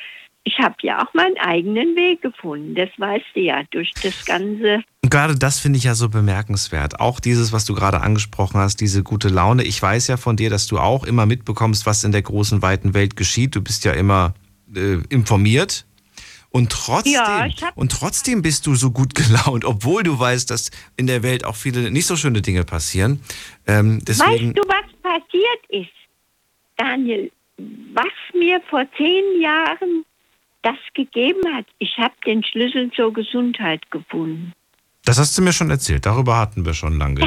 [0.44, 2.74] ich habe ja auch meinen eigenen Weg gefunden.
[2.74, 4.82] Das weißt du ja durch das ganze.
[5.02, 6.98] Und gerade das finde ich ja so bemerkenswert.
[6.98, 9.64] Auch dieses, was du gerade angesprochen hast, diese gute Laune.
[9.64, 12.94] Ich weiß ja von dir, dass du auch immer mitbekommst, was in der großen, weiten
[12.94, 13.54] Welt geschieht.
[13.54, 14.34] Du bist ja immer
[14.74, 15.84] äh, informiert.
[16.52, 19.14] Und trotzdem, Ja, und trotzdem bist du so gut
[19.44, 23.22] gelaunt, obwohl du weißt, dass in der Welt auch viele nicht so schöne Dinge passieren.
[23.66, 25.92] Ähm, deswegen, Weißt du, was passiert ist,
[26.76, 27.30] Daniel?
[27.92, 30.04] Was mir vor zehn Jahren
[30.62, 34.52] das gegeben hat, ich habe den Schlüssel zur Gesundheit gefunden.
[35.04, 36.06] das hast du mir schon erzählt.
[36.06, 37.20] Darüber hatten wir schon lange.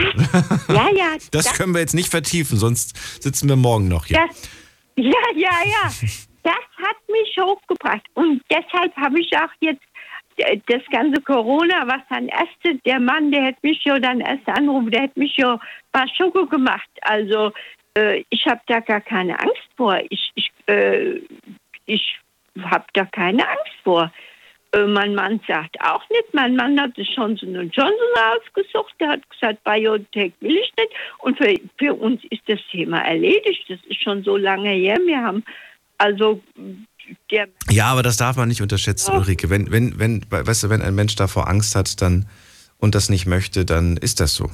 [0.67, 1.17] Ja, ja.
[1.31, 4.17] Das können wir jetzt nicht vertiefen, sonst sitzen wir morgen noch hier.
[4.27, 4.49] Das,
[4.95, 5.91] ja, ja, ja.
[6.43, 8.03] Das hat mich hochgebracht.
[8.13, 9.81] Und deshalb habe ich auch jetzt
[10.37, 14.47] äh, das ganze Corona, was dann erst, der Mann, der hätte mich ja dann erst
[14.47, 15.59] anrufen, der hätte mich ja
[15.91, 16.89] paar Schoko gemacht.
[17.01, 17.51] Also
[17.97, 19.99] äh, ich habe da gar keine Angst vor.
[20.09, 21.21] Ich, ich, äh,
[21.85, 22.19] ich
[22.61, 24.11] habe da keine Angst vor.
[24.71, 26.33] Äh, mein Mann sagt auch nicht.
[26.33, 27.93] Mein Mann hat sich Johnson Johnson
[28.35, 28.93] ausgesucht.
[28.99, 30.93] Der hat gesagt, Biotech will ich nicht.
[31.19, 33.65] Und für, für uns ist das Thema erledigt.
[33.69, 34.97] Das ist schon so lange her.
[35.05, 35.43] Wir haben
[35.97, 36.41] also
[37.31, 39.49] der Ja, aber das darf man nicht unterschätzen, Ulrike.
[39.49, 42.27] Wenn, wenn, wenn, weißt du, wenn ein Mensch davor Angst hat dann,
[42.83, 44.51] und das nicht möchte, dann ist das so.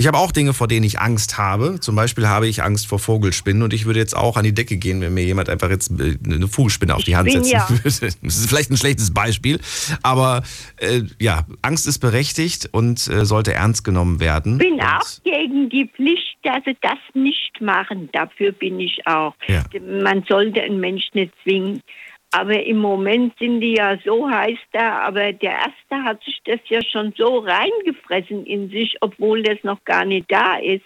[0.00, 1.80] Ich habe auch Dinge, vor denen ich Angst habe.
[1.80, 4.76] Zum Beispiel habe ich Angst vor Vogelspinnen und ich würde jetzt auch an die Decke
[4.76, 7.82] gehen, wenn mir jemand einfach jetzt äh, eine Vogelspinne auf die Hand setzen ja- würde.
[7.82, 9.58] Das ist vielleicht ein schlechtes Beispiel,
[10.04, 10.44] aber
[10.76, 14.58] äh, ja, Angst ist berechtigt und äh, sollte ernst genommen werden.
[14.58, 18.08] bin und, auch gegen die Pflicht, dass sie das nicht machen.
[18.12, 19.34] Dafür bin ich auch.
[19.48, 19.64] Ja.
[20.02, 21.82] Man sollte einen Mensch nicht zwingen.
[22.30, 26.60] Aber im Moment sind die ja so heiß da, aber der Erste hat sich das
[26.68, 30.84] ja schon so reingefressen in sich, obwohl das noch gar nicht da ist.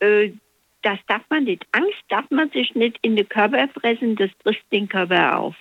[0.00, 0.32] Äh,
[0.82, 1.66] das darf man nicht.
[1.72, 5.56] Angst darf man sich nicht in den Körper fressen, das frisst den Körper auf.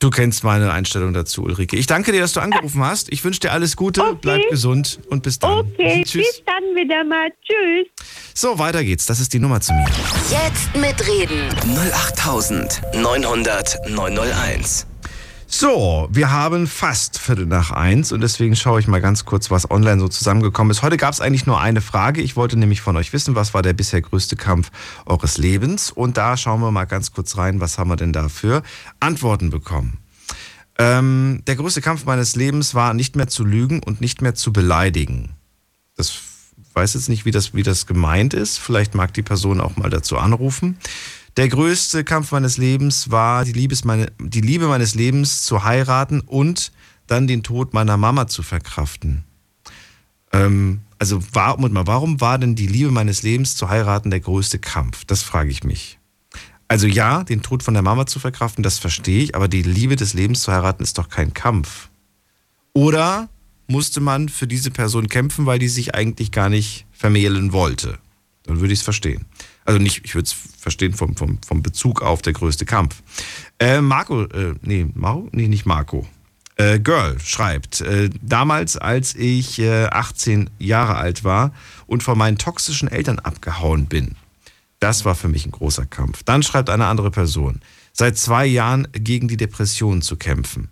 [0.00, 1.76] Du kennst meine Einstellung dazu, Ulrike.
[1.76, 3.12] Ich danke dir, dass du angerufen hast.
[3.12, 4.18] Ich wünsche dir alles Gute, Okay.
[4.22, 5.58] bleib gesund und bis dann.
[5.58, 6.26] Okay, Tschüss.
[6.26, 7.28] bis dann wieder mal.
[7.46, 7.86] Tschüss.
[8.34, 9.04] So, weiter geht's.
[9.04, 9.84] Das ist die Nummer zu mir.
[10.30, 11.50] Jetzt mitreden.
[11.76, 14.86] 08900 901.
[15.52, 19.68] So, wir haben fast Viertel nach eins und deswegen schaue ich mal ganz kurz, was
[19.68, 20.82] online so zusammengekommen ist.
[20.82, 22.22] Heute gab es eigentlich nur eine Frage.
[22.22, 24.70] Ich wollte nämlich von euch wissen, was war der bisher größte Kampf
[25.06, 25.90] eures Lebens?
[25.90, 28.62] Und da schauen wir mal ganz kurz rein, was haben wir denn da für
[29.00, 29.98] Antworten bekommen.
[30.78, 34.52] Ähm, der größte Kampf meines Lebens war nicht mehr zu lügen und nicht mehr zu
[34.52, 35.30] beleidigen.
[35.96, 36.16] Das
[36.74, 38.58] weiß jetzt nicht, wie das, wie das gemeint ist.
[38.58, 40.78] Vielleicht mag die Person auch mal dazu anrufen.
[41.36, 46.20] Der größte Kampf meines Lebens war die, Liebes meine, die Liebe meines Lebens zu heiraten
[46.20, 46.72] und
[47.06, 49.24] dann den Tod meiner Mama zu verkraften.
[50.32, 55.04] Ähm, also warum, warum war denn die Liebe meines Lebens zu heiraten der größte Kampf?
[55.04, 55.98] Das frage ich mich.
[56.68, 59.96] Also ja, den Tod von der Mama zu verkraften, das verstehe ich, aber die Liebe
[59.96, 61.88] des Lebens zu heiraten ist doch kein Kampf.
[62.74, 63.28] Oder
[63.66, 67.98] musste man für diese Person kämpfen, weil die sich eigentlich gar nicht vermählen wollte?
[68.44, 69.26] Dann würde ich es verstehen.
[69.70, 73.04] Also nicht, ich würde es verstehen vom, vom, vom Bezug auf der größte Kampf.
[73.60, 75.28] Äh, Marco, äh, nee, Marco?
[75.30, 76.08] Nee, nicht Marco.
[76.56, 81.52] Äh, Girl schreibt, äh, damals, als ich äh, 18 Jahre alt war
[81.86, 84.16] und von meinen toxischen Eltern abgehauen bin,
[84.80, 86.24] das war für mich ein großer Kampf.
[86.24, 87.60] Dann schreibt eine andere Person,
[87.92, 90.68] seit zwei Jahren gegen die Depression zu kämpfen.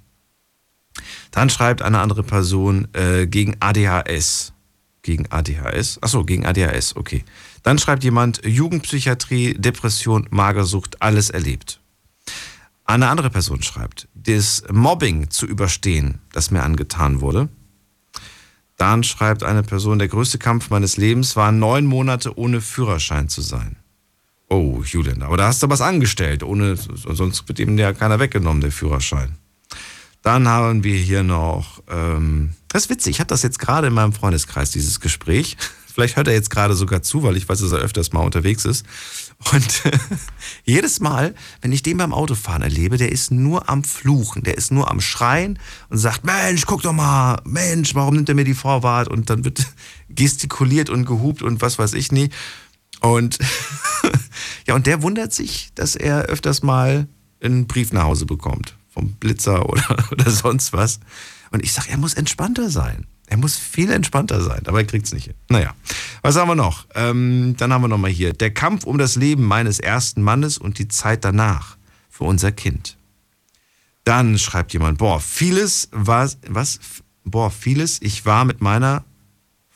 [1.31, 4.55] Dann schreibt eine andere Person äh, gegen ADHS.
[5.03, 6.03] Gegen ADHS?
[6.03, 7.23] Achso, gegen ADHS, okay.
[7.63, 11.81] Dann schreibt jemand Jugendpsychiatrie, Depression, Magersucht, alles erlebt.
[12.85, 17.49] Eine andere Person schreibt, das Mobbing zu überstehen, das mir angetan wurde.
[18.79, 23.43] Dann schreibt eine Person, der größte Kampf meines Lebens war neun Monate ohne Führerschein zu
[23.43, 23.77] sein.
[24.49, 28.63] Oh, Julian, aber da hast du was angestellt, ohne, sonst wird ihm ja keiner weggenommen,
[28.63, 29.37] der Führerschein.
[30.23, 33.95] Dann haben wir hier noch, ähm, das ist witzig, ich hatte das jetzt gerade in
[33.95, 35.57] meinem Freundeskreis, dieses Gespräch.
[35.99, 38.65] Vielleicht hört er jetzt gerade sogar zu, weil ich weiß, dass er öfters mal unterwegs
[38.65, 38.87] ist.
[39.53, 39.83] Und
[40.65, 44.71] jedes Mal, wenn ich den beim Autofahren erlebe, der ist nur am Fluchen, der ist
[44.71, 45.59] nur am Schreien
[45.89, 49.09] und sagt, Mensch, guck doch mal, Mensch, warum nimmt er mir die Vorwart?
[49.09, 49.67] Und dann wird
[50.09, 52.31] gestikuliert und gehupt und was weiß ich nie.
[53.01, 53.41] Und
[54.69, 57.09] ja, und der wundert sich, dass er öfters mal
[57.43, 58.77] einen Brief nach Hause bekommt.
[58.89, 61.01] Vom Blitzer oder, oder sonst was.
[61.51, 63.09] Und ich sage, er muss entspannter sein.
[63.31, 65.35] Er muss viel entspannter sein, aber er kriegt es nicht hin.
[65.49, 65.75] Naja,
[66.23, 66.87] was haben wir noch?
[66.95, 68.33] Ähm, dann haben wir noch mal hier.
[68.33, 71.77] Der Kampf um das Leben meines ersten Mannes und die Zeit danach
[72.09, 72.97] für unser Kind.
[74.05, 76.81] Dann schreibt jemand, boah, vieles war, was?
[77.25, 79.05] Boah, vieles, ich war mit meiner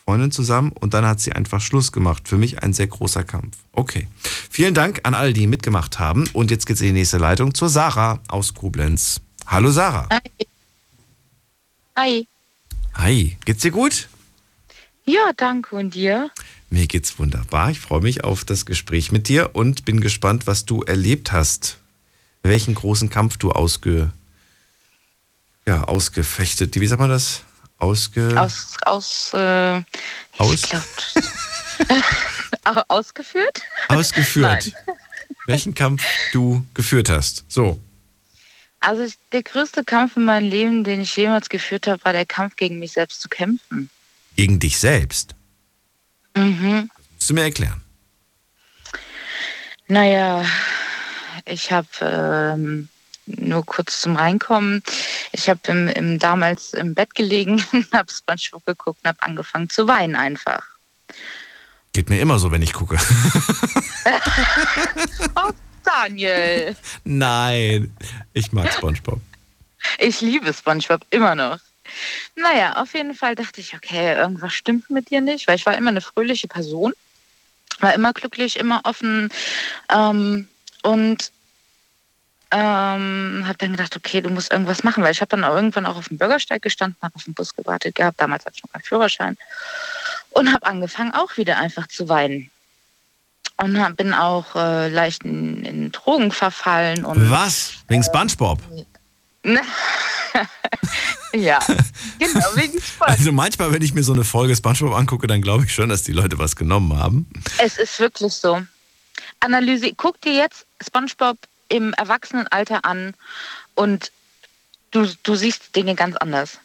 [0.05, 2.29] Freundin zusammen und dann hat sie einfach Schluss gemacht.
[2.29, 3.59] Für mich ein sehr großer Kampf.
[3.73, 4.09] Okay.
[4.51, 6.29] Vielen Dank an alle, die mitgemacht haben.
[6.33, 9.21] Und jetzt geht's in die nächste Leitung zur Sarah aus Koblenz.
[9.47, 10.09] Hallo Sarah.
[10.11, 10.21] Hi.
[11.97, 12.27] Hi.
[12.95, 13.37] Hi.
[13.45, 14.09] Geht's dir gut?
[15.05, 15.75] Ja, danke.
[15.77, 16.31] Und dir?
[16.71, 17.71] Mir geht's wunderbar.
[17.71, 21.79] Ich freue mich auf das Gespräch mit dir und bin gespannt, was du erlebt hast.
[22.43, 24.13] Welchen großen Kampf du ausge,
[25.67, 26.79] ja, ausgefechtet.
[26.81, 27.43] Wie sagt man das?
[27.79, 28.41] Ausge.
[28.41, 28.77] Aus.
[28.85, 29.83] aus äh,
[30.39, 30.63] Aus?
[30.63, 30.83] Glaub,
[32.89, 33.61] ausgeführt?
[33.89, 34.73] Ausgeführt.
[35.47, 37.45] Welchen Kampf du geführt hast.
[37.49, 37.81] So.
[38.83, 42.57] Also der größte Kampf in meinem Leben, den ich jemals geführt habe, war der Kampf
[42.57, 43.89] gegen mich selbst zu kämpfen.
[44.35, 45.37] Gegen dich selbst?
[46.37, 46.91] Mhm.
[47.15, 47.81] Musst du mir erklären?
[49.87, 50.45] Naja,
[51.45, 52.89] ich habe ähm,
[53.27, 54.83] nur kurz zum Reinkommen.
[55.31, 59.87] Ich habe im, im, damals im Bett gelegen, habe Spongebob geguckt und habe angefangen zu
[59.87, 60.65] weinen einfach.
[61.93, 62.99] Geht mir immer so, wenn ich gucke.
[65.85, 66.77] Daniel.
[67.05, 67.95] Nein,
[68.33, 69.21] ich mag Spongebob.
[69.99, 71.59] Ich liebe Spongebob immer noch.
[72.37, 75.77] Naja, auf jeden Fall dachte ich, okay, irgendwas stimmt mit dir nicht, weil ich war
[75.77, 76.93] immer eine fröhliche Person,
[77.81, 79.31] war immer glücklich, immer offen
[79.91, 80.49] ähm,
[80.83, 81.33] und
[82.53, 85.87] ähm, habe dann gedacht, okay, du musst irgendwas machen, weil ich habe dann auch irgendwann
[85.87, 88.73] auch auf dem Bürgersteig gestanden, habe auf den Bus gewartet gehabt, damals hatte ich noch
[88.73, 89.37] keinen Führerschein
[90.31, 92.52] und habe angefangen auch wieder einfach zu weinen.
[93.63, 97.05] Und bin auch äh, leicht in, in, Drogen verfallen.
[97.05, 97.75] Und, Was?
[97.87, 98.59] Wegen Spongebob?
[101.33, 101.61] ja,
[102.19, 103.09] genau, wegen Spongebob.
[103.09, 106.03] Also manchmal, wenn ich mir so eine Folge Spongebob angucke, dann glaube ich schon, dass
[106.03, 107.31] die Leute was genommen haben.
[107.59, 108.61] Es ist wirklich so.
[109.39, 113.15] Analyse, guck dir jetzt Spongebob im Erwachsenenalter an
[113.77, 114.11] und
[114.91, 116.59] du, du siehst Dinge ganz anders.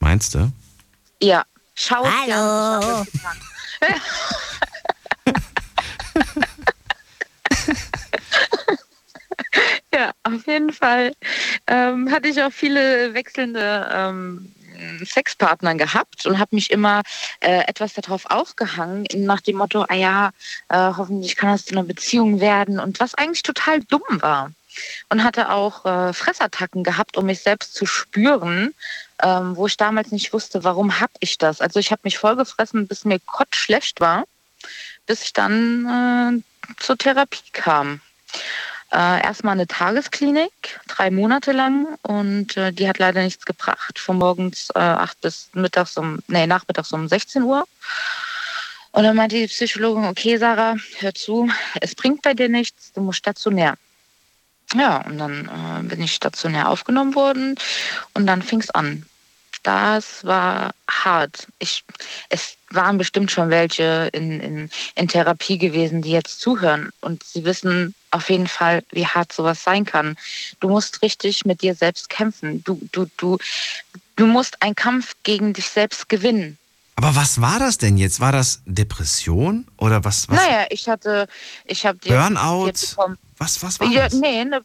[0.00, 0.52] Meinst du?
[1.22, 1.46] Ja.
[1.74, 3.04] Schau es Hallo.
[3.04, 3.38] dir an.
[9.92, 11.12] ja, auf jeden Fall
[11.66, 14.52] ähm, hatte ich auch viele wechselnde ähm,
[15.04, 17.02] Sexpartner gehabt und habe mich immer
[17.40, 20.30] äh, etwas darauf aufgehangen, nach dem Motto, ah ja,
[20.68, 24.52] äh, hoffentlich kann das zu einer Beziehung werden und was eigentlich total dumm war.
[25.08, 28.74] Und hatte auch äh, Fressattacken gehabt, um mich selbst zu spüren,
[29.22, 31.60] ähm, wo ich damals nicht wusste, warum habe ich das.
[31.60, 34.24] Also ich habe mich vollgefressen, bis mir Gott schlecht war,
[35.06, 38.00] bis ich dann äh, zur Therapie kam.
[38.90, 43.98] Äh, erstmal eine Tagesklinik, drei Monate lang und äh, die hat leider nichts gebracht.
[43.98, 47.66] Von morgens äh, 8 bis mittags um, nee, nachmittags um 16 Uhr.
[48.92, 51.50] Und dann meinte die Psychologin, okay, Sarah, hör zu,
[51.80, 53.74] es bringt bei dir nichts, du musst stationär.
[54.74, 57.56] Ja, und dann äh, bin ich stationär aufgenommen worden
[58.14, 59.04] und dann fing es an.
[59.62, 61.46] Das war hart.
[61.58, 61.84] Ich,
[62.28, 67.44] es waren bestimmt schon welche in, in, in Therapie gewesen, die jetzt zuhören und sie
[67.44, 70.16] wissen auf jeden Fall, wie hart sowas sein kann.
[70.60, 72.62] Du musst richtig mit dir selbst kämpfen.
[72.64, 73.38] Du, du, du,
[74.16, 76.58] du musst einen Kampf gegen dich selbst gewinnen.
[76.96, 78.18] Aber was war das denn jetzt?
[78.18, 80.28] War das Depression oder was?
[80.28, 80.36] was?
[80.36, 81.28] Naja, ich hatte,
[81.64, 82.72] ich habe Burnout.
[83.38, 84.14] Was, was war ja, das?
[84.14, 84.60] Nee, ne, ne,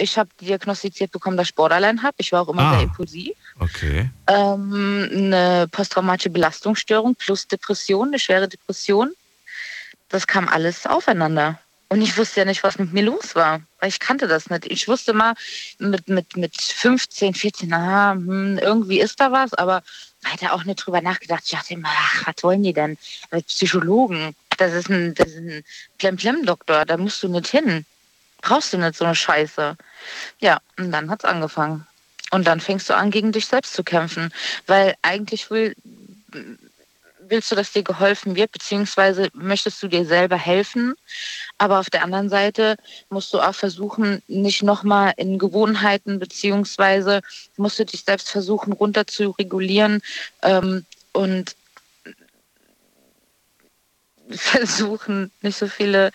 [0.00, 2.14] ich habe diagnostiziert bekommen, dass ich Borderline habe.
[2.18, 2.74] Ich war auch immer Ah.
[2.74, 3.36] sehr impulsiv.
[3.58, 4.10] Okay.
[4.26, 9.12] Ähm, eine posttraumatische Belastungsstörung plus Depression, eine schwere Depression.
[10.08, 11.58] Das kam alles aufeinander.
[11.92, 14.64] Und ich wusste ja nicht, was mit mir los war, weil ich kannte das nicht.
[14.66, 15.34] Ich wusste mal
[15.78, 19.82] mit, mit, mit 15, 14, aha, hm, irgendwie ist da was, aber
[20.22, 21.42] weiter auch nicht drüber nachgedacht.
[21.46, 22.96] Ich dachte immer, ach, was wollen die denn?
[23.32, 25.64] Als Psychologen, das ist ein, das ist ein
[25.98, 27.84] Plem-Plem-Doktor, da musst du nicht hin.
[28.42, 29.76] Brauchst du nicht so eine Scheiße.
[30.40, 31.86] Ja, und dann hat's angefangen.
[32.30, 34.32] Und dann fängst du an, gegen dich selbst zu kämpfen.
[34.66, 35.74] Weil eigentlich will,
[37.30, 40.94] willst du, dass dir geholfen wird, beziehungsweise möchtest du dir selber helfen.
[41.58, 42.76] Aber auf der anderen Seite
[43.08, 47.20] musst du auch versuchen, nicht nochmal in Gewohnheiten, beziehungsweise
[47.56, 50.02] musst du dich selbst versuchen, runter zu regulieren
[50.42, 51.56] ähm, und
[54.30, 56.10] versuchen, nicht so viele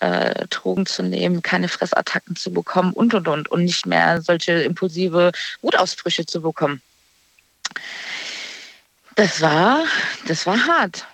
[0.00, 4.52] äh, Drogen zu nehmen, keine Fressattacken zu bekommen und und und und nicht mehr solche
[4.62, 5.32] impulsive
[5.62, 6.82] Wutausbrüche zu bekommen.
[9.16, 9.84] Das war,
[10.26, 11.06] das war hart.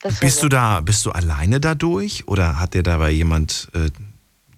[0.00, 3.90] Das war Bist du da, bist du alleine dadurch oder hat dir dabei jemand äh,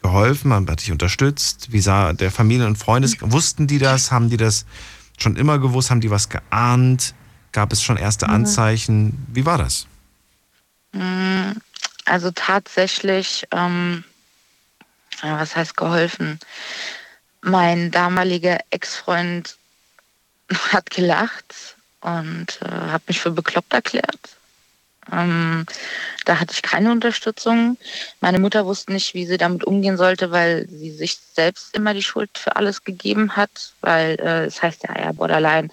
[0.02, 1.72] geholfen, man hat dich unterstützt?
[1.72, 4.12] Wie sah der Familie und Freundes, wussten die das?
[4.12, 4.66] Haben die das
[5.18, 5.90] schon immer gewusst?
[5.90, 7.14] Haben die was geahnt?
[7.52, 9.26] Gab es schon erste Anzeichen?
[9.32, 9.86] Wie war das?
[10.94, 11.52] Mm,
[12.06, 14.04] Also tatsächlich, ähm,
[15.22, 16.38] was heißt geholfen?
[17.40, 19.56] Mein damaliger Ex-Freund
[20.72, 24.20] hat gelacht und äh, habe mich für bekloppt erklärt.
[25.12, 25.66] Ähm,
[26.24, 27.78] da hatte ich keine Unterstützung.
[28.20, 32.02] Meine Mutter wusste nicht, wie sie damit umgehen sollte, weil sie sich selbst immer die
[32.02, 35.68] Schuld für alles gegeben hat, weil äh, es heißt ja, ja, Borderline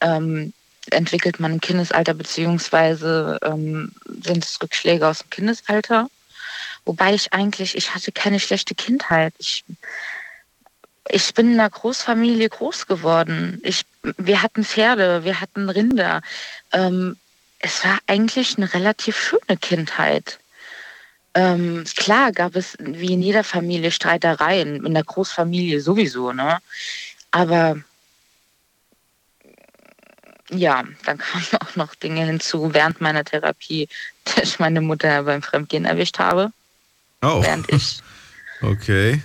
[0.00, 0.52] ähm,
[0.90, 3.92] entwickelt man im Kindesalter, beziehungsweise ähm,
[4.22, 6.08] sind es Rückschläge aus dem Kindesalter.
[6.84, 9.34] Wobei ich eigentlich, ich hatte keine schlechte Kindheit.
[9.38, 9.64] Ich,
[11.10, 13.60] ich bin in einer Großfamilie groß geworden.
[13.62, 13.84] Ich,
[14.16, 16.22] wir hatten Pferde, wir hatten Rinder.
[16.72, 17.16] Ähm,
[17.58, 20.38] es war eigentlich eine relativ schöne Kindheit.
[21.34, 26.58] Ähm, klar gab es wie in jeder Familie Streitereien, in der Großfamilie sowieso, ne?
[27.30, 27.76] Aber
[30.50, 33.88] ja, dann kamen auch noch Dinge hinzu während meiner Therapie,
[34.24, 36.52] dass ich meine Mutter beim Fremdgehen erwischt habe.
[37.22, 37.42] Oh.
[37.42, 38.00] Während ich,
[38.62, 39.22] Okay.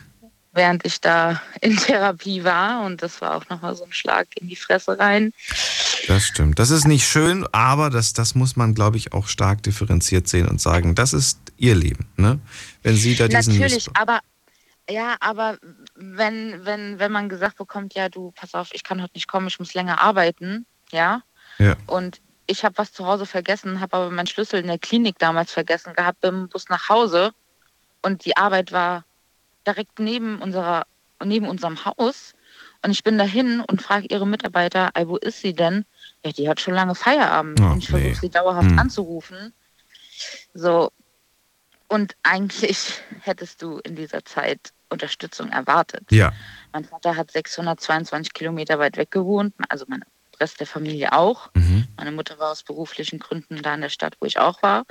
[0.51, 2.85] während ich da in Therapie war.
[2.85, 5.33] Und das war auch nochmal so ein Schlag in die Fresse rein.
[6.07, 6.59] Das stimmt.
[6.59, 10.47] Das ist nicht schön, aber das, das muss man, glaube ich, auch stark differenziert sehen
[10.47, 12.07] und sagen, das ist ihr Leben.
[12.17, 12.39] Ne?
[12.81, 14.19] Wenn sie da diesen Natürlich, Missbrauch- aber
[14.89, 15.57] ja, aber
[15.95, 19.47] wenn, wenn, wenn man gesagt bekommt, ja, du, pass auf, ich kann heute nicht kommen,
[19.47, 21.23] ich muss länger arbeiten, ja,
[21.57, 21.75] Ja.
[21.87, 25.51] und ich habe was zu Hause vergessen, habe aber meinen Schlüssel in der Klinik damals
[25.51, 27.33] vergessen gehabt, bin im Bus nach Hause
[28.01, 29.05] und die Arbeit war
[29.65, 30.85] direkt neben unserer,
[31.23, 32.33] neben unserem Haus
[32.81, 35.85] und ich bin dahin und frage ihre Mitarbeiter, wo ist sie denn?
[36.25, 37.99] Ja, die hat schon lange Feierabend Oh, und ich nee.
[37.99, 38.79] versuche sie dauerhaft Hm.
[38.79, 39.53] anzurufen.
[40.53, 40.91] So,
[41.87, 46.11] und eigentlich hättest du in dieser Zeit Unterstützung erwartet.
[46.11, 46.33] Ja.
[46.73, 50.03] Mein Vater hat 622 Kilometer weit weg gewohnt, also mein
[50.39, 51.49] Rest der Familie auch.
[51.53, 51.87] Mhm.
[51.97, 54.85] Meine Mutter war aus beruflichen Gründen da in der Stadt, wo ich auch war.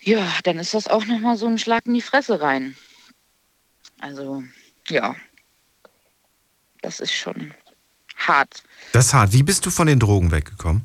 [0.00, 2.76] Ja, dann ist das auch nochmal so ein Schlag in die Fresse rein.
[4.00, 4.42] Also,
[4.88, 5.16] ja.
[6.82, 7.54] Das ist schon
[8.16, 8.62] hart.
[8.92, 9.32] Das ist hart.
[9.32, 10.84] Wie bist du von den Drogen weggekommen?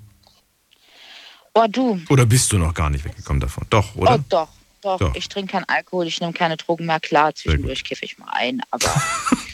[1.53, 2.01] Oh, du.
[2.09, 3.67] Oder bist du noch gar nicht weggekommen davon?
[3.69, 4.15] Doch, oder?
[4.15, 4.49] Oh, doch.
[4.81, 5.15] Doch, Doch.
[5.15, 6.99] ich trinke keinen Alkohol, ich nehme keine Drogen mehr.
[6.99, 8.89] Klar, zwischendurch kiffe ich mal ein, aber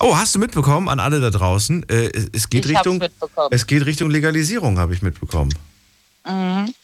[0.00, 1.86] Oh, hast du mitbekommen an alle da draußen?
[1.90, 3.48] Äh, es geht Ich Richtung, mitbekommen.
[3.50, 5.54] es geht Richtung Legalisierung, habe ich mitbekommen.
[6.26, 6.74] Mhm.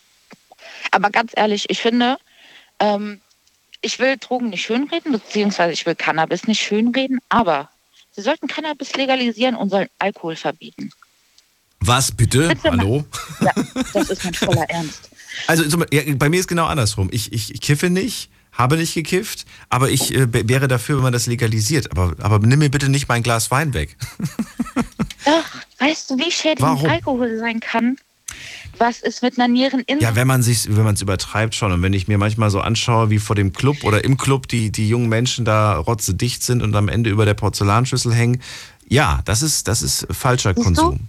[0.91, 2.19] Aber ganz ehrlich, ich finde,
[2.79, 3.21] ähm,
[3.81, 7.71] ich will Drogen nicht schönreden, beziehungsweise ich will Cannabis nicht schönreden, aber
[8.13, 10.91] sie sollten Cannabis legalisieren und sollen Alkohol verbieten.
[11.81, 12.49] Was bitte?
[12.49, 12.71] Bitte.
[12.71, 13.05] Hallo?
[13.41, 13.53] Ja,
[13.95, 15.11] das ist mein voller Ernst.
[15.49, 17.11] Also ja, bei mir ist genau andersrum.
[17.13, 21.13] Ich, ich, ich kiffe nicht, habe nicht gekifft, aber ich äh, wäre dafür, wenn man
[21.13, 21.91] das legalisiert.
[21.93, 23.97] Aber, aber nimm mir bitte nicht mein Glas Wein weg.
[25.25, 25.45] Doch,
[25.79, 26.89] weißt du, wie schädlich Warum?
[26.91, 27.97] Alkohol sein kann?
[28.79, 30.03] Was ist mit einer Niereninsel?
[30.03, 32.61] Ja, wenn man sich, wenn man es übertreibt schon und wenn ich mir manchmal so
[32.61, 36.63] anschaue, wie vor dem Club oder im Club die, die jungen Menschen da rotzedicht sind
[36.63, 38.43] und am Ende über der Porzellanschüssel hängen,
[38.89, 40.99] ja, das ist, das ist falscher Siehst Konsum.
[40.99, 41.05] du?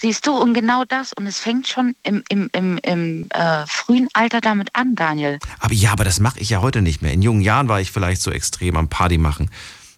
[0.00, 1.12] Siehst du, und genau das.
[1.12, 5.38] Und es fängt schon im, im, im, im äh, frühen Alter damit an, Daniel.
[5.58, 7.12] Aber ja, aber das mache ich ja heute nicht mehr.
[7.12, 9.50] In jungen Jahren war ich vielleicht so extrem am Party machen.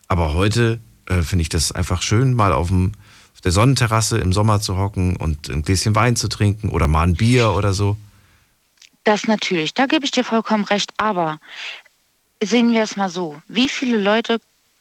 [0.09, 2.95] Aber heute äh, finde ich das einfach schön, mal auf, dem,
[3.33, 7.05] auf der Sonnenterrasse im Sommer zu hocken und ein Gläschen Wein zu trinken oder mal
[7.05, 7.97] ein Bier oder so.
[9.05, 10.93] Das natürlich, da gebe ich dir vollkommen recht.
[10.97, 11.39] Aber
[12.43, 13.41] sehen wir es mal so.
[13.47, 14.41] Wie viele Leute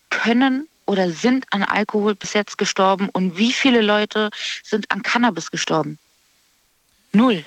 [0.09, 4.29] können oder sind an Alkohol bis jetzt gestorben und wie viele Leute
[4.61, 5.97] sind an Cannabis gestorben?
[7.13, 7.45] Null.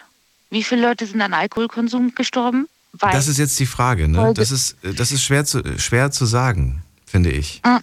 [0.49, 2.69] Wie viele Leute sind an Alkoholkonsum gestorben?
[2.95, 4.33] Weil Das ist jetzt die Frage, ne?
[4.35, 7.61] Das ist, das ist schwer, zu, schwer zu sagen, finde ich.
[7.65, 7.81] Ah.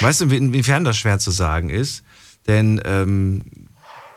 [0.00, 2.02] Weißt du, inwiefern das schwer zu sagen ist?
[2.46, 3.40] Denn ähm,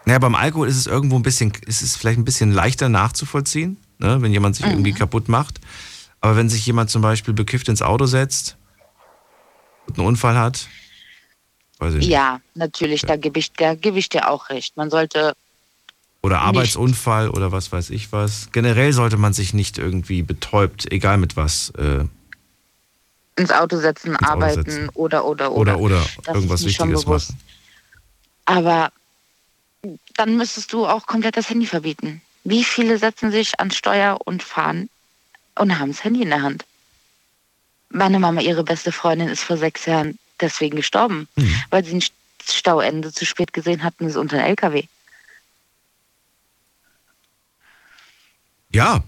[0.04, 3.78] naja, beim Alkohol ist es irgendwo ein bisschen, ist es vielleicht ein bisschen leichter nachzuvollziehen,
[4.00, 4.22] ne?
[4.22, 4.72] wenn jemand sich Mhm.
[4.74, 5.62] irgendwie kaputt macht.
[6.20, 8.58] Aber wenn sich jemand zum Beispiel bekifft ins Auto setzt
[9.98, 10.68] einen Unfall hat,
[11.80, 12.08] nicht.
[12.08, 14.78] ja, natürlich, da gebe ich, da gebe ich dir auch recht.
[14.78, 15.34] Man sollte
[16.22, 16.46] Oder nicht.
[16.46, 18.50] Arbeitsunfall oder was weiß ich was.
[18.52, 22.06] Generell sollte man sich nicht irgendwie betäubt, egal mit was, äh,
[23.36, 24.90] ins Auto setzen, Auto arbeiten setzen.
[24.94, 25.80] oder oder oder.
[25.80, 27.40] oder, oder Das irgendwas Wichtiges machen.
[28.46, 28.92] Aber
[30.16, 32.22] dann müsstest du auch komplett das Handy verbieten.
[32.44, 34.90] Wie viele setzen sich ans Steuer und fahren
[35.56, 36.66] und haben das Handy in der Hand?
[37.94, 41.54] Meine Mama, ihre beste Freundin, ist vor sechs Jahren deswegen gestorben, Hm.
[41.70, 42.04] weil sie ein
[42.44, 44.84] Stauende zu spät gesehen hatten, ist unter einem LKW.
[48.74, 49.04] Ja,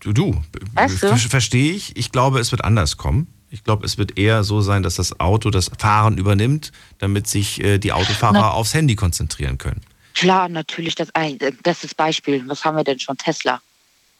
[0.00, 0.42] du, du.
[0.74, 1.08] Weißt du?
[1.08, 1.96] Ver- Verstehe ich.
[1.96, 3.26] Ich glaube, es wird anders kommen.
[3.50, 7.62] Ich glaube, es wird eher so sein, dass das Auto das Fahren übernimmt, damit sich
[7.62, 8.50] äh, die Autofahrer Na.
[8.50, 9.80] aufs Handy konzentrieren können.
[10.14, 12.44] Klar, natürlich, das, ein- das ist Beispiel.
[12.46, 13.16] Was haben wir denn schon?
[13.16, 13.60] Tesla.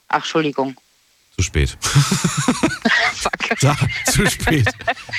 [0.08, 0.76] Ach, Entschuldigung.
[1.36, 1.76] Zu spät.
[4.06, 4.68] zu spät.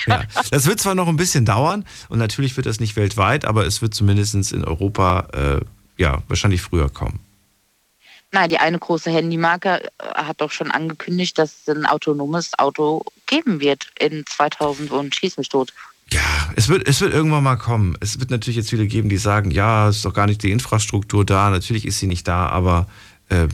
[0.06, 0.24] Ja.
[0.52, 3.82] Das wird zwar noch ein bisschen dauern und natürlich wird das nicht weltweit, aber es
[3.82, 5.62] wird zumindest in Europa äh,
[5.98, 7.20] ja wahrscheinlich früher kommen.
[8.32, 13.04] Nein, die eine große Handymarke äh, hat doch schon angekündigt, dass es ein autonomes Auto
[13.26, 15.74] geben wird in 2000 und schieß mich tot.
[16.12, 17.98] Ja, es wird, es wird irgendwann mal kommen.
[18.00, 20.52] Es wird natürlich jetzt viele geben, die sagen, ja, es ist doch gar nicht die
[20.52, 21.50] Infrastruktur da.
[21.50, 22.88] Natürlich ist sie nicht da, aber
[23.30, 23.48] äh,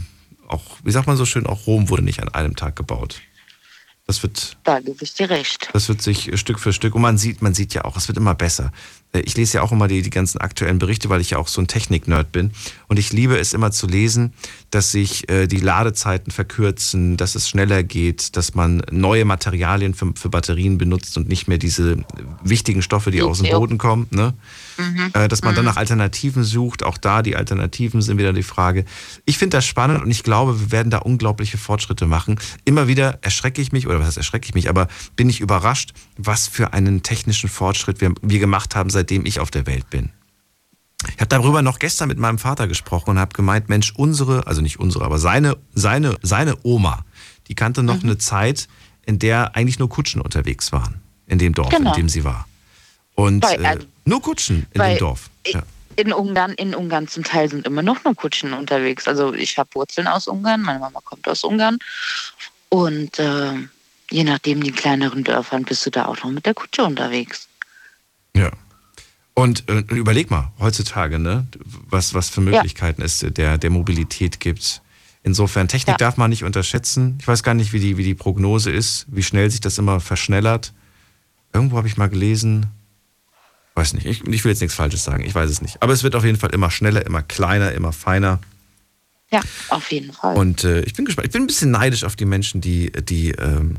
[0.47, 3.21] auch, wie sagt man so schön, auch Rom wurde nicht an einem Tag gebaut.
[4.05, 4.57] Das wird.
[4.63, 5.69] Da gebe ich dir recht.
[5.73, 8.17] Das wird sich Stück für Stück, und man sieht, man sieht ja auch, es wird
[8.17, 8.71] immer besser.
[9.13, 11.47] Äh, ich lese ja auch immer die, die ganzen aktuellen Berichte, weil ich ja auch
[11.47, 12.51] so ein Technik-Nerd bin.
[12.87, 14.33] Und ich liebe es immer zu lesen,
[14.71, 20.13] dass sich äh, die Ladezeiten verkürzen, dass es schneller geht, dass man neue Materialien für,
[20.15, 21.97] für Batterien benutzt und nicht mehr diese
[22.43, 24.07] wichtigen Stoffe, die aus dem Boden kommen.
[24.09, 24.33] Ne?
[24.77, 25.11] Mhm.
[25.13, 25.69] Äh, dass man dann mhm.
[25.69, 26.83] nach Alternativen sucht.
[26.83, 28.85] Auch da die Alternativen sind wieder die Frage.
[29.25, 32.39] Ich finde das spannend und ich glaube, wir werden da unglaubliche Fortschritte machen.
[32.65, 35.93] Immer wieder erschrecke ich mich, oder was heißt erschrecke ich mich, aber bin ich überrascht,
[36.17, 40.11] was für einen technischen Fortschritt wir, wir gemacht haben, seitdem ich auf der Welt bin.
[41.09, 44.61] Ich habe darüber noch gestern mit meinem Vater gesprochen und habe gemeint, Mensch, unsere, also
[44.61, 47.03] nicht unsere, aber seine, seine, seine Oma,
[47.49, 48.11] die kannte noch mhm.
[48.11, 48.69] eine Zeit,
[49.05, 51.89] in der eigentlich nur Kutschen unterwegs waren, in dem Dorf, genau.
[51.89, 52.47] in dem sie war.
[53.15, 55.29] Und Bei, äh, also nur Kutschen in dem Dorf.
[55.47, 55.63] Ja.
[55.97, 59.05] In Ungarn, in Ungarn zum Teil sind immer noch nur Kutschen unterwegs.
[59.05, 61.77] Also ich habe Wurzeln aus Ungarn, meine Mama kommt aus Ungarn.
[62.69, 63.53] Und äh,
[64.09, 67.49] je nachdem, die kleineren Dörfern bist du da auch noch mit der Kutsche unterwegs.
[68.35, 68.49] Ja.
[69.35, 71.47] Und äh, überleg mal, heutzutage, ne,
[71.89, 73.05] was, was für Möglichkeiten ja.
[73.05, 74.81] es der, der Mobilität gibt.
[75.23, 75.97] Insofern, Technik ja.
[75.97, 77.17] darf man nicht unterschätzen.
[77.19, 79.99] Ich weiß gar nicht, wie die, wie die Prognose ist, wie schnell sich das immer
[79.99, 80.73] verschnellert.
[81.53, 82.67] Irgendwo habe ich mal gelesen,
[83.75, 85.81] weiß nicht, ich, ich will jetzt nichts Falsches sagen, ich weiß es nicht.
[85.81, 88.39] Aber es wird auf jeden Fall immer schneller, immer kleiner, immer feiner.
[89.31, 90.35] Ja, auf jeden Fall.
[90.35, 91.25] Und äh, ich bin gespannt.
[91.25, 93.77] Ich bin ein bisschen neidisch auf die Menschen, die, die, ähm,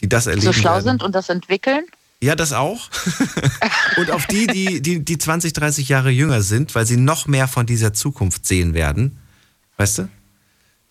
[0.00, 0.46] die das erleben.
[0.46, 0.84] So schlau werden.
[0.84, 1.84] sind und das entwickeln.
[2.22, 2.88] Ja, das auch.
[3.96, 7.46] und auf die, die, die, die 20, 30 Jahre jünger sind, weil sie noch mehr
[7.46, 9.18] von dieser Zukunft sehen werden.
[9.76, 10.08] Weißt du?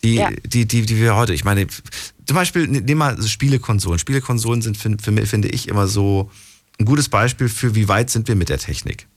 [0.04, 0.30] Die, ja.
[0.44, 3.98] die, die, die wir heute, ich meine, zum Beispiel, ne, nehmen mal Spielekonsolen.
[3.98, 6.30] Spielekonsolen sind, für, für, finde ich, immer so
[6.78, 9.08] ein gutes Beispiel für, wie weit sind wir mit der Technik.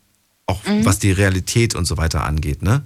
[0.48, 0.86] Auch mhm.
[0.86, 2.84] was die Realität und so weiter angeht, ne?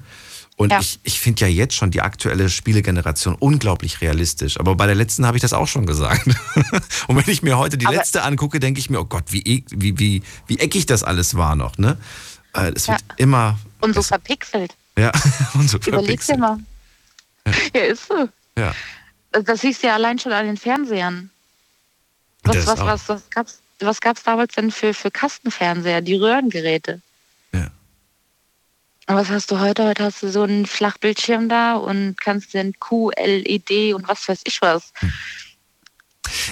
[0.56, 0.80] Und ja.
[0.80, 4.60] ich, ich finde ja jetzt schon die aktuelle Spielegeneration unglaublich realistisch.
[4.60, 6.28] Aber bei der letzten habe ich das auch schon gesagt.
[7.08, 9.42] und wenn ich mir heute die Aber letzte angucke, denke ich mir, oh Gott, wie,
[9.42, 11.78] e, wie, wie, wie eckig das alles war noch.
[11.78, 11.98] Ne?
[12.54, 12.94] Äh, es ja.
[12.94, 13.58] wird immer.
[13.82, 14.76] Und so verpixelt.
[14.98, 15.12] Ja,
[15.56, 16.60] und so Überleg's dir mal.
[17.48, 17.54] Ja.
[17.74, 18.30] ja, ist so.
[18.58, 18.76] Ja.
[19.32, 21.32] Das siehst du ja allein schon an den Fernsehern.
[22.44, 27.02] Was, was, was, was, gab's, was gab's damals denn für, für Kastenfernseher, die Röhrengeräte?
[29.08, 29.86] Was hast du heute?
[29.86, 34.62] Heute hast du so einen Flachbildschirm da und kannst den QLED und was weiß ich
[34.62, 34.94] was.
[34.96, 35.12] Hm.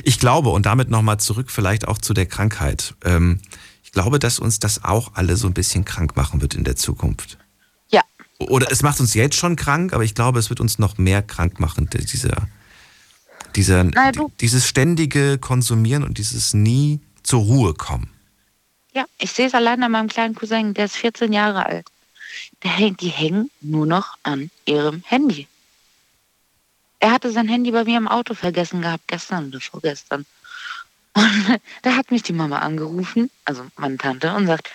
[0.04, 2.94] Ich glaube, und damit nochmal zurück vielleicht auch zu der Krankheit.
[3.04, 3.40] Ähm,
[3.84, 6.76] ich glaube, dass uns das auch alle so ein bisschen krank machen wird in der
[6.76, 7.38] Zukunft.
[7.90, 8.02] Ja.
[8.40, 11.22] Oder es macht uns jetzt schon krank, aber ich glaube, es wird uns noch mehr
[11.22, 12.48] krank machen, dieser,
[13.56, 18.12] dieser, Na, dieses ständige Konsumieren und dieses nie zur Ruhe kommen.
[18.94, 21.86] Ja, ich sehe es allein an meinem kleinen Cousin, der ist 14 Jahre alt
[22.64, 25.48] die hängen nur noch an ihrem Handy.
[27.00, 30.26] Er hatte sein Handy bei mir im Auto vergessen gehabt, gestern oder vorgestern.
[31.14, 34.70] Und da hat mich die Mama angerufen, also meine Tante, und sagt,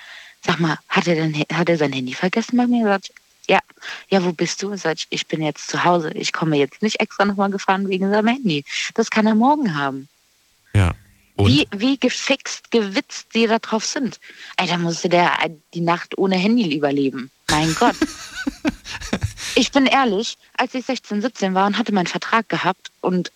[0.44, 2.84] sag mal, hat er, denn, hat er sein Handy vergessen bei mir?
[2.84, 3.12] Sagt,
[3.48, 3.60] ja,
[4.08, 4.76] ja, wo bist du?
[4.76, 6.10] Sagt, ich bin jetzt zu Hause.
[6.14, 8.64] Ich komme jetzt nicht extra nochmal gefahren wegen seinem Handy.
[8.94, 10.08] Das kann er morgen haben.
[10.74, 10.94] Ja.
[11.36, 11.48] Und?
[11.48, 14.18] Wie, wie gefixt, gewitzt die da drauf sind.
[14.56, 15.32] Alter, musste der
[15.74, 17.30] die Nacht ohne Handy überleben.
[17.50, 17.96] Mein Gott.
[19.54, 23.30] ich bin ehrlich, als ich 16, 17 war und hatte meinen Vertrag gehabt und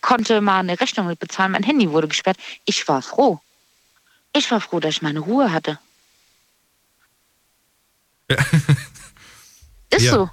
[0.00, 2.36] konnte mal eine Rechnung mit bezahlen, mein Handy wurde gesperrt.
[2.64, 3.40] Ich war froh.
[4.32, 5.80] Ich war froh, dass ich meine Ruhe hatte.
[8.30, 8.36] Ja.
[9.90, 10.12] Ist ja.
[10.12, 10.30] so.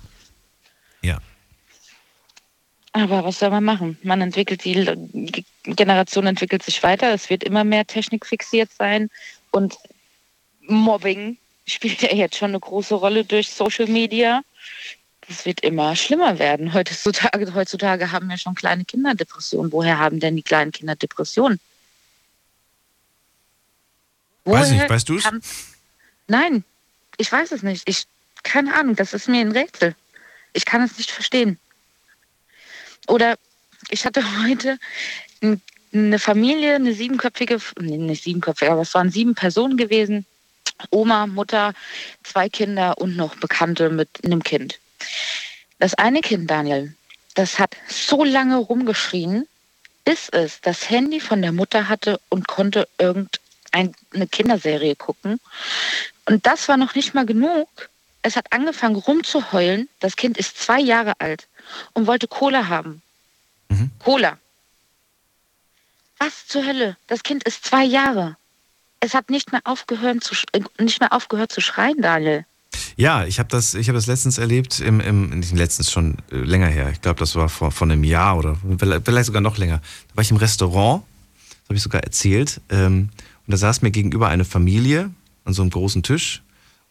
[2.93, 3.97] Aber was soll man machen?
[4.03, 7.11] Man entwickelt, die Generation entwickelt sich weiter.
[7.11, 9.09] Es wird immer mehr technikfixiert sein
[9.51, 9.77] und
[10.61, 14.43] Mobbing spielt ja jetzt schon eine große Rolle durch Social Media.
[15.27, 16.73] Das wird immer schlimmer werden.
[16.73, 19.71] Heutzutage, heutzutage haben ja schon kleine Kinder Depressionen.
[19.71, 21.59] Woher haben denn die kleinen Kinder Depressionen?
[24.45, 25.31] Woher weiß nicht, weißt du es?
[26.27, 26.63] Nein,
[27.17, 27.87] ich weiß es nicht.
[27.87, 28.03] Ich,
[28.43, 29.95] keine Ahnung, das ist mir ein Rätsel.
[30.51, 31.57] Ich kann es nicht verstehen.
[33.07, 33.35] Oder
[33.89, 34.77] ich hatte heute
[35.93, 40.25] eine Familie, eine siebenköpfige, nee, nicht siebenköpfige, aber es waren sieben Personen gewesen.
[40.89, 41.73] Oma, Mutter,
[42.23, 44.79] zwei Kinder und noch Bekannte mit einem Kind.
[45.79, 46.95] Das eine Kind, Daniel,
[47.35, 49.47] das hat so lange rumgeschrien,
[50.03, 55.39] bis es das Handy von der Mutter hatte und konnte irgendeine Kinderserie gucken.
[56.25, 57.67] Und das war noch nicht mal genug.
[58.23, 59.89] Es hat angefangen rumzuheulen.
[59.99, 61.47] Das Kind ist zwei Jahre alt
[61.93, 63.01] und wollte Cola haben.
[63.69, 63.91] Mhm.
[63.99, 64.39] Cola.
[66.17, 66.97] Was zur Hölle?
[67.07, 68.37] Das Kind ist zwei Jahre.
[69.01, 72.45] Es hat nicht mehr aufgehört zu, äh, nicht mehr aufgehört zu schreien, Daniel.
[72.95, 76.37] Ja, ich habe das, ich hab das letztens erlebt, im, im, nicht letztens schon äh,
[76.37, 76.89] länger her.
[76.91, 79.81] Ich glaube, das war vor, vor einem Jahr oder vielleicht vielleicht sogar noch länger.
[80.09, 81.03] Da war ich im Restaurant,
[81.49, 82.61] das habe ich sogar erzählt.
[82.69, 83.09] Ähm,
[83.45, 85.11] und da saß mir gegenüber eine Familie
[85.43, 86.41] an so einem großen Tisch.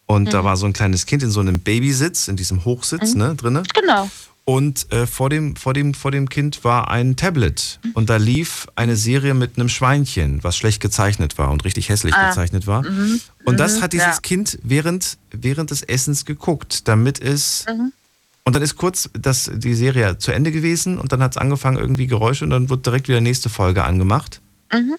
[0.06, 3.34] Und da war so ein kleines Kind in so einem Babysitz, in diesem Hochsitz, ne,
[3.34, 3.62] drinne.
[3.74, 4.10] Genau.
[4.44, 7.78] Und äh, vor, dem, vor, dem, vor dem Kind war ein Tablet.
[7.94, 12.12] Und da lief eine Serie mit einem Schweinchen, was schlecht gezeichnet war und richtig hässlich
[12.14, 12.28] Ah.
[12.28, 12.82] gezeichnet war.
[12.82, 13.20] Mhm.
[13.44, 13.82] Und das Mhm.
[13.82, 14.20] hat dieses Ja.
[14.20, 17.64] Kind während, während des Essens geguckt, damit es.
[17.68, 17.92] Mhm.
[18.44, 21.78] Und dann ist kurz das, die Serie zu Ende gewesen und dann hat es angefangen,
[21.78, 24.40] irgendwie Geräusche und dann wird direkt wieder nächste Folge angemacht.
[24.72, 24.96] Mhm.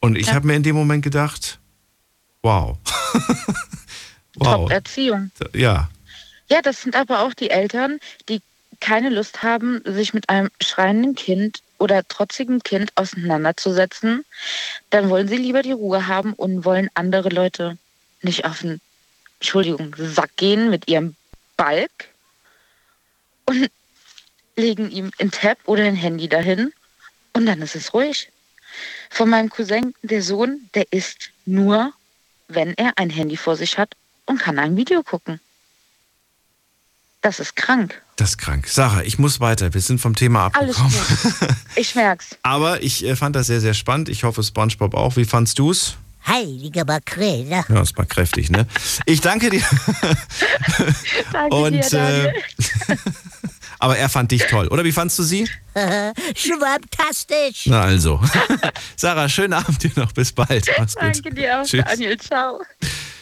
[0.00, 0.34] Und ich Ja.
[0.34, 1.58] habe mir in dem Moment gedacht,
[2.42, 2.76] wow.
[4.34, 4.68] wow.
[4.68, 5.30] Top-Erziehung.
[5.54, 5.88] Ja,
[6.48, 8.42] Ja, das sind aber auch die Eltern, die
[8.80, 14.24] keine Lust haben, sich mit einem schreienden Kind oder trotzigen Kind auseinanderzusetzen.
[14.90, 17.78] Dann wollen sie lieber die Ruhe haben und wollen andere Leute
[18.22, 18.80] nicht auf den,
[19.38, 21.14] Entschuldigung, Sack gehen mit ihrem
[21.56, 22.08] Balk
[23.46, 23.70] und
[24.56, 26.72] legen ihm ein Tab oder ein Handy dahin
[27.32, 28.30] und dann ist es ruhig.
[29.08, 31.92] Von meinem Cousin, der Sohn, der isst nur,
[32.54, 33.94] wenn er ein Handy vor sich hat
[34.26, 35.40] und kann ein Video gucken.
[37.22, 38.00] Das ist krank.
[38.16, 38.66] das ist krank.
[38.66, 39.74] Sarah, ich muss weiter.
[39.74, 41.06] Wir sind vom Thema Alles abgekommen.
[41.40, 41.48] gut.
[41.76, 42.36] Ich merk's.
[42.42, 44.08] Aber ich äh, fand das sehr, sehr spannend.
[44.08, 45.16] Ich hoffe, SpongeBob auch.
[45.16, 45.96] Wie fandst du's?
[46.26, 47.48] Heiliger Makrele.
[47.50, 48.66] Ja, das war kräftig, ne?
[49.06, 49.62] Ich danke dir.
[51.32, 52.34] Danke Und, dir, Daniel.
[53.80, 54.68] Aber er fand dich toll.
[54.68, 55.48] Oder wie fandst du sie?
[56.36, 57.66] Schwabtastisch.
[57.66, 58.20] Na also.
[58.96, 60.12] Sarah, schönen Abend dir noch.
[60.12, 60.70] Bis bald.
[60.78, 61.02] Mach's gut.
[61.02, 61.84] Danke dir auch, Tschüss.
[61.84, 62.18] Daniel.
[62.18, 62.60] Ciao.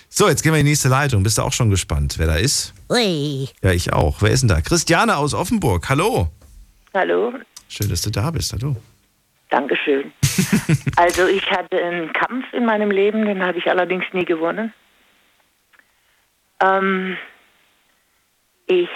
[0.09, 1.23] So, jetzt gehen wir in die nächste Leitung.
[1.23, 2.75] Bist du auch schon gespannt, wer da ist?
[2.91, 3.49] Ui.
[3.63, 4.21] Ja, ich auch.
[4.21, 4.61] Wer ist denn da?
[4.61, 5.89] Christiane aus Offenburg.
[5.89, 6.29] Hallo.
[6.93, 7.33] Hallo,
[7.69, 8.53] Schön, dass du da bist.
[8.53, 8.75] Hallo.
[9.51, 10.13] Dankeschön.
[10.97, 14.73] also ich hatte einen Kampf in meinem Leben, den habe ich allerdings nie gewonnen.
[16.61, 17.17] Ähm,
[18.67, 18.89] ich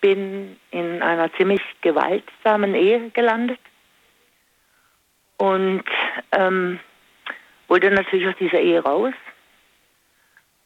[0.00, 3.60] bin in einer ziemlich gewaltsamen Ehe gelandet
[5.36, 5.84] und
[6.32, 6.80] ähm,
[7.68, 9.14] wollte natürlich aus dieser Ehe raus.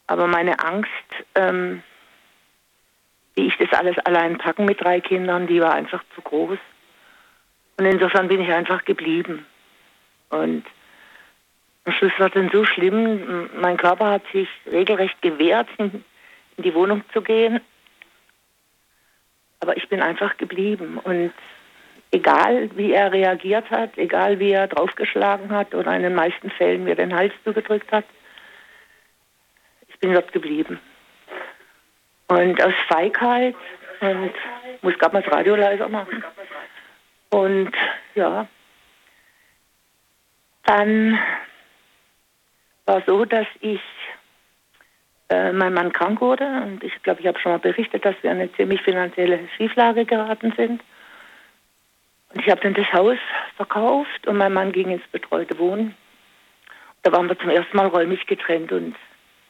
[0.07, 0.89] Aber meine Angst,
[1.35, 1.83] ähm,
[3.35, 6.57] wie ich das alles allein packen mit drei Kindern, die war einfach zu groß.
[7.77, 9.45] Und insofern bin ich einfach geblieben.
[10.29, 10.65] Und
[11.85, 16.03] am Schluss war es dann so schlimm, mein Körper hat sich regelrecht gewehrt, in
[16.57, 17.61] die Wohnung zu gehen.
[19.59, 20.99] Aber ich bin einfach geblieben.
[21.03, 21.33] Und
[22.11, 26.83] egal wie er reagiert hat, egal wie er draufgeschlagen hat oder in den meisten Fällen
[26.83, 28.05] mir den Hals zugedrückt hat,
[29.87, 30.79] ich bin dort geblieben.
[32.27, 33.55] Und aus Feigheit
[34.01, 34.33] und
[34.81, 36.23] muss gerade mal das Radio leiser machen.
[37.31, 37.71] Und
[38.15, 38.47] ja,
[40.63, 41.19] dann
[42.85, 43.81] war so, dass ich
[45.29, 48.31] äh, mein Mann krank wurde und ich glaube, ich habe schon mal berichtet, dass wir
[48.31, 50.81] in eine ziemlich finanzielle Schieflage geraten sind.
[52.33, 53.17] Und ich habe dann das Haus
[53.55, 55.95] verkauft und mein Mann ging ins betreute Wohnen.
[57.03, 58.95] Da waren wir zum ersten Mal räumlich getrennt und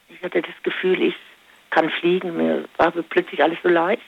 [0.10, 1.16] ich hatte das Gefühl, ich
[1.70, 2.36] kann fliegen.
[2.38, 4.04] Mir war plötzlich alles so leicht.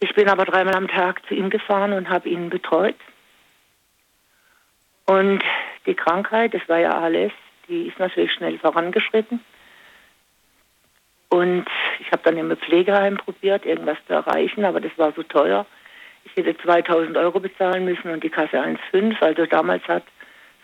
[0.00, 2.96] Ich bin aber dreimal am Tag zu ihm gefahren und habe ihn betreut.
[5.06, 5.42] Und
[5.86, 7.32] die Krankheit, das war ja ALS,
[7.68, 9.40] die ist natürlich schnell vorangeschritten.
[11.30, 11.66] Und
[12.00, 15.64] ich habe dann im Pflegeheim probiert, irgendwas zu erreichen, aber das war so teuer.
[16.24, 19.20] Ich hätte 2000 Euro bezahlen müssen und die Kasse 1,5.
[19.22, 20.02] Also damals hat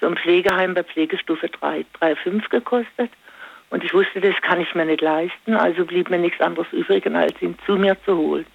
[0.00, 3.10] so ein Pflegeheim bei Pflegestufe 3, 3,5 gekostet.
[3.70, 5.54] Und ich wusste, das kann ich mir nicht leisten.
[5.54, 8.46] Also blieb mir nichts anderes übrig, als ihn zu mir zu holen.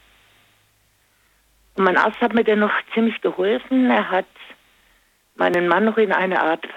[1.75, 3.89] Und mein Arzt hat mir dann noch ziemlich geholfen.
[3.89, 4.25] Er hat
[5.35, 6.67] meinen Mann noch in eine Art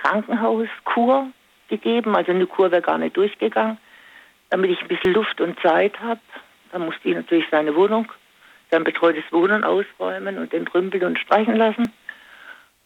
[0.00, 1.28] Krankenhauskur
[1.68, 2.14] gegeben.
[2.14, 3.78] Also eine Kur wäre gar nicht durchgegangen,
[4.52, 6.20] damit ich ein bisschen Luft und Zeit habe.
[6.72, 8.12] Dann musste ich natürlich seine Wohnung,
[8.70, 11.90] sein betreutes Wohnen ausräumen und entrümpeln und streichen lassen.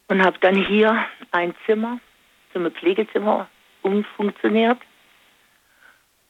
[0.06, 1.98] Und habe dann hier ein Zimmer
[2.52, 3.48] zum Pflegezimmer
[3.82, 4.78] umfunktioniert.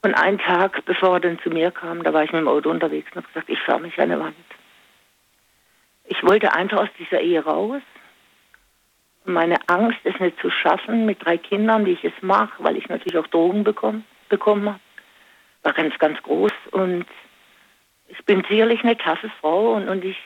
[0.03, 2.71] Und einen Tag, bevor er dann zu mir kam, da war ich mit dem Auto
[2.71, 4.35] unterwegs und habe gesagt, ich fahre mich an eine Wand.
[6.07, 7.83] Ich wollte einfach aus dieser Ehe raus.
[9.27, 12.89] Meine Angst, es nicht zu schaffen mit drei Kindern, wie ich es mache, weil ich
[12.89, 14.81] natürlich auch Drogen bekomm, bekommen habe,
[15.67, 16.53] war ganz, ganz groß.
[16.71, 17.05] Und
[18.07, 20.17] ich bin sicherlich eine taffe Frau und, und ich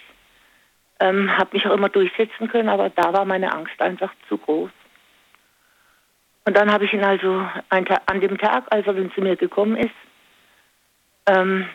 [1.00, 4.70] ähm, habe mich auch immer durchsetzen können, aber da war meine Angst einfach zu groß.
[6.44, 9.94] Und dann habe ich ihn also an dem Tag, als er zu mir gekommen ist,
[11.26, 11.66] ähm,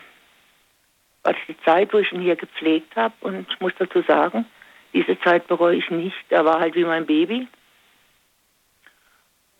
[1.24, 3.14] war das die Zeit, wo ich ihn hier gepflegt habe.
[3.20, 4.46] Und ich muss dazu sagen,
[4.92, 6.16] diese Zeit bereue ich nicht.
[6.30, 7.48] Er war halt wie mein Baby.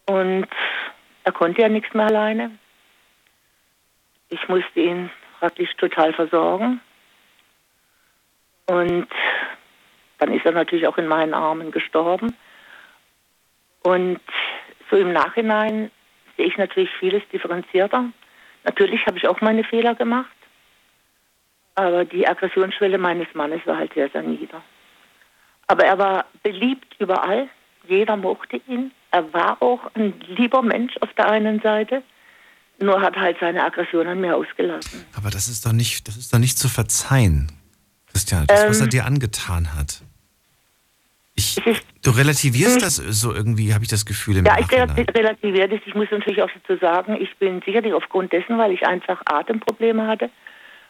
[0.07, 0.47] Und
[1.25, 2.57] er konnte ja nichts mehr alleine.
[4.29, 6.81] Ich musste ihn praktisch total versorgen.
[8.67, 9.09] Und
[10.19, 12.35] dann ist er natürlich auch in meinen Armen gestorben.
[13.83, 14.21] Und
[14.91, 15.91] so im Nachhinein
[16.37, 18.07] sehe ich natürlich vieles differenzierter.
[18.65, 20.31] Natürlich habe ich auch meine Fehler gemacht.
[21.77, 24.63] Aber die Aggressionsschwelle meines Mannes war halt sehr, sehr nieder.
[25.67, 27.49] Aber er war beliebt überall.
[27.87, 28.93] Jeder mochte ihn.
[29.11, 32.03] Er war auch ein lieber Mensch auf der einen Seite.
[32.79, 35.05] Nur hat halt seine Aggression an mir ausgelassen.
[35.17, 37.51] Aber das ist doch nicht, das ist doch nicht zu verzeihen,
[38.13, 38.91] Christian, das, was er Ähm.
[38.91, 40.03] dir angetan hat.
[41.39, 41.57] Ich,
[42.03, 44.91] du relativierst das so irgendwie, habe ich das Gefühl im Ja, ich Nachhinein.
[44.91, 45.81] relati- relativiere das.
[45.85, 50.07] Ich muss natürlich auch dazu sagen, ich bin sicherlich aufgrund dessen, weil ich einfach Atemprobleme
[50.07, 50.31] hatte,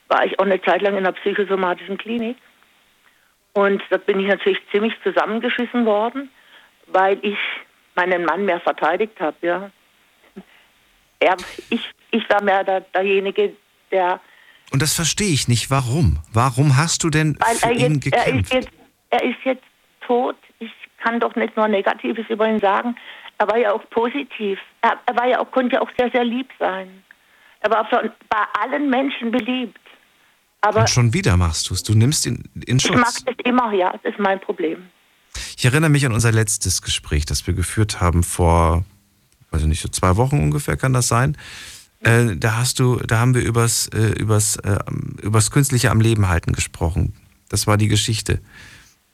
[0.08, 2.36] war ich auch eine Zeit lang in einer psychosomatischen Klinik.
[3.54, 6.30] Und da bin ich natürlich ziemlich zusammengeschissen worden,
[6.86, 7.38] weil ich
[7.96, 9.36] meinen Mann mehr verteidigt habe.
[9.42, 9.70] Ja.
[11.20, 11.36] Er,
[11.70, 11.80] ich,
[12.10, 13.54] ich war mehr der, derjenige,
[13.90, 14.20] der,
[14.72, 15.70] Und das verstehe ich nicht.
[15.70, 16.18] Warum?
[16.32, 18.54] Warum hast du denn weil für er ihn jetzt, er ist gekämpft?
[18.54, 18.70] jetzt,
[19.10, 19.64] er ist jetzt
[20.06, 20.36] tot.
[20.58, 20.70] Ich
[21.02, 22.96] kann doch nicht nur Negatives über ihn sagen.
[23.38, 24.58] Er war ja auch positiv.
[24.82, 27.02] Er, er war ja auch, konnte ja auch sehr, sehr lieb sein.
[27.60, 29.78] Er war von, bei allen Menschen beliebt.
[30.60, 31.82] Aber Und schon wieder machst du es.
[31.82, 33.24] Du nimmst ihn in ich mag Schutz.
[33.24, 33.92] das immer, ja.
[34.02, 34.88] Das ist mein Problem.
[35.56, 38.84] Ich erinnere mich an unser letztes Gespräch, das wir geführt haben vor,
[39.50, 41.36] weiß ich nicht, so zwei Wochen ungefähr kann das sein.
[42.00, 44.78] Äh, da hast du, da haben wir übers, äh, übers, äh,
[45.22, 47.14] übers künstliche am Leben halten gesprochen.
[47.48, 48.40] Das war die Geschichte,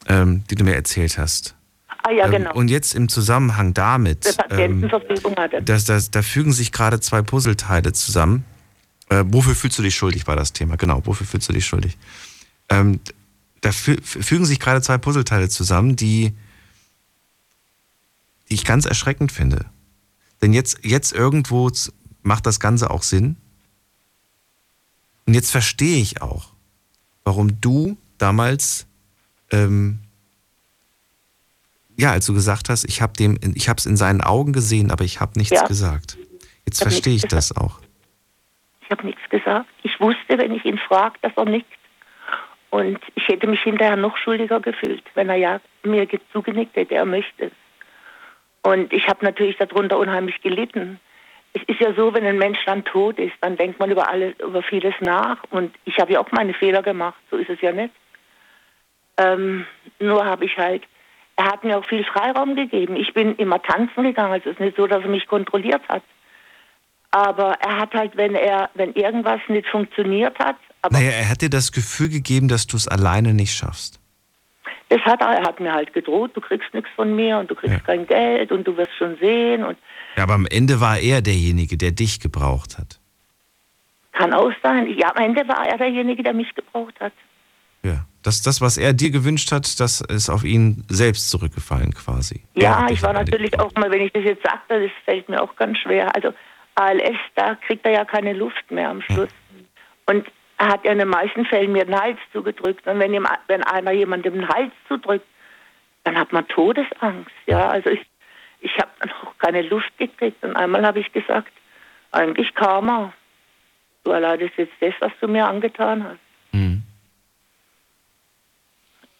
[0.06, 1.54] ähm, die du mir erzählt hast.
[2.02, 2.54] Ah ja, Ähm, genau.
[2.54, 5.62] Und jetzt im Zusammenhang damit, ähm, Patientenverfügung hatte.
[5.62, 8.44] das, das, da fügen sich gerade zwei Puzzleteile zusammen.
[9.09, 10.76] Äh, wofür fühlst du dich schuldig, war das Thema.
[10.76, 11.96] Genau, wofür fühlst du dich schuldig?
[12.68, 13.00] Ähm,
[13.60, 16.32] da fü fügen sich gerade zwei Puzzleteile zusammen, die,
[18.48, 19.66] die ich ganz erschreckend finde.
[20.43, 21.70] Denn jetzt, jetzt irgendwo
[22.23, 23.36] macht das Ganze auch Sinn.
[25.27, 26.47] Und jetzt verstehe ich auch,
[27.24, 28.86] warum du damals,
[29.52, 30.01] ähm,
[31.97, 34.90] ja, als du gesagt hast, ich habe dem, ich habe es in seinen Augen gesehen,
[34.90, 35.66] aber ich habe nichts Ja.
[35.66, 36.16] gesagt.
[36.66, 37.78] Jetzt Ich verstehe ich nichts das auch.
[38.85, 39.69] Ich habe nichts gesagt.
[39.85, 41.66] Ich wusste, wenn ich ihn frage, dass er nickt.
[42.70, 46.94] Und ich hätte mich hinterher noch schuldiger gefühlt, wenn er ja mir ge- zugenickt hätte,
[46.94, 47.52] er möchte es.
[48.62, 51.01] Und ich habe natürlich darunter unheimlich gelitten.
[51.52, 54.34] Es ist ja so, wenn ein Mensch dann tot ist, dann denkt man über alles,
[54.40, 55.43] über vieles nach.
[55.51, 57.93] Und ich habe ja auch meine Fehler gemacht, so ist es ja nicht.
[59.18, 59.66] Ähm,
[59.98, 60.84] nur habe ich halt,
[61.36, 62.97] er hat mir auch viel Freiraum gegeben.
[62.97, 64.32] Ich bin immer tanzen gegangen.
[64.32, 66.02] Also es ist nicht so, dass er mich kontrolliert hat.
[67.10, 70.56] Aber er hat halt, wenn er, wenn irgendwas nicht funktioniert hat,
[70.90, 74.02] Naja, er hat dir das Gefühl gegeben, dass du es alleine nicht schaffst.
[74.89, 78.06] Das hat hat mir halt gedroht, du kriegst nichts von mir und du kriegst kein
[78.06, 79.78] Geld und du wirst schon sehen und
[80.16, 82.98] Ja, aber am Ende war er derjenige, der dich gebraucht hat.
[84.12, 84.89] kann auch sein.
[84.97, 87.12] Ja, am Ende war er derjenige, der mich gebraucht hat.
[87.82, 88.06] Ja.
[88.22, 92.43] Das, das, was er dir gewünscht hat, das ist auf ihn selbst zurückgefallen quasi.
[92.55, 95.56] Ja, ich war natürlich auch mal, wenn ich das jetzt sagte, das fällt mir auch
[95.56, 96.14] ganz schwer.
[96.14, 96.32] Also
[96.76, 99.30] ALS, da kriegt er ja keine Luft mehr am Schluss.
[100.06, 100.24] Und
[100.59, 102.87] er hat ja in den meisten Fällen mir den Hals zugedrückt.
[102.87, 105.27] Und wenn, ihm, wenn einer jemandem den Hals zudrückt,
[106.05, 107.33] dann hat man Todesangst.
[107.47, 108.05] Ja, also ich,
[108.61, 110.43] ich habe dann auch keine Luft gekriegt.
[110.45, 111.53] Und einmal habe ich gesagt,
[112.12, 113.12] eigentlich Karma.
[114.05, 116.19] Du erleidest jetzt das, was du mir angetan hast.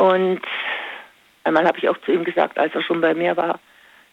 [0.03, 0.43] Und
[1.45, 3.61] einmal habe ich auch zu ihm gesagt, als er schon bei mir war,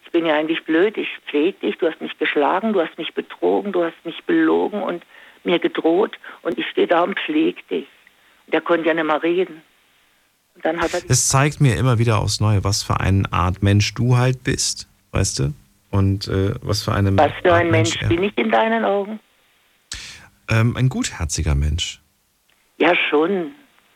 [0.05, 3.13] ich bin ja eigentlich blöd, ich pflege dich, du hast mich geschlagen, du hast mich
[3.15, 5.03] betrogen, du hast mich belogen und
[5.45, 7.87] mir gedroht und ich stehe da und pflege dich.
[8.47, 9.61] Und er konnte ja nicht mehr reden.
[11.07, 14.89] Es zeigt mir immer wieder aufs Neue, was für eine Art Mensch du halt bist,
[15.11, 15.53] weißt du?
[15.89, 18.83] Und äh, was für eine was für Art ein Mensch er- bin ich in deinen
[18.83, 19.19] Augen?
[20.49, 22.01] Ähm, ein gutherziger Mensch.
[22.77, 23.51] Ja, schon.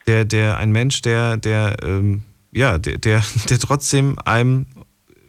[0.07, 4.65] Der, der, ein Mensch, der, der, ähm, ja, der, der, der trotzdem einem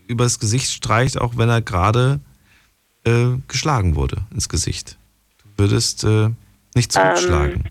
[0.07, 2.21] übers Gesicht streicht, auch wenn er gerade
[3.05, 4.99] äh, geschlagen wurde ins Gesicht.
[5.57, 6.29] Du würdest äh,
[6.75, 7.65] nicht zurückschlagen.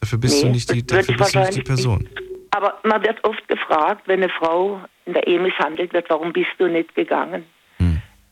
[0.00, 2.08] dafür bist Ähm, nee, du nicht die, dafür bist du nicht die Person.
[2.50, 6.50] Aber man wird oft gefragt, wenn eine Frau in der Ehe misshandelt wird, warum bist
[6.58, 7.44] du nicht gegangen?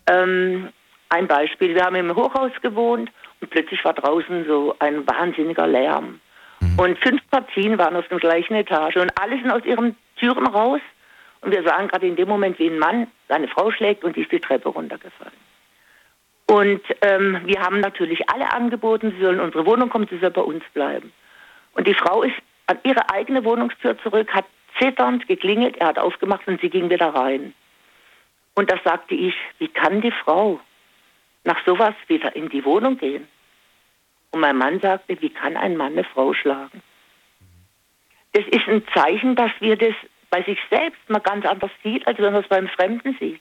[0.07, 0.69] Ähm,
[1.09, 6.21] ein Beispiel, wir haben im Hochhaus gewohnt und plötzlich war draußen so ein wahnsinniger Lärm.
[6.77, 10.81] Und fünf Partien waren auf der gleichen Etage und alle sind aus ihren Türen raus.
[11.41, 14.23] Und wir sahen gerade in dem Moment, wie ein Mann seine Frau schlägt und die
[14.23, 15.33] ist die Treppe runtergefallen.
[16.51, 20.33] Und ähm, wir haben natürlich alle angeboten, sie sollen in unsere Wohnung kommen, sie soll
[20.33, 21.13] bei uns bleiben.
[21.75, 22.35] Und die Frau ist
[22.67, 24.47] an ihre eigene Wohnungstür zurück, hat
[24.77, 27.55] zitternd geklingelt, er hat aufgemacht und sie ging wieder rein.
[28.57, 30.59] Und da sagte ich, wie kann die Frau
[31.45, 33.29] nach sowas wieder in die Wohnung gehen?
[34.33, 36.83] Und mein Mann sagte, wie kann ein Mann eine Frau schlagen?
[38.33, 39.95] Das ist ein Zeichen, dass wir das
[40.31, 43.41] bei sich selbst mal ganz anders sieht, als wenn man es beim Fremden sieht.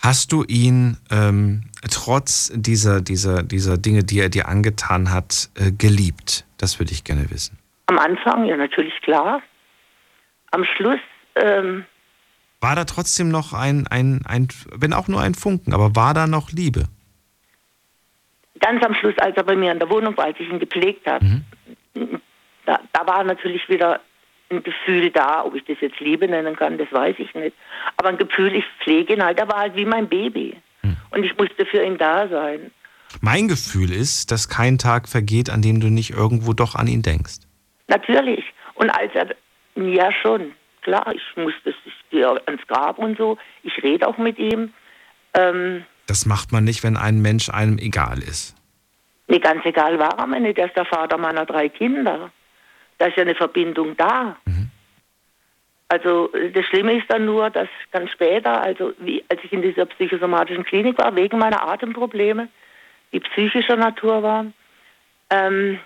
[0.00, 5.72] Hast du ihn ähm, trotz dieser, dieser, dieser Dinge, die er dir angetan hat, äh,
[5.72, 6.44] geliebt?
[6.56, 7.58] Das würde ich gerne wissen.
[7.86, 9.42] Am Anfang, ja, natürlich klar.
[10.52, 11.00] Am Schluss.
[11.34, 11.84] Ähm,
[12.60, 16.26] war da trotzdem noch ein, ein, ein, wenn auch nur ein Funken, aber war da
[16.26, 16.84] noch Liebe?
[18.60, 21.06] Ganz am Schluss, als er bei mir in der Wohnung war, als ich ihn gepflegt
[21.06, 22.20] habe, mhm.
[22.66, 24.00] da, da war natürlich wieder
[24.50, 27.56] ein Gefühl da, ob ich das jetzt Liebe nennen kann, das weiß ich nicht.
[27.96, 30.56] Aber ein Gefühl, ich pflege ihn halt, er war halt wie mein Baby.
[30.82, 30.96] Hm.
[31.10, 32.70] Und ich musste für ihn da sein.
[33.20, 37.02] Mein Gefühl ist, dass kein Tag vergeht, an dem du nicht irgendwo doch an ihn
[37.02, 37.40] denkst.
[37.88, 38.44] Natürlich.
[38.74, 39.34] Und als er,
[39.76, 40.52] ja schon,
[40.82, 44.72] klar, ich musste, ich gehe ans Grab und so, ich rede auch mit ihm.
[45.34, 48.54] Ähm, das macht man nicht, wenn ein Mensch einem egal ist.
[49.26, 52.30] Nee, ganz egal war er mir nicht, der ist der Vater meiner drei Kinder
[52.98, 54.36] da ist ja eine Verbindung da.
[54.44, 54.70] Mhm.
[55.88, 59.86] Also das Schlimme ist dann nur, dass ganz später, also wie, als ich in dieser
[59.86, 62.48] psychosomatischen Klinik war, wegen meiner Atemprobleme,
[63.12, 64.52] die psychischer Natur waren,
[65.30, 65.80] ähm,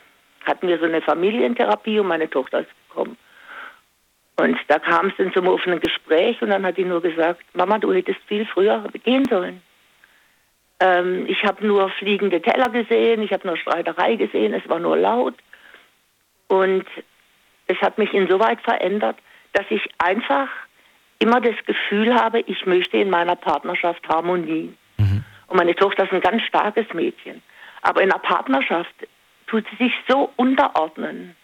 [0.44, 3.16] hatten wir so eine Familientherapie und meine Tochter ist gekommen.
[4.36, 7.78] Und da kam es dann zum offenen Gespräch und dann hat die nur gesagt, Mama,
[7.78, 9.62] du hättest viel früher gehen sollen.
[10.80, 14.96] Ähm, ich habe nur fliegende Teller gesehen, ich habe nur Streiterei gesehen, es war nur
[14.96, 15.34] laut.
[16.52, 16.84] Und
[17.66, 19.16] es hat mich insoweit verändert,
[19.54, 20.48] dass ich einfach
[21.18, 24.74] immer das Gefühl habe, ich möchte in meiner Partnerschaft Harmonie.
[24.98, 25.24] Mhm.
[25.46, 27.40] Und meine Tochter ist ein ganz starkes Mädchen.
[27.80, 28.94] Aber in einer Partnerschaft
[29.46, 31.34] tut sie sich so unterordnen,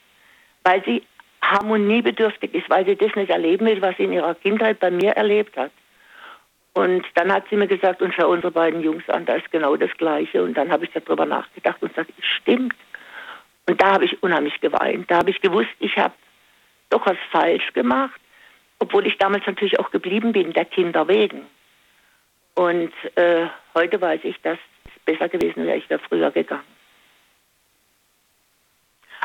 [0.62, 1.02] weil sie
[1.40, 5.12] harmoniebedürftig ist, weil sie das nicht erleben will, was sie in ihrer Kindheit bei mir
[5.12, 5.70] erlebt hat.
[6.74, 9.74] Und dann hat sie mir gesagt, und schau unsere beiden Jungs an, da ist genau
[9.76, 10.43] das Gleiche.
[10.43, 12.74] Und dann habe ich darüber nachgedacht und gesagt, es stimmt.
[13.69, 15.11] Und da habe ich unheimlich geweint.
[15.11, 16.15] Da habe ich gewusst, ich habe
[16.89, 18.19] doch was falsch gemacht,
[18.78, 21.47] obwohl ich damals natürlich auch geblieben bin, der Kinder wegen.
[22.55, 26.62] Und äh, heute weiß ich, dass es besser gewesen wäre, ich wäre früher gegangen.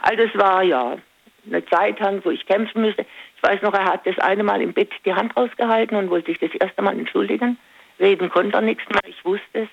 [0.01, 0.97] Also es war ja
[1.45, 3.05] eine Zeit wo ich kämpfen müsste.
[3.37, 6.31] Ich weiß noch, er hat das eine Mal im Bett die Hand rausgehalten und wollte
[6.31, 7.57] sich das erste Mal entschuldigen.
[7.97, 9.69] Reden konnte er nichts mehr, ich wusste es.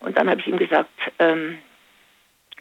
[0.00, 1.58] Und dann habe ich ihm gesagt, ähm,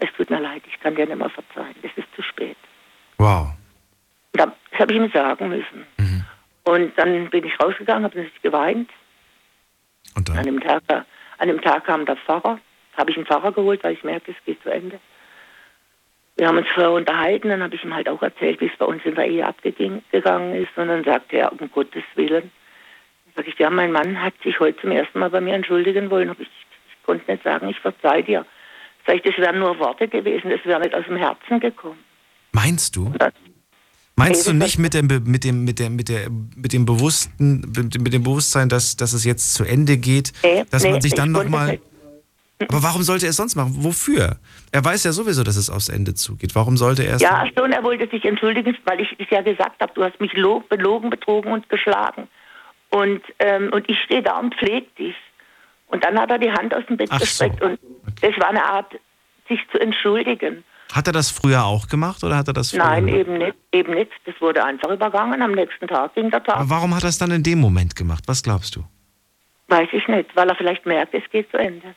[0.02, 2.58] es tut mir leid, ich kann dir nicht mehr verzeihen, es ist zu spät.
[3.18, 3.50] Wow.
[4.34, 5.86] Das habe ich ihm sagen müssen.
[5.98, 6.26] Mhm.
[6.64, 8.90] Und dann bin ich rausgegangen, habe natürlich geweint.
[10.16, 10.40] Und dann?
[10.40, 10.82] An dem Tag,
[11.38, 12.60] an dem Tag kam der Pfarrer,
[12.98, 15.00] habe ich einen Pfarrer geholt, weil ich merke, es geht zu Ende.
[16.38, 18.86] Wir haben uns vorher unterhalten, dann habe ich ihm halt auch erzählt, wie es bei
[18.86, 20.02] uns in der Ehe abgegangen
[20.56, 20.76] ist.
[20.76, 22.52] Und dann sagte er, um Gottes Willen,
[23.36, 26.36] sag ich, ja, mein Mann hat sich heute zum ersten Mal bei mir entschuldigen wollen.
[26.40, 28.46] Ich, ich konnte nicht sagen, ich verzeih dir.
[29.06, 32.00] Sag ich, das wären nur Worte gewesen, das wäre nicht aus dem Herzen gekommen.
[32.52, 33.14] Meinst du?
[34.16, 38.14] Meinst du nicht mit dem, mit dem, mit dem, mit der, mit dem bewussten, mit
[38.14, 41.32] dem Bewusstsein, dass, dass es jetzt zu Ende geht, nee, dass nee, man sich dann
[41.32, 41.80] nochmal.
[42.68, 43.74] Aber warum sollte er es sonst machen?
[43.78, 44.38] Wofür?
[44.72, 46.54] Er weiß ja sowieso, dass es aufs Ende zugeht.
[46.54, 47.22] Warum sollte er es?
[47.22, 50.34] Ja, schon, er wollte sich entschuldigen, weil ich es ja gesagt habe, du hast mich
[50.34, 52.28] belogen, betrogen und geschlagen.
[52.92, 55.16] Und, ähm, und ich stehe da und pflege dich.
[55.88, 57.66] Und dann hat er die Hand aus dem Bett Ach gestreckt so.
[57.66, 57.80] und
[58.22, 59.00] das war eine Art,
[59.48, 60.64] sich zu entschuldigen.
[60.94, 63.20] Hat er das früher auch gemacht oder hat er das früher Nein, gemacht?
[63.22, 64.12] eben nicht, eben nicht.
[64.26, 65.42] Das wurde einfach übergangen.
[65.42, 66.58] Am nächsten Tag ging der Tag.
[66.58, 68.24] Aber warum hat er es dann in dem Moment gemacht?
[68.28, 68.84] Was glaubst du?
[69.68, 71.96] Weiß ich nicht, weil er vielleicht merkt, es geht zu Ende.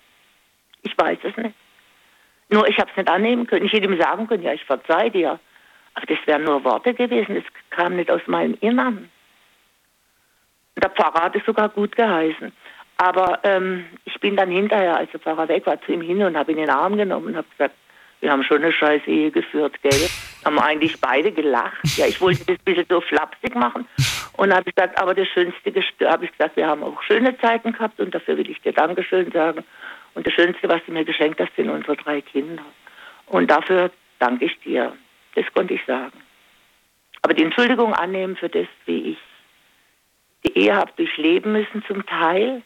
[0.83, 1.57] Ich weiß es nicht.
[2.51, 3.67] Nur ich habe es nicht annehmen können.
[3.67, 5.41] Ich hätte ihm sagen können, ja, ich verzeih dir.
[5.95, 7.37] Aber das wären nur Worte gewesen.
[7.37, 9.11] Es kam nicht aus meinem Innern.
[10.77, 12.53] Der Pfarrer hat es sogar gut geheißen.
[12.97, 16.37] Aber ähm, ich bin dann hinterher, als der Pfarrer weg war, zu ihm hin und
[16.37, 17.75] habe ihn in den Arm genommen und habe gesagt,
[18.21, 20.09] wir haben schon eine scheiß Ehe geführt, gell?
[20.45, 21.79] Haben eigentlich beide gelacht.
[21.97, 23.87] Ja, ich wollte das ein bisschen so flapsig machen.
[24.37, 25.73] Und habe ich gesagt, aber das Schönste,
[26.11, 29.31] habe ich gesagt, wir haben auch schöne Zeiten gehabt und dafür will ich dir Dankeschön
[29.31, 29.65] sagen.
[30.15, 32.63] Und das Schönste, was du mir geschenkt hast, sind unsere drei Kinder.
[33.27, 34.93] Und dafür danke ich dir.
[35.35, 36.19] Das konnte ich sagen.
[37.23, 39.19] Aber die Entschuldigung annehmen für das, wie ich
[40.47, 42.63] die Ehe habe durchleben müssen zum Teil,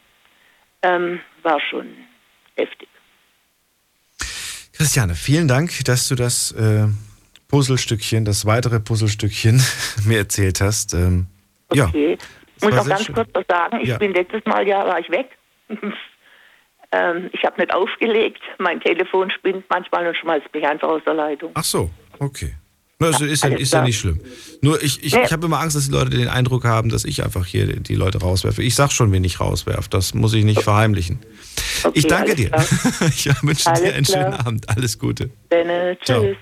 [0.81, 1.87] ähm, war schon
[2.55, 2.87] heftig.
[4.73, 6.87] Christiane, vielen Dank, dass du das äh,
[7.49, 9.61] Puzzlestückchen, das weitere Puzzlestückchen
[10.05, 10.93] mir erzählt hast.
[10.93, 11.27] Ähm,
[11.69, 12.17] okay.
[12.61, 13.15] Ja, muss noch ganz schön.
[13.15, 13.79] kurz was sagen.
[13.81, 13.97] Ich ja.
[13.97, 15.29] bin letztes Mal ja war ich weg.
[16.91, 18.41] Ähm, ich habe nicht aufgelegt.
[18.57, 21.51] Mein Telefon spinnt manchmal und schmeißt mich einfach aus der Leitung.
[21.53, 22.55] Ach so, okay.
[22.99, 24.19] Na, Also ist, ja, ist ja nicht schlimm.
[24.61, 25.23] Nur ich, ich, Nee.
[25.25, 27.95] ich habe immer Angst, dass die Leute den Eindruck haben, dass ich einfach hier die
[27.95, 28.61] Leute rauswerfe.
[28.61, 29.89] Ich sag schon, wen ich rauswerfe.
[29.89, 31.19] Das muss ich nicht verheimlichen.
[31.93, 32.49] ich danke dir.
[32.49, 32.65] klar.
[33.09, 34.47] Ich wünsche dir Alles einen schönen klar.
[34.47, 34.69] Abend.
[34.69, 35.29] Alles Gute.
[36.03, 36.23] Ciao.
[36.23, 36.37] tschüss.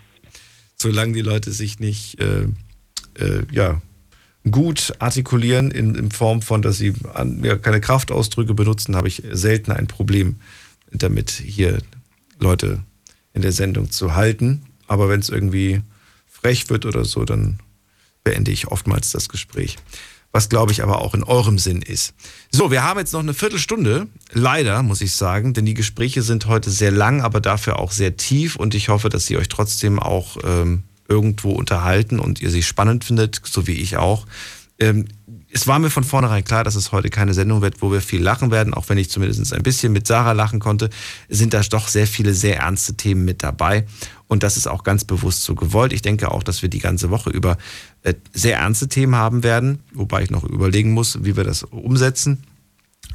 [0.76, 2.44] Solange die Leute sich nicht äh,
[3.24, 3.82] äh, ja,
[4.50, 9.22] gut artikulieren in, in Form von, dass sie an, ja, keine Kraftausdrücke benutzen, habe ich
[9.32, 10.38] selten ein Problem
[10.92, 11.80] damit, hier
[12.40, 12.80] Leute
[13.34, 14.64] in der Sendung zu halten.
[14.88, 15.82] Aber wenn es irgendwie
[16.42, 17.60] frech wird oder so, dann
[18.24, 19.78] beende ich oftmals das Gespräch.
[20.32, 22.14] Was glaube ich aber auch in eurem Sinn ist.
[22.52, 24.08] So, wir haben jetzt noch eine Viertelstunde.
[24.34, 28.18] Leider, muss ich sagen, denn die Gespräche sind heute sehr lang, aber dafür auch sehr
[28.18, 32.64] tief und ich hoffe, dass sie euch trotzdem auch ähm, irgendwo unterhalten und ihr sie
[32.64, 34.26] spannend findet, so wie ich auch.
[34.80, 35.06] Ähm,
[35.52, 38.22] es war mir von vornherein klar, dass es heute keine Sendung wird, wo wir viel
[38.22, 40.90] lachen werden, auch wenn ich zumindest ein bisschen mit Sarah lachen konnte,
[41.30, 43.86] sind da doch sehr viele sehr ernste Themen mit dabei.
[44.28, 45.94] Und das ist auch ganz bewusst so gewollt.
[45.94, 47.58] Ich denke auch, dass wir die ganze Woche über
[48.04, 52.44] äh, sehr ernste Themen haben werden, wobei ich noch überlegen muss, wie wir das umsetzen.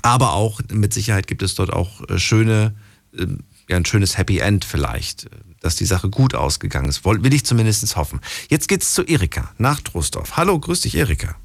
[0.03, 2.75] Aber auch mit Sicherheit gibt es dort auch äh, schöne,
[3.17, 3.27] äh,
[3.69, 5.29] ja, ein schönes Happy End vielleicht, äh,
[5.61, 7.05] dass die Sache gut ausgegangen ist.
[7.05, 8.21] Will ich zumindest hoffen.
[8.49, 10.37] Jetzt geht's zu Erika nach Troisdorf.
[10.37, 11.37] Hallo, grüß dich, Erika.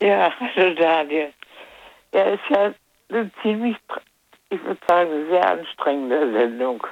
[0.00, 1.32] Ja, hallo Daniel.
[2.12, 2.74] Ja, ist ja
[3.10, 3.76] eine ziemlich,
[4.50, 6.82] ich würde sagen, eine sehr anstrengende Sendung.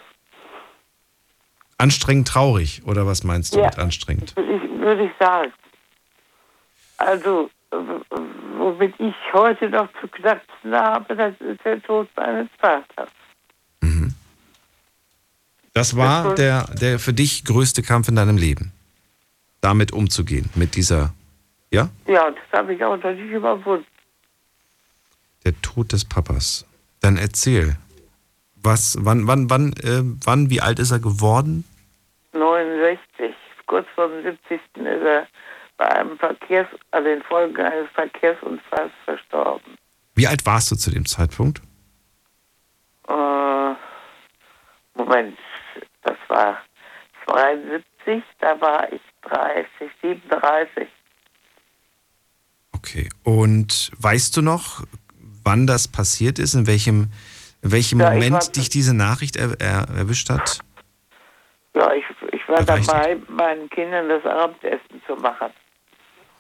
[1.79, 3.67] Anstrengend traurig, oder was meinst du Ja.
[3.67, 4.35] mit anstrengend?
[4.37, 5.53] Würde ich, sagen.
[6.99, 7.51] Also,
[8.57, 13.11] womit ich heute noch zu knacksen habe, das ist der Tod meines Vaters.
[15.77, 18.73] Das war der, der für dich größte Kampf in deinem Leben.
[19.61, 21.13] Damit umzugehen, mit dieser,
[21.73, 21.89] ja?
[22.07, 23.85] Ja, das habe ich auch noch nicht überwunden.
[25.45, 26.65] Der Tod des Papas.
[27.01, 27.77] Dann erzähl.
[28.65, 31.65] Was, wann, wann, wann, äh, wann, wie alt ist er geworden?
[32.33, 33.35] 69,
[33.67, 34.61] kurz vor dem 70.
[34.77, 35.27] ist er
[35.77, 39.77] bei einem Verkehrs, also den Folgen eines Verkehrsunfalls verstorben.
[40.15, 41.61] Wie alt warst du zu dem Zeitpunkt?
[43.09, 43.75] Äh,
[44.95, 45.39] Moment,
[46.03, 46.59] das war
[47.27, 49.67] 72, da war ich 30,
[50.01, 50.89] 37.
[52.73, 53.09] Okay.
[53.25, 54.85] Und weißt du noch,
[55.43, 56.55] wann das passiert ist?
[56.55, 57.11] In welchem,
[57.65, 60.61] in welchem Ja, Moment war- dich diese Nachricht er, er, erwischt hat?
[61.75, 62.89] Ja, ich, ich war Erreicht.
[62.89, 65.51] dabei, meinen Kindern das Abendessen zu machen.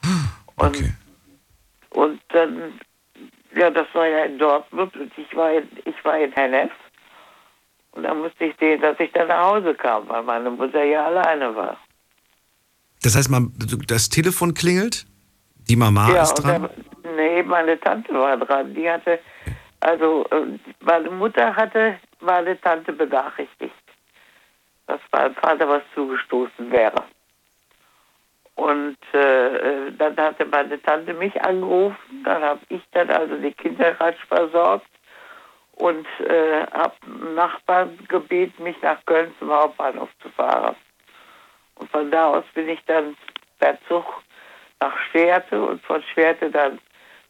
[0.56, 0.94] Und,
[1.90, 2.78] und dann,
[3.56, 6.70] ja, das war ja in Dortmund und ich war in, ich war in Hennef.
[7.90, 11.06] Und dann musste ich sehen, dass ich dann nach Hause kam, weil meine Mutter ja
[11.06, 11.76] alleine war.
[13.02, 13.52] Das heißt, man,
[13.88, 15.06] das Telefon klingelt,
[15.68, 16.68] die Mama ja, ist dran.
[17.02, 18.72] dann, nee, meine Tante war dran.
[18.74, 19.18] Die hatte,
[19.84, 23.74] also, äh, meine Mutter hatte meine Tante benachrichtigt,
[24.86, 27.04] dass meinem Vater was zugestoßen wäre.
[28.54, 33.52] Und äh, äh, dann hatte meine Tante mich angerufen, dann habe ich dann also die
[33.52, 34.86] Kinder rasch versorgt
[35.72, 40.76] und äh, habe einen Nachbarn gebeten, mich nach Köln zum Hauptbahnhof zu fahren.
[41.74, 43.16] Und von da aus bin ich dann
[43.58, 44.06] per Zug
[44.80, 46.78] nach Schwerte und von Schwerte dann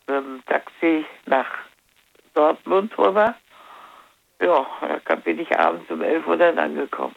[0.07, 1.49] mit dem Taxi nach
[2.35, 3.35] Dortmund rüber.
[4.41, 4.67] Ja,
[5.07, 7.15] da bin ich abends um 11 Uhr dann angekommen.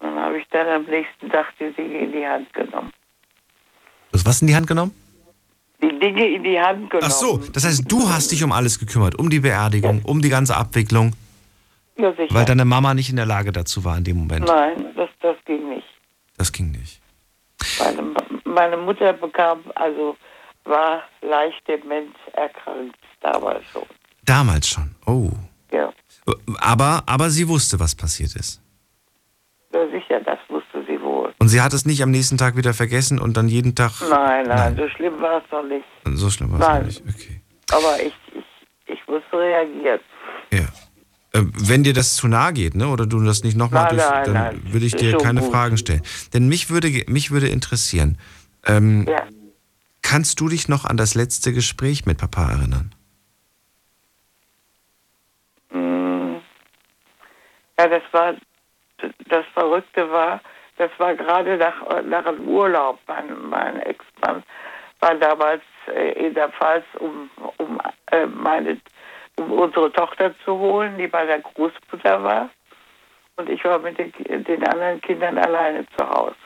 [0.00, 2.92] Dann habe ich dann am nächsten Tag die Dinge in die Hand genommen.
[4.12, 4.92] Du hast was in die Hand genommen?
[5.80, 7.06] Die Dinge in die Hand genommen.
[7.10, 10.28] Ach so, das heißt, du hast dich um alles gekümmert, um die Beerdigung, um die
[10.28, 11.12] ganze Abwicklung,
[11.96, 12.34] Ja, sicher.
[12.34, 14.46] weil deine Mama nicht in der Lage dazu war in dem Moment.
[14.46, 15.86] Nein, das, das ging nicht.
[16.36, 17.00] Das ging nicht.
[17.78, 18.14] Meine,
[18.44, 20.16] meine Mutter bekam, also
[20.64, 23.82] war leicht dement erkrankt, damals schon.
[24.24, 24.94] Damals schon.
[25.06, 25.30] Oh.
[25.72, 25.92] Ja,
[26.60, 28.60] Aber, aber sie wusste, was passiert ist.
[29.72, 31.32] ja sicher, das wusste sie wohl.
[31.38, 33.92] Und sie hat es nicht am nächsten Tag wieder vergessen und dann jeden Tag.
[34.08, 35.84] Nein, nein, so schlimm war es noch nicht.
[36.04, 36.86] So schlimm war es Nein.
[36.86, 37.02] nicht.
[37.08, 37.40] Okay.
[37.72, 40.00] Aber ich, ich, ich musste reagieren.
[40.50, 44.08] Äh, wenn dir das zu nahe geht, ne, oder du das nicht nochmal Nein, durch,
[44.10, 45.50] nein, dann nein, würde ich dir keine gut.
[45.50, 46.02] Fragen stellen.
[46.32, 48.16] Denn mich würde, mich würde interessieren,
[48.64, 49.22] ähm, Ja.
[50.02, 52.94] kannst du dich noch an das letzte Gespräch mit Papa erinnern?
[55.70, 56.36] Mm.
[57.78, 58.34] Ja, das war,
[59.28, 60.40] das Verrückte war,
[60.78, 62.98] das war gerade nach, nach dem Urlaub.
[63.06, 64.42] Mein, mein Ex-Mann
[65.00, 65.62] war damals
[65.94, 67.80] äh, in der Pfalz, um, um,
[68.10, 68.80] äh, meine,
[69.38, 72.50] um unsere Tochter zu holen, die bei der Großmutter war.
[73.36, 74.12] Und ich war mit den,
[74.44, 76.36] den anderen Kindern alleine zu Hause.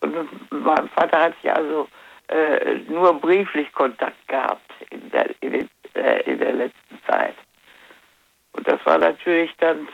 [0.00, 1.88] Und mein Vater hat sich also
[2.28, 7.34] äh, nur brieflich Kontakt gehabt in der, in, den, äh, in der letzten Zeit.
[8.52, 9.88] Und das war natürlich dann,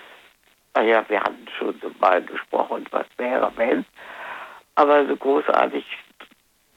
[0.75, 3.85] naja, wir hatten schon so mal gesprochen, was wäre, wenn.
[4.75, 5.85] Aber so großartig,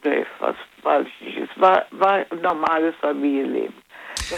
[0.03, 1.49] nee, was weiß ich nicht.
[1.49, 3.76] Es war, war ein normales Familienleben.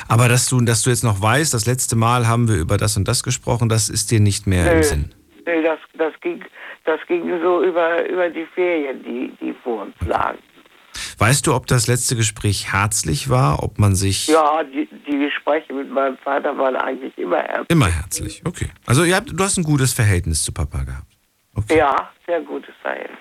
[0.07, 2.95] Aber dass du, dass du jetzt noch weißt, das letzte Mal haben wir über das
[2.95, 4.71] und das gesprochen, das ist dir nicht mehr Nö.
[4.77, 5.13] im Sinn.
[5.45, 6.43] Nee, das, das, ging,
[6.85, 10.39] das ging so über, über die Ferien, die, die vor uns lagen.
[11.19, 15.73] Weißt du, ob das letzte Gespräch herzlich war, ob man sich Ja, die, die Gespräche
[15.73, 17.69] mit meinem Vater waren eigentlich immer herzlich.
[17.69, 18.41] immer herzlich?
[18.45, 18.69] Okay.
[18.85, 21.07] Also ihr habt, du hast ein gutes Verhältnis zu Papa gehabt.
[21.69, 23.17] Ja, sehr gutes Verhältnis.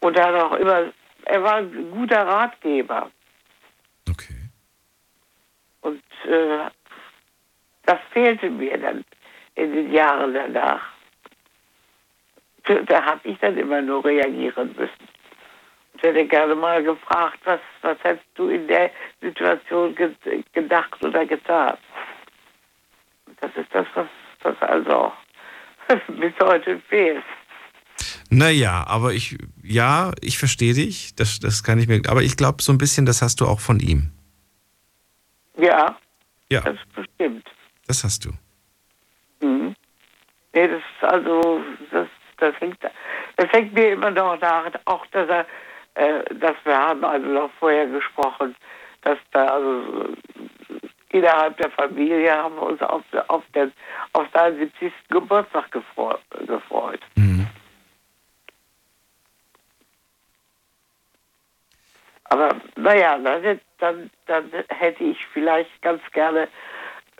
[0.00, 0.92] Und er hat auch immer,
[1.26, 3.10] er war ein guter Ratgeber.
[4.10, 4.34] Okay.
[5.82, 6.68] Und äh,
[7.86, 9.04] das fehlte mir dann
[9.54, 10.80] in den Jahren danach.
[12.86, 15.08] Da habe ich dann immer nur reagieren müssen.
[16.00, 18.90] Ich hätte gerne mal gefragt, was, was hättest du in der
[19.20, 20.14] Situation ge
[20.54, 21.76] gedacht oder getan?
[23.42, 24.06] Das ist das, was,
[24.42, 25.12] was also
[26.08, 27.22] bis heute fehlt.
[28.30, 31.14] Naja, aber ich, ja, ich verstehe dich.
[31.16, 33.60] Das, das kann ich mir, aber ich glaube, so ein bisschen, das hast du auch
[33.60, 34.10] von ihm.
[35.58, 35.98] Ja,
[36.50, 37.46] Ja, das bestimmt.
[37.86, 38.30] das hast du.
[39.46, 39.74] Mhm.
[40.54, 41.60] Nee, das ist also,
[41.90, 42.08] das,
[42.38, 42.78] das hängt,
[43.36, 45.46] das hängt mir immer noch nach, auch dass er,
[45.94, 48.54] äh, dass wir haben also noch vorher gesprochen,
[49.02, 50.14] dass da also
[51.10, 53.72] innerhalb der Familie haben wir uns auf, auf, den,
[54.12, 54.92] auf seinen 70.
[55.08, 56.20] Geburtstag gefreut.
[56.46, 57.00] gefreut.
[62.30, 66.48] Aber naja, dann, dann, dann hätte ich vielleicht ganz gerne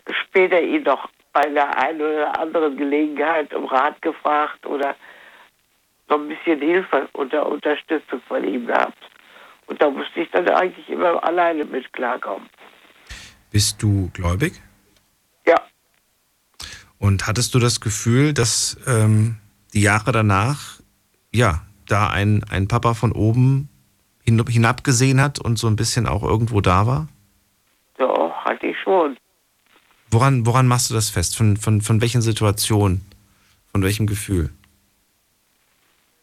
[0.08, 4.94] später ihn noch bei der einen oder anderen Gelegenheit um Rat gefragt oder
[6.10, 8.98] so ein bisschen Hilfe oder Unterstützung von ihm gehabt.
[9.66, 12.48] Und da musste ich dann eigentlich immer alleine mit klarkommen.
[13.52, 14.60] Bist du gläubig?
[15.46, 15.56] Ja.
[16.98, 19.36] Und hattest du das Gefühl, dass ähm,
[19.72, 20.80] die Jahre danach,
[21.32, 23.68] ja, da ein, ein Papa von oben
[24.24, 27.08] hin, hinabgesehen hat und so ein bisschen auch irgendwo da war?
[27.98, 29.16] So, hatte ich schon.
[30.10, 31.36] Woran, woran machst du das fest?
[31.36, 33.02] Von, von, von welchen Situationen?
[33.70, 34.50] Von welchem Gefühl?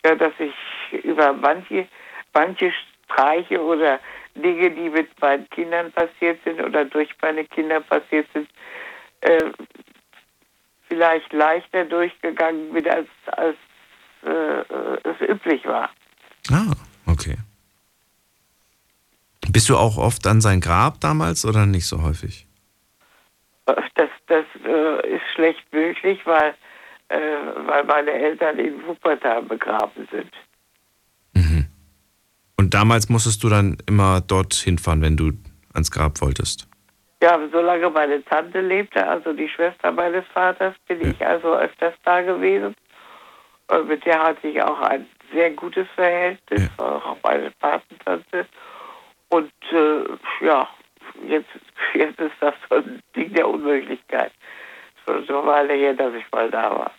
[0.06, 1.88] Ja, dass ich über manche,
[2.34, 2.72] manche
[3.08, 4.00] Streiche oder
[4.36, 8.48] Dinge, die mit meinen Kindern passiert sind oder durch meine Kinder passiert sind,
[9.22, 9.52] äh,
[10.88, 13.58] vielleicht leichter durchgegangen bin, als, als
[14.24, 15.90] äh, äh, es üblich war.
[16.52, 16.74] Ah,
[17.06, 17.38] okay.
[19.52, 22.46] Bist du auch oft an sein Grab damals oder nicht so häufig?
[23.66, 26.54] Das, das äh, ist schlecht möglich, weil,
[27.10, 27.18] äh,
[27.66, 30.32] weil meine Eltern in Wuppertal begraben sind.
[32.58, 35.32] Und damals musstest du dann immer dorthin fahren, wenn du
[35.74, 36.68] ans Grab wolltest.
[37.22, 42.22] Ja, solange meine Tante lebte, also die Schwester meines Vaters, bin ich also öfters da
[42.22, 42.76] gewesen.
[43.70, 48.46] Und mit der hatte ich auch ein sehr gutes Verhältnis, auch meine Patentante.
[49.30, 50.68] Und äh, ja,
[51.28, 51.50] jetzt,
[51.94, 54.32] jetzt ist das so ein Ding der Unmöglichkeit.
[55.08, 56.92] So Weile her, dass ich mal da war.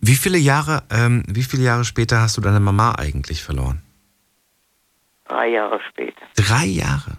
[0.00, 3.82] Wie viele Jahre, ähm, wie viele Jahre später hast du deine Mama eigentlich verloren?
[5.28, 6.22] Drei Jahre später.
[6.36, 7.18] Drei Jahre.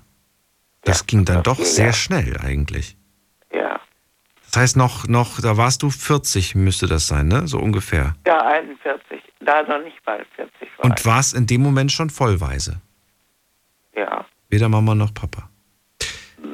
[0.83, 1.97] Das ging dann doch sehr Jahre.
[1.97, 2.95] schnell eigentlich.
[3.53, 3.79] Ja.
[4.45, 7.47] Das heißt noch, noch, da warst du 40, müsste das sein, ne?
[7.47, 8.15] So ungefähr.
[8.25, 9.21] Ja, 41.
[9.41, 10.85] Da noch nicht mal 40 war.
[10.85, 12.81] Und warst in dem Moment schon vollweise.
[13.95, 14.25] Ja.
[14.49, 15.49] Weder Mama noch Papa.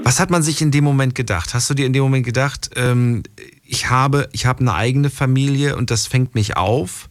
[0.02, 1.54] Was hat man sich in dem Moment gedacht?
[1.54, 3.24] Hast du dir in dem Moment gedacht, ähm,
[3.64, 7.10] ich habe, ich habe eine eigene Familie und das fängt mich auf?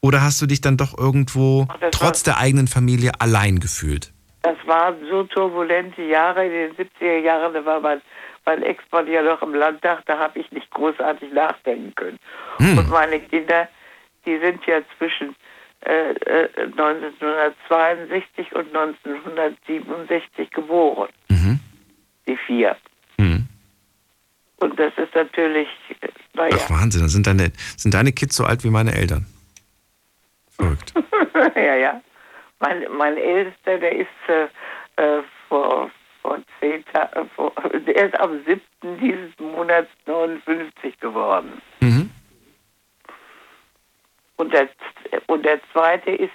[0.00, 4.12] Oder hast du dich dann doch irgendwo trotz der eigenen Familie allein gefühlt?
[4.42, 7.54] Das waren so turbulente Jahre in den 70er Jahren.
[7.54, 8.02] Da war mein,
[8.44, 10.02] mein Ex-Mann ja noch im Landtag.
[10.04, 12.18] Da habe ich nicht großartig nachdenken können.
[12.58, 12.78] Hm.
[12.78, 13.68] Und meine Kinder,
[14.26, 15.34] die sind ja zwischen
[15.86, 21.08] äh, äh, 1962 und 1967 geboren.
[22.26, 22.76] Die vier.
[23.18, 23.48] Mhm.
[24.60, 25.68] Und das ist natürlich,
[26.00, 29.26] äh, naja, Ach Wahnsinn, dann sind deine, sind deine Kids so alt wie meine Eltern.
[30.50, 30.94] Verrückt.
[31.56, 32.00] ja, ja.
[32.60, 34.44] Mein, mein Ältester, der ist äh,
[35.02, 35.90] äh, vor,
[36.22, 37.52] vor zehn Tagen, vor,
[37.86, 38.60] der ist am 7.
[39.00, 41.60] dieses Monats 59 geworden.
[41.80, 42.10] Mhm.
[44.36, 44.68] Und der,
[45.26, 46.32] und der zweite ist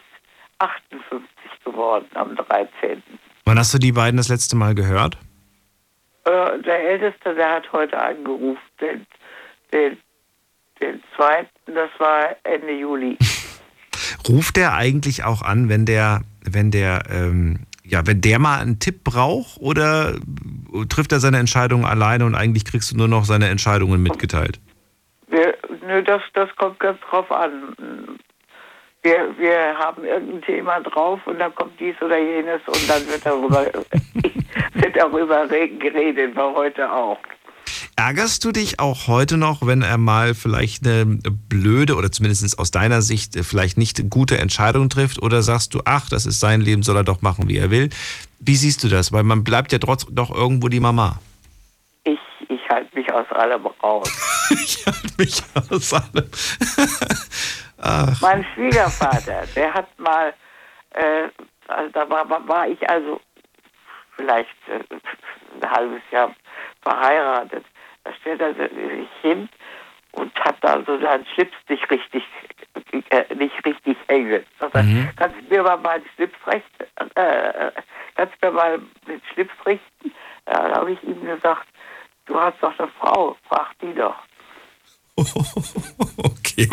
[0.59, 1.25] 58
[1.63, 3.01] geworden am 13.
[3.45, 5.17] Wann hast du die beiden das letzte Mal gehört?
[6.25, 8.61] Äh, der Älteste, der hat heute angerufen.
[8.81, 9.05] Den,
[9.71, 9.97] den,
[10.81, 13.17] den zweiten, das war Ende Juli.
[14.27, 18.79] Ruft der eigentlich auch an, wenn der, wenn der ähm, ja, wenn der mal einen
[18.79, 20.13] Tipp braucht oder
[20.89, 24.59] trifft er seine Entscheidungen alleine und eigentlich kriegst du nur noch seine Entscheidungen mitgeteilt?
[25.27, 25.55] Wir,
[25.85, 27.75] nö, das, das kommt ganz drauf an.
[29.01, 33.25] Wir, wir haben irgendein Thema drauf und dann kommt dies oder jenes und dann wird
[33.25, 33.65] darüber,
[34.73, 37.17] wird darüber geredet, war heute auch.
[37.95, 42.71] Ärgerst du dich auch heute noch, wenn er mal vielleicht eine blöde oder zumindest aus
[42.71, 45.21] deiner Sicht vielleicht nicht gute Entscheidung trifft?
[45.21, 47.89] Oder sagst du, ach, das ist sein Leben, soll er doch machen, wie er will?
[48.39, 49.11] Wie siehst du das?
[49.11, 51.19] Weil man bleibt ja trotzdem doch irgendwo die Mama.
[52.05, 54.09] Ich, ich halte mich aus allem raus.
[54.51, 56.29] ich halte mich aus allem.
[57.81, 58.21] Ach.
[58.21, 60.33] Mein Schwiegervater, der hat mal,
[60.91, 61.29] äh,
[61.67, 63.21] also da war, war ich also
[64.15, 64.83] vielleicht äh,
[65.61, 66.35] ein halbes Jahr
[66.81, 67.65] verheiratet.
[68.03, 69.49] Da stellt er sich hin
[70.11, 72.23] und hat da so seinen Schlips nicht richtig,
[73.09, 74.45] äh, nicht richtig hängen.
[74.59, 75.09] Sagt er, mhm.
[75.15, 76.65] kannst du mir mal meinen Schlips recht,
[77.15, 77.71] äh,
[78.15, 80.11] kannst du mir mal den Schlips richten?
[80.47, 81.67] Ja, da habe ich ihm gesagt,
[82.25, 84.15] du hast doch eine Frau, frag die doch.
[86.17, 86.69] okay.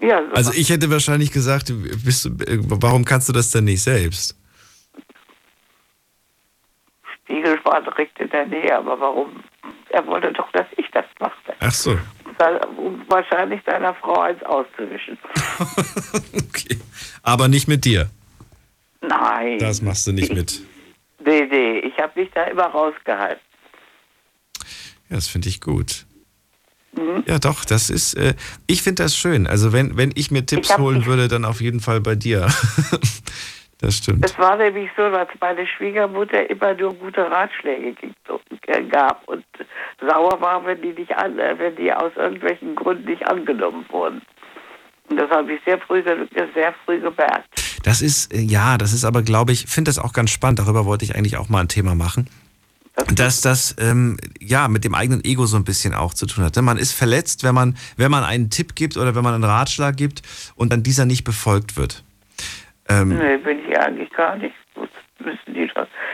[0.00, 1.72] Ja, also ich hätte wahrscheinlich gesagt,
[2.04, 2.30] bist du,
[2.82, 4.36] warum kannst du das denn nicht selbst?
[7.14, 9.42] Spiegel war direkt in der Nähe, aber warum?
[9.90, 11.54] Er wollte doch, dass ich das machte.
[11.60, 11.98] Ach so.
[12.76, 15.18] Um wahrscheinlich deiner Frau eins auszuwischen.
[16.48, 16.78] okay.
[17.22, 18.08] Aber nicht mit dir?
[19.00, 19.58] Nein.
[19.58, 20.60] Das machst du nicht mit.
[21.24, 23.42] Nee, nee, ich habe mich da immer rausgehalten.
[25.08, 26.06] Ja, das finde ich gut.
[26.98, 27.24] Mhm.
[27.26, 28.34] Ja, doch, das ist, äh,
[28.66, 29.46] ich finde das schön.
[29.46, 32.48] Also wenn, wenn ich mir Tipps ich holen würde, dann auf jeden Fall bei dir.
[33.80, 34.24] das stimmt.
[34.24, 37.94] Es war nämlich so, dass meine Schwiegermutter immer nur gute Ratschläge
[38.66, 39.44] äh, gab und
[40.00, 44.22] sauer war, wenn die nicht an, äh, wenn die aus irgendwelchen Gründen nicht angenommen wurden.
[45.08, 47.48] Und das habe ich sehr früh, sehr früh gemerkt.
[47.84, 50.58] Das ist, äh, ja, das ist aber, glaube ich, finde das auch ganz spannend.
[50.58, 52.28] Darüber wollte ich eigentlich auch mal ein Thema machen
[53.14, 56.56] dass das ähm, ja mit dem eigenen Ego so ein bisschen auch zu tun hat.
[56.56, 56.62] Ne?
[56.62, 59.96] Man ist verletzt, wenn man, wenn man einen Tipp gibt oder wenn man einen Ratschlag
[59.96, 60.22] gibt
[60.56, 62.04] und dann dieser nicht befolgt wird.
[62.88, 64.54] Ähm, nee, bin ich eigentlich gar nicht.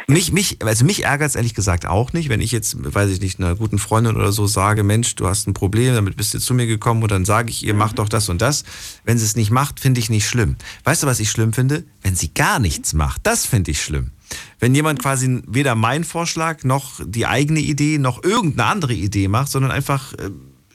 [0.07, 3.21] Mich, mich, also mich ärgert es ehrlich gesagt auch nicht, wenn ich jetzt, weiß ich
[3.21, 6.39] nicht, einer guten Freundin oder so sage, Mensch, du hast ein Problem, damit bist du
[6.39, 8.65] zu mir gekommen und dann sage ich ihr, mach doch das und das.
[9.05, 10.57] Wenn sie es nicht macht, finde ich nicht schlimm.
[10.85, 11.85] Weißt du, was ich schlimm finde?
[12.03, 14.11] Wenn sie gar nichts macht, das finde ich schlimm.
[14.61, 19.49] Wenn jemand quasi weder meinen Vorschlag noch die eigene Idee noch irgendeine andere Idee macht,
[19.49, 20.31] sondern einfach äh,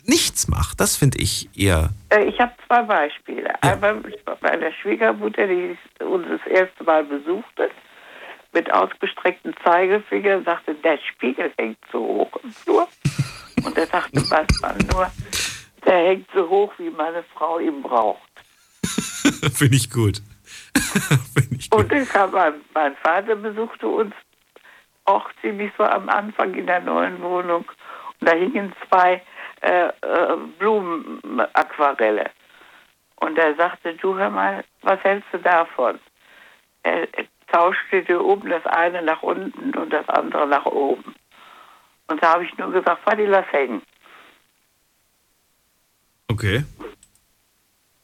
[0.06, 1.90] nichts macht, das finde ich eher.
[2.10, 3.50] Äh, ich habe zwei Beispiele.
[3.64, 3.74] Ja.
[3.74, 4.02] Einmal
[4.42, 7.70] bei der Schwiegermutter, die uns das erste Mal besuchte,
[8.52, 12.88] mit ausgestrecktem Zeigefinger, sagte, der Spiegel hängt so hoch im Flur.
[13.66, 15.12] Und er sagte manchmal nur,
[15.86, 18.22] der hängt so hoch, wie meine Frau ihn braucht.
[19.54, 20.22] finde ich gut.
[21.72, 24.14] und kam mein, mein Vater besuchte uns
[25.06, 27.66] auch ziemlich so am Anfang in der neuen Wohnung.
[28.20, 29.22] Und da hingen zwei
[29.62, 32.30] äh, äh, Blumenaquarelle.
[33.18, 36.00] Und er sagte, du hör mal, was hältst du davon?
[36.84, 41.16] Er, er tauschte dir oben das eine nach unten und das andere nach oben.
[42.08, 43.82] Und da habe ich nur gesagt, Fadi, lass hängen.
[46.30, 46.64] Okay.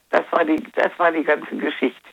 [0.09, 2.09] Das war die, das war die ganze Geschichte.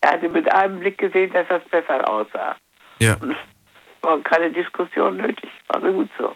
[0.00, 2.56] Er hatte mit einem Blick gesehen, dass das besser aussah.
[2.98, 3.16] Ja.
[3.20, 3.36] Und es
[4.02, 5.50] war keine Diskussion nötig.
[5.68, 6.34] War gut so.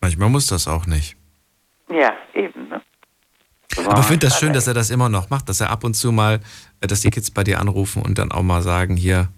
[0.00, 1.16] Manchmal muss das auch nicht.
[1.88, 2.68] Ja, eben.
[2.68, 2.80] Ne?
[3.86, 5.94] Aber ich finde das schön, dass er das immer noch macht, dass er ab und
[5.94, 6.40] zu mal,
[6.80, 9.28] äh, dass die Kids bei dir anrufen und dann auch mal sagen, hier,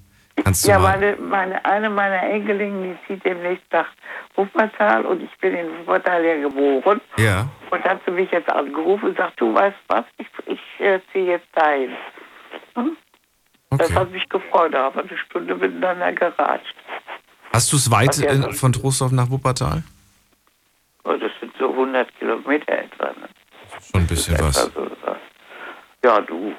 [0.44, 1.02] kannst du ja, mal...
[1.02, 3.88] Ja, meine, meine, eine meiner Enkelingen, die zieht demnächst nach
[4.36, 7.00] Wuppertal und ich bin in Wuppertal ja geboren.
[7.16, 7.48] Ja.
[7.70, 11.26] Und hat sie mich jetzt angerufen und sagt, du weißt was, ich, ich äh, ziehe
[11.26, 11.90] jetzt dahin.
[12.78, 12.96] Hm?
[13.70, 13.84] Okay.
[13.86, 16.74] Das hat mich gefreut, wir eine Stunde miteinander geratscht.
[17.52, 19.82] Hast du es weit in, von Trostorf nach Wuppertal?
[21.04, 23.06] Oh, das sind so 100 Kilometer etwa.
[23.06, 23.28] Ne?
[23.90, 24.70] Schon ein bisschen was.
[24.74, 24.88] So,
[26.04, 26.54] ja, du.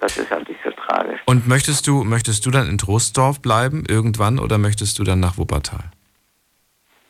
[0.00, 1.20] Das ist halt nicht so tragisch.
[1.26, 5.38] Und möchtest du, möchtest du dann in Trostdorf bleiben irgendwann oder möchtest du dann nach
[5.38, 5.90] Wuppertal?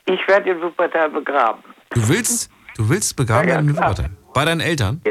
[0.05, 1.63] Ich werde in Wuppertal begraben.
[1.91, 4.09] Du willst, du willst begraben ja, ja, in Wuppertal?
[4.33, 5.01] Bei deinen Eltern?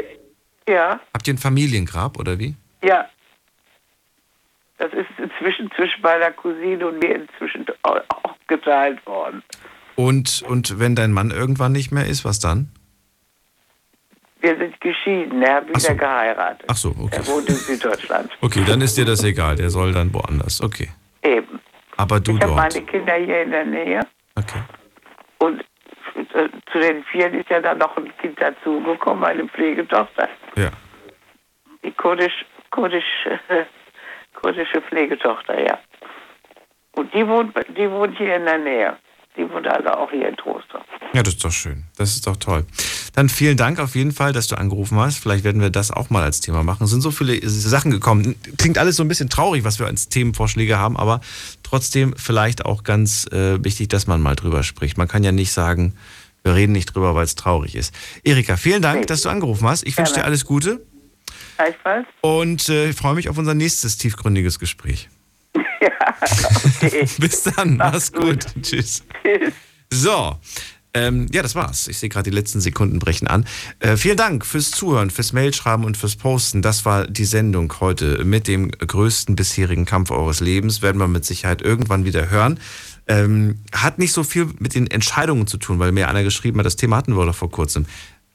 [0.69, 0.99] Ja.
[1.15, 2.55] Habt ihr ein Familiengrab oder wie?
[2.83, 3.09] Ja.
[4.77, 9.43] Das ist inzwischen zwischen meiner Cousine und mir inzwischen auch geteilt worden.
[9.95, 12.71] Und, und wenn dein Mann irgendwann nicht mehr ist, was dann?
[14.41, 15.95] Wir sind geschieden, er hat wieder so.
[15.95, 16.65] geheiratet.
[16.67, 17.17] Ach so, okay.
[17.17, 18.29] Er wohnt in Süddeutschland.
[18.39, 20.89] Okay, dann ist dir das egal, der soll dann woanders, okay.
[21.23, 21.59] Eben.
[21.97, 22.51] Aber du ich dort.
[22.51, 23.99] Ich habe meine Kinder hier in der Nähe.
[24.35, 24.61] Okay.
[25.39, 25.65] Und
[26.27, 30.29] zu den vier ist ja dann noch ein Kind dazugekommen, eine Pflegetochter.
[30.55, 30.69] Ja.
[31.83, 33.65] Die kurdisch kurdisch, äh,
[34.39, 35.79] kurdische Pflegetochter, ja.
[36.95, 38.97] Und die wohnt, die wohnt hier in der Nähe.
[39.37, 40.83] Die wohnt also auch hier in Trostorf.
[41.13, 41.85] Ja, das ist doch schön.
[41.97, 42.65] Das ist doch toll.
[43.15, 45.19] Dann vielen Dank auf jeden Fall, dass du angerufen hast.
[45.19, 46.83] Vielleicht werden wir das auch mal als Thema machen.
[46.83, 48.35] Es sind so viele Sachen gekommen.
[48.57, 51.21] Klingt alles so ein bisschen traurig, was wir als Themenvorschläge haben, aber
[51.69, 54.97] trotzdem vielleicht auch ganz äh, wichtig, dass man mal drüber spricht.
[54.97, 55.93] Man kann ja nicht sagen,
[56.43, 57.93] wir reden nicht drüber, weil es traurig ist.
[58.23, 59.85] Erika, vielen Dank, dass du angerufen hast.
[59.85, 60.85] Ich wünsche dir alles Gute.
[61.57, 62.07] Gleichfalls.
[62.21, 65.09] Und äh, ich freue mich auf unser nächstes tiefgründiges Gespräch.
[67.19, 68.45] Bis dann, mach's gut.
[68.61, 69.03] Tschüss.
[69.23, 69.53] Tschüss.
[69.91, 70.37] So.
[70.93, 71.87] Ähm, ja, das war's.
[71.87, 73.45] Ich sehe gerade, die letzten Sekunden brechen an.
[73.79, 76.61] Äh, vielen Dank fürs Zuhören, fürs Mailschreiben und fürs Posten.
[76.61, 80.81] Das war die Sendung heute mit dem größten bisherigen Kampf eures Lebens.
[80.81, 82.59] Werden wir mit Sicherheit irgendwann wieder hören.
[83.07, 86.65] Ähm, hat nicht so viel mit den Entscheidungen zu tun, weil mir einer geschrieben hat,
[86.65, 87.85] das Thema hatten wir doch vor kurzem.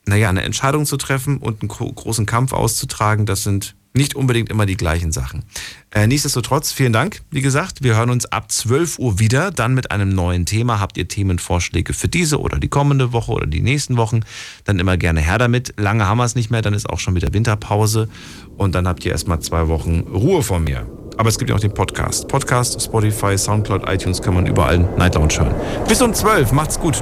[0.07, 4.67] Naja, eine Entscheidung zu treffen und einen großen Kampf auszutragen, das sind nicht unbedingt immer
[4.67, 5.45] die gleichen Sachen.
[5.93, 7.23] Äh, nichtsdestotrotz, vielen Dank.
[7.31, 10.81] Wie gesagt, wir hören uns ab 12 Uhr wieder, dann mit einem neuen Thema.
[10.81, 14.21] Habt ihr Themenvorschläge für diese oder die kommende Woche oder die nächsten Wochen,
[14.65, 15.75] dann immer gerne her damit.
[15.77, 18.09] Lange haben wir es nicht mehr, dann ist auch schon wieder Winterpause
[18.57, 20.87] und dann habt ihr erstmal zwei Wochen Ruhe von mir.
[21.17, 22.27] Aber es gibt ja auch den Podcast.
[22.27, 25.55] Podcast, Spotify, Soundcloud, iTunes kann man überall Night Lounge hören.
[25.87, 26.93] Bis um 12, macht's gut.